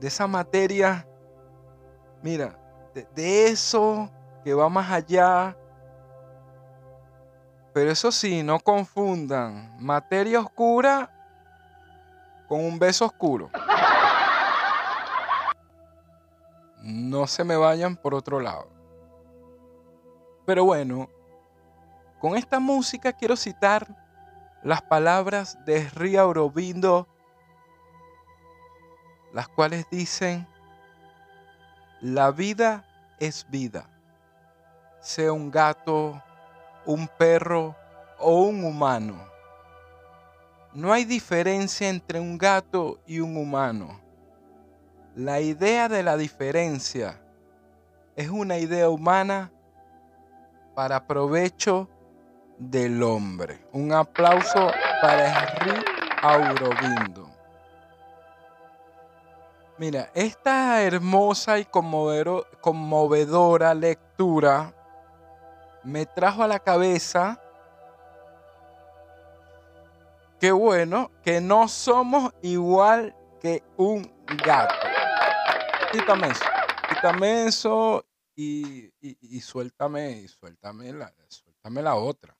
[0.00, 1.06] de esa materia,
[2.22, 2.58] mira,
[3.14, 4.10] de, eso
[4.42, 5.56] que va más allá
[7.72, 11.10] Pero eso sí, no confundan materia oscura
[12.48, 13.50] con un beso oscuro.
[16.88, 18.66] No se me vayan por otro lado.
[20.46, 21.10] Pero bueno,
[22.18, 23.86] con esta música quiero citar
[24.62, 27.06] las palabras de Ria Aurobindo,
[29.34, 30.46] las cuales dicen,
[32.00, 32.86] la vida
[33.20, 33.86] es vida,
[35.02, 36.22] sea un gato,
[36.86, 37.76] un perro
[38.18, 39.28] o un humano.
[40.72, 44.07] No hay diferencia entre un gato y un humano.
[45.18, 47.20] La idea de la diferencia
[48.14, 49.50] es una idea humana
[50.76, 51.88] para provecho
[52.56, 53.58] del hombre.
[53.72, 54.70] Un aplauso
[55.02, 55.84] para Henry
[56.22, 57.28] Aurobindo.
[59.76, 64.72] Mira, esta hermosa y conmovedora lectura
[65.82, 67.40] me trajo a la cabeza
[70.38, 74.08] que bueno, que no somos igual que un
[74.44, 74.87] gato.
[75.92, 78.04] Quítame eso
[78.36, 82.36] y, y- y suéltame, y suéltame la, suéltame la otra.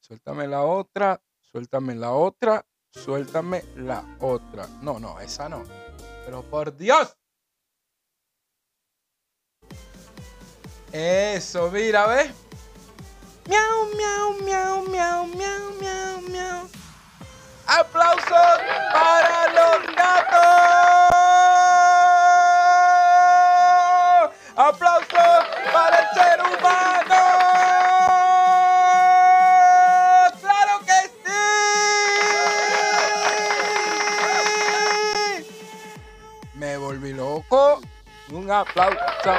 [0.00, 4.66] Suéltame la otra, suéltame la otra, suéltame la otra.
[4.80, 5.62] No, no, esa no.
[6.24, 7.16] Pero por Dios.
[10.92, 12.30] Eso, mira, ¿ves?
[13.48, 16.68] Miau, miau, miau, miau, miau, miau, miau.
[17.66, 18.58] ¡Aplausos
[18.92, 20.81] para los gatos!
[24.62, 27.20] ¡Aplausos para el ser humano!
[30.40, 30.98] ¡Claro que
[35.40, 35.46] sí!
[36.54, 37.80] Me volví loco.
[38.30, 39.34] Un aplauso.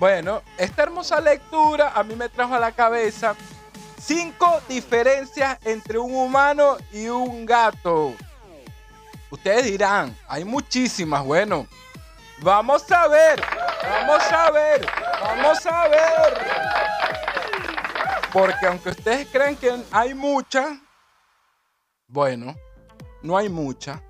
[0.00, 3.36] Bueno, esta hermosa lectura a mí me trajo a la cabeza
[4.00, 8.16] cinco diferencias entre un humano y un gato.
[9.30, 11.24] Ustedes dirán, hay muchísimas.
[11.24, 11.66] Bueno,
[12.40, 13.42] vamos a ver,
[13.82, 14.86] vamos a ver,
[15.20, 16.38] vamos a ver.
[18.32, 20.78] Porque aunque ustedes creen que hay muchas,
[22.06, 22.54] bueno,
[23.22, 24.00] no hay muchas.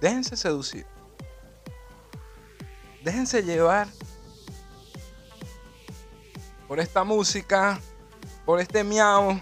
[0.00, 0.86] Déjense seducir.
[3.04, 3.88] Déjense llevar
[6.66, 7.78] por esta música,
[8.46, 9.40] por este miau.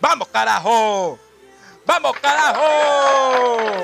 [0.00, 1.18] ¡Vamos, carajo!
[1.86, 3.82] ¡Vamos, carajo!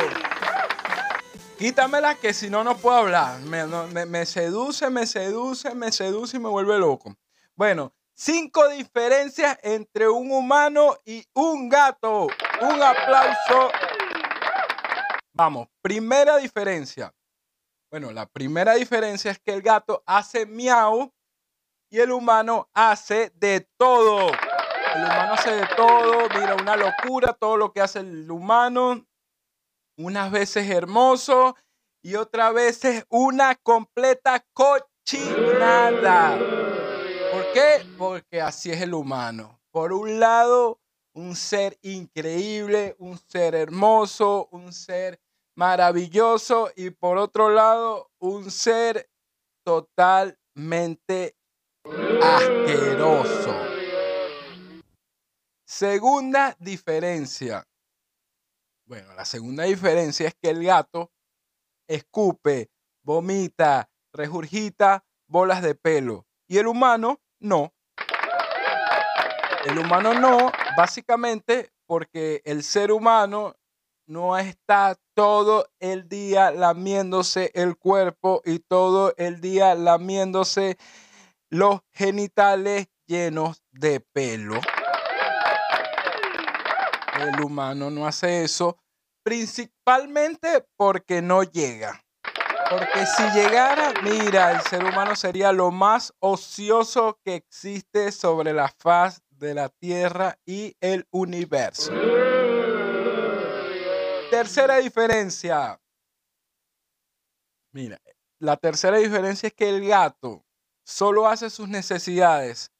[1.58, 3.40] Quítamela que si no, no puedo hablar.
[3.40, 3.66] Me,
[4.06, 7.16] me seduce, me seduce, me seduce y me vuelve loco.
[7.54, 12.28] Bueno, cinco diferencias entre un humano y un gato.
[12.60, 13.70] Un aplauso.
[15.38, 17.14] Vamos, primera diferencia.
[17.92, 21.14] Bueno, la primera diferencia es que el gato hace miau
[21.88, 24.32] y el humano hace de todo.
[24.96, 29.06] El humano hace de todo, mira, una locura todo lo que hace el humano.
[29.96, 31.54] Unas veces hermoso
[32.02, 36.36] y otras veces una completa cochinada.
[37.30, 37.86] ¿Por qué?
[37.96, 39.60] Porque así es el humano.
[39.70, 40.80] Por un lado,
[41.14, 45.20] un ser increíble, un ser hermoso, un ser
[45.58, 49.10] maravilloso y por otro lado, un ser
[49.66, 51.34] totalmente
[52.22, 53.52] asqueroso.
[55.66, 57.66] Segunda diferencia.
[58.86, 61.10] Bueno, la segunda diferencia es que el gato
[61.88, 62.70] escupe,
[63.02, 66.24] vomita, regurgita bolas de pelo.
[66.46, 67.74] Y el humano no.
[69.66, 73.56] El humano no, básicamente porque el ser humano
[74.08, 80.78] no está todo el día lamiéndose el cuerpo y todo el día lamiéndose
[81.50, 84.60] los genitales llenos de pelo.
[87.20, 88.78] El humano no hace eso,
[89.22, 92.02] principalmente porque no llega.
[92.70, 98.68] Porque si llegara, mira, el ser humano sería lo más ocioso que existe sobre la
[98.68, 101.92] faz de la Tierra y el universo.
[104.38, 105.80] Tercera diferencia.
[107.72, 108.00] Mira,
[108.38, 110.44] la tercera diferencia es que el gato
[110.84, 112.70] solo hace sus necesidades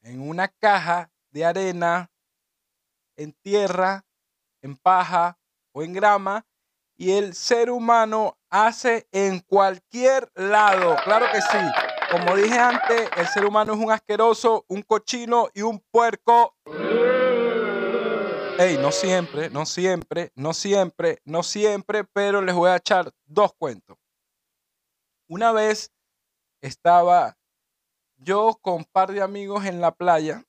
[0.00, 2.10] en una caja de arena,
[3.16, 4.06] en tierra,
[4.62, 5.38] en paja
[5.72, 6.46] o en grama
[6.96, 10.96] y el ser humano hace en cualquier lado.
[11.04, 11.58] Claro que sí.
[12.10, 16.56] como dije antes, el ser humano es un asqueroso, un cochino y un puerco.
[18.56, 23.52] Ey, no siempre, no siempre, no siempre, no siempre, pero les voy a echar dos
[23.52, 23.98] cuentos.
[25.26, 25.92] Una vez
[26.60, 27.36] estaba
[28.16, 30.44] yo con un par de amigos en la playa,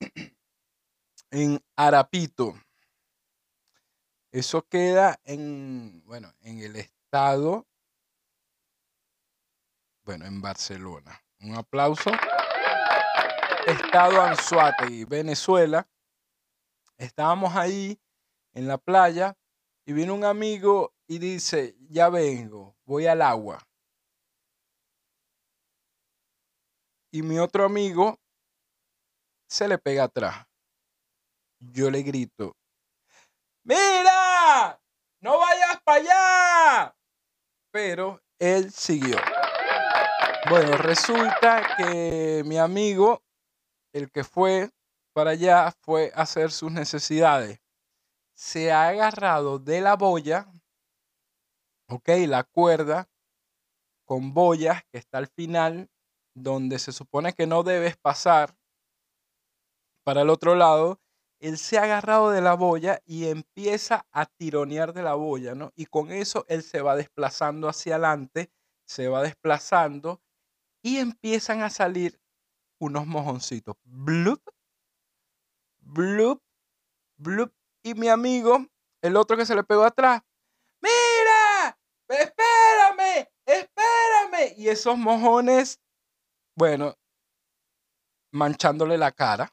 [1.30, 2.54] en Arapito.
[4.30, 7.66] Eso queda en, bueno, en el estado,
[10.04, 11.18] bueno, en Barcelona.
[11.40, 12.10] Un aplauso.
[13.66, 15.88] Estado Anzuategui, Venezuela.
[16.98, 18.00] Estábamos ahí
[18.52, 19.36] en la playa
[19.84, 23.66] y viene un amigo y dice, ya vengo, voy al agua.
[27.10, 28.18] Y mi otro amigo
[29.48, 30.46] se le pega atrás.
[31.58, 32.56] Yo le grito,
[33.64, 34.80] mira,
[35.20, 36.96] no vayas para allá.
[37.70, 39.16] Pero él siguió.
[40.48, 43.22] Bueno, resulta que mi amigo,
[43.92, 44.70] el que fue
[45.12, 47.60] para allá, fue a hacer sus necesidades.
[48.34, 50.50] Se ha agarrado de la boya,
[51.88, 53.08] ok, la cuerda
[54.04, 55.90] con boyas que está al final,
[56.34, 58.56] donde se supone que no debes pasar
[60.04, 61.00] para el otro lado,
[61.40, 65.72] él se ha agarrado de la boya y empieza a tironear de la boya, ¿no?
[65.74, 68.50] Y con eso él se va desplazando hacia adelante,
[68.86, 70.20] se va desplazando
[70.82, 72.20] y empiezan a salir
[72.80, 73.76] unos mojoncitos.
[73.84, 74.42] Blup,
[75.92, 76.42] blup,
[77.16, 77.52] blup.
[77.84, 78.66] Y mi amigo,
[79.02, 80.22] el otro que se le pegó atrás,
[80.80, 81.78] mira,
[82.08, 84.54] espérame, espérame.
[84.56, 85.80] Y esos mojones,
[86.56, 86.94] bueno,
[88.32, 89.52] manchándole la cara.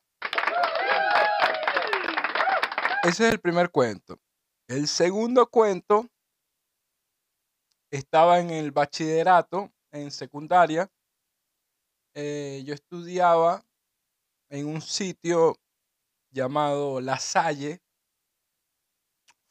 [3.04, 4.20] Ese es el primer cuento.
[4.68, 6.06] El segundo cuento
[7.90, 10.88] estaba en el bachillerato, en secundaria.
[12.14, 13.64] Eh, yo estudiaba
[14.50, 15.56] en un sitio
[16.32, 17.82] llamado La Salle,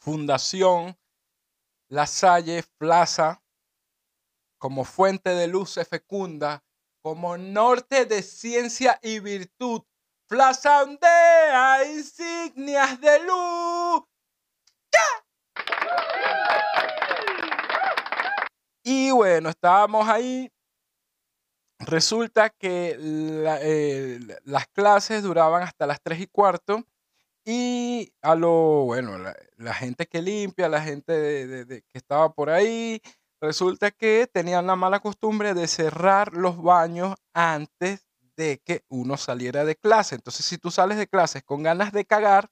[0.01, 0.97] Fundación
[1.89, 3.43] La Salle Plaza,
[4.59, 6.65] como fuente de luz fecunda,
[7.03, 9.83] como norte de ciencia y virtud,
[10.29, 14.05] plaza donde hay insignias de luz.
[18.83, 20.51] Y bueno, estábamos ahí.
[21.79, 26.85] Resulta que eh, las clases duraban hasta las 3 y cuarto.
[27.45, 29.17] Y a lo, bueno,
[29.57, 33.01] la, gente que limpia, la gente que estaba por ahí,
[33.41, 38.07] resulta que tenían la mala costumbre de cerrar los baños antes
[38.37, 40.17] de que uno saliera de clase.
[40.17, 42.51] Entonces, si tú sales de clases con ganas de cagar,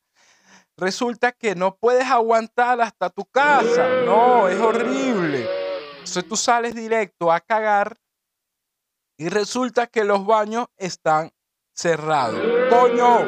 [0.76, 4.02] resulta que no puedes aguantar hasta tu casa.
[4.06, 5.46] No, es horrible.
[5.98, 7.98] Entonces tú sales directo a cagar
[9.18, 11.32] y resulta que los baños están
[11.72, 12.40] cerrados.
[12.70, 13.24] Coño,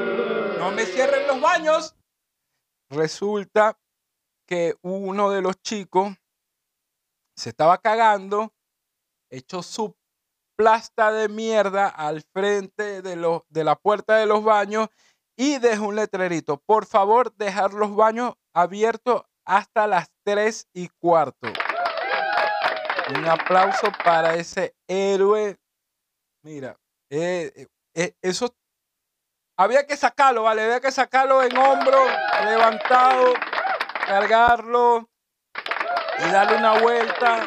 [0.58, 1.96] no me cierren los baños.
[2.90, 3.78] Resulta
[4.46, 6.14] que uno de los chicos
[7.36, 8.52] se estaba cagando,
[9.30, 9.94] echó su
[10.56, 14.88] plasta de mierda al frente de, de la puerta de los baños
[15.36, 16.58] y dejó un letrerito.
[16.58, 21.48] Por favor, dejar los baños abiertos hasta las 3 y cuarto.
[23.16, 25.56] Un aplauso para ese héroe.
[26.48, 26.80] Mira,
[27.10, 28.56] eh, eh, eh, eso
[29.58, 30.62] había que sacarlo, ¿vale?
[30.62, 31.98] Había que sacarlo en hombro,
[32.42, 33.34] levantado,
[34.06, 35.10] cargarlo
[36.18, 37.46] y darle una vuelta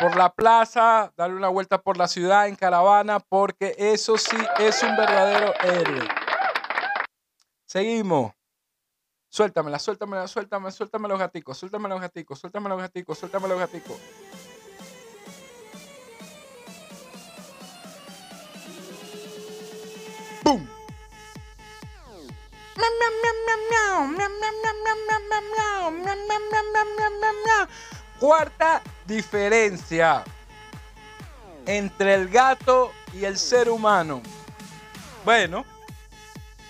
[0.00, 4.82] por la plaza, darle una vuelta por la ciudad en caravana, porque eso sí es
[4.82, 6.08] un verdadero héroe.
[7.66, 8.32] Seguimos.
[9.28, 14.00] Suéltamela, suéltamela, suéltame, suéltame los gaticos, suéltame los gaticos, suéltame los gaticos, suéltame los gaticos.
[20.44, 20.66] ¡Bum!
[28.20, 30.22] Cuarta diferencia
[31.66, 34.22] entre el gato y el ser humano.
[35.24, 35.64] Bueno,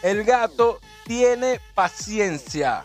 [0.02, 2.84] el gato tiene paciencia.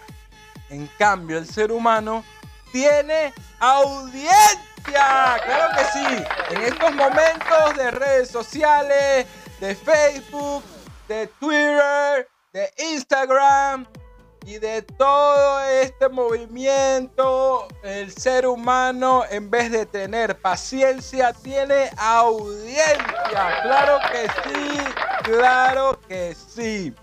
[0.70, 2.24] En cambio, el ser humano
[2.72, 4.60] tiene audiencia.
[4.84, 6.24] Claro que sí.
[6.56, 9.28] En estos momentos de redes sociales,
[9.60, 10.64] de Facebook,
[11.10, 13.88] de Twitter, de Instagram
[14.46, 23.60] y de todo este movimiento, el ser humano en vez de tener paciencia tiene audiencia.
[23.64, 24.80] Claro que sí,
[25.24, 26.94] claro que sí.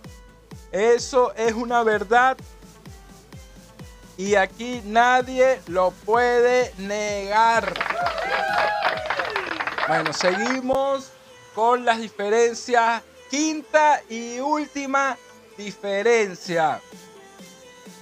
[0.70, 2.36] Eso es una verdad
[4.16, 7.74] y aquí nadie lo puede negar.
[9.88, 11.10] Bueno, seguimos
[11.56, 13.02] con las diferencias.
[13.30, 15.18] Quinta y última
[15.56, 16.80] diferencia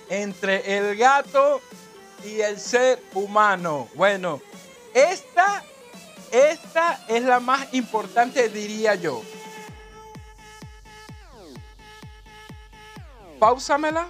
[0.09, 1.61] entre el gato
[2.25, 3.89] y el ser humano.
[3.95, 4.41] Bueno,
[4.95, 5.65] esta,
[6.31, 9.23] esta es la más importante, diría yo.
[13.39, 14.09] Pausamela.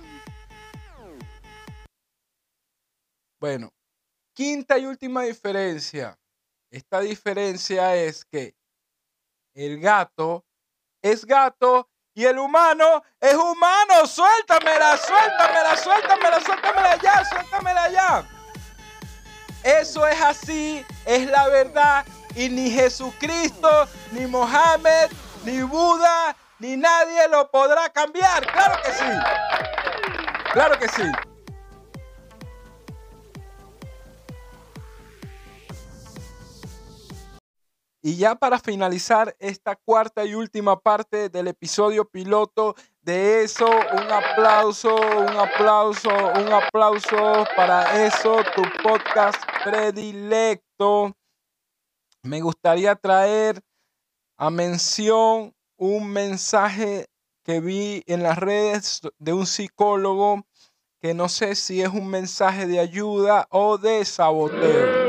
[3.40, 3.72] Bueno,
[4.32, 6.18] quinta y última diferencia.
[6.70, 8.54] Esta diferencia es que
[9.54, 10.44] el gato
[11.04, 14.06] es gato y el humano es humano.
[14.06, 18.24] Suéltamela, suéltamela, suéltamela, suéltamela ya, suéltamela ya.
[19.62, 22.06] Eso es así, es la verdad.
[22.34, 25.10] Y ni Jesucristo, ni Mohammed,
[25.44, 28.46] ni Buda, ni nadie lo podrá cambiar.
[28.50, 29.04] Claro que sí.
[30.52, 31.33] Claro que sí.
[38.06, 44.12] Y ya para finalizar esta cuarta y última parte del episodio piloto de eso, un
[44.12, 51.16] aplauso, un aplauso, un aplauso para eso, tu podcast predilecto.
[52.24, 53.62] Me gustaría traer
[54.36, 57.06] a mención un mensaje
[57.42, 60.46] que vi en las redes de un psicólogo
[61.00, 65.03] que no sé si es un mensaje de ayuda o de saboteo.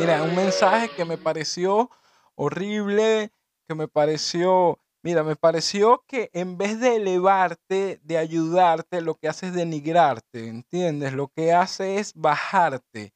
[0.00, 1.90] Mira, un mensaje que me pareció
[2.34, 3.34] horrible,
[3.68, 9.28] que me pareció, mira, me pareció que en vez de elevarte, de ayudarte, lo que
[9.28, 11.12] hace es denigrarte, ¿entiendes?
[11.12, 13.12] Lo que hace es bajarte.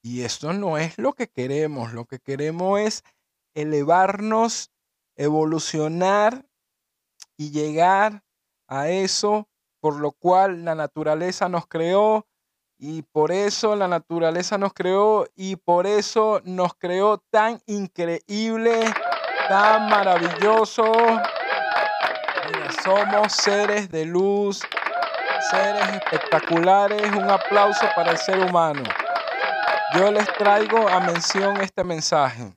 [0.00, 3.02] Y esto no es lo que queremos, lo que queremos es
[3.54, 4.70] elevarnos,
[5.16, 6.46] evolucionar
[7.36, 8.22] y llegar
[8.68, 9.48] a eso
[9.80, 12.28] por lo cual la naturaleza nos creó
[12.82, 18.90] y por eso la naturaleza nos creó y por eso nos creó tan increíble,
[19.50, 20.90] tan maravilloso.
[22.82, 24.62] Somos seres de luz,
[25.50, 27.02] seres espectaculares.
[27.12, 28.82] Un aplauso para el ser humano.
[29.94, 32.50] Yo les traigo a mención este mensaje.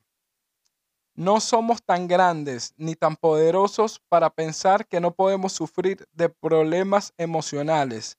[1.16, 7.14] No somos tan grandes ni tan poderosos para pensar que no podemos sufrir de problemas
[7.18, 8.18] emocionales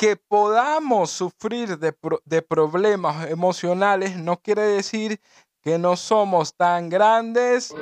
[0.00, 1.94] que podamos sufrir de,
[2.24, 5.20] de, problemas emocionales no quiere decir
[5.60, 7.74] que no somos tan grandes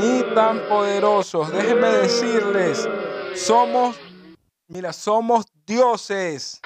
[0.00, 1.52] ni tan poderosos.
[1.52, 2.88] Déjenme decirles,
[3.36, 3.94] somos,
[4.66, 6.60] mira, somos dioses.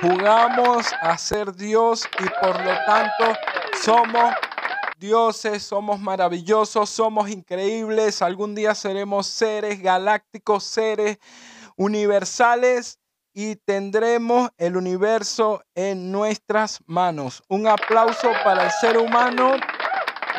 [0.00, 3.38] Jugamos a ser Dios y por lo tanto
[3.80, 4.34] somos
[4.98, 8.22] dioses, somos maravillosos, somos increíbles.
[8.22, 11.18] Algún día seremos seres galácticos, seres
[11.82, 13.00] universales
[13.34, 17.42] y tendremos el universo en nuestras manos.
[17.48, 19.54] Un aplauso para el ser humano,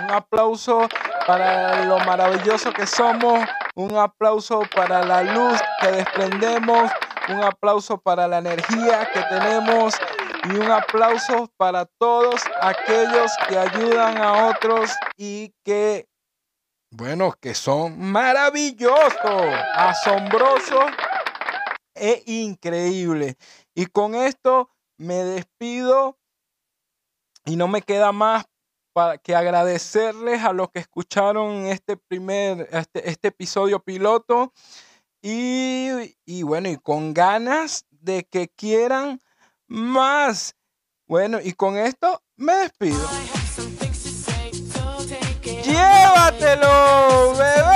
[0.04, 0.88] un aplauso
[1.28, 3.44] para lo maravilloso que somos,
[3.76, 6.90] un aplauso para la luz que desprendemos,
[7.28, 9.96] un aplauso para la energía que tenemos
[10.46, 16.06] y un aplauso para todos aquellos que ayudan a otros y que,
[16.92, 20.92] bueno, que son maravillosos, asombrosos
[21.96, 23.38] es increíble.
[23.74, 26.18] Y con esto me despido
[27.46, 28.46] y no me queda más
[28.94, 34.54] para que agradecerles a los que escucharon este primer este, este episodio piloto
[35.22, 39.20] y, y bueno y con ganas de que quieran
[39.68, 40.56] más.
[41.08, 43.08] Bueno y con esto me despido.
[45.64, 47.73] Llévatelo bebé.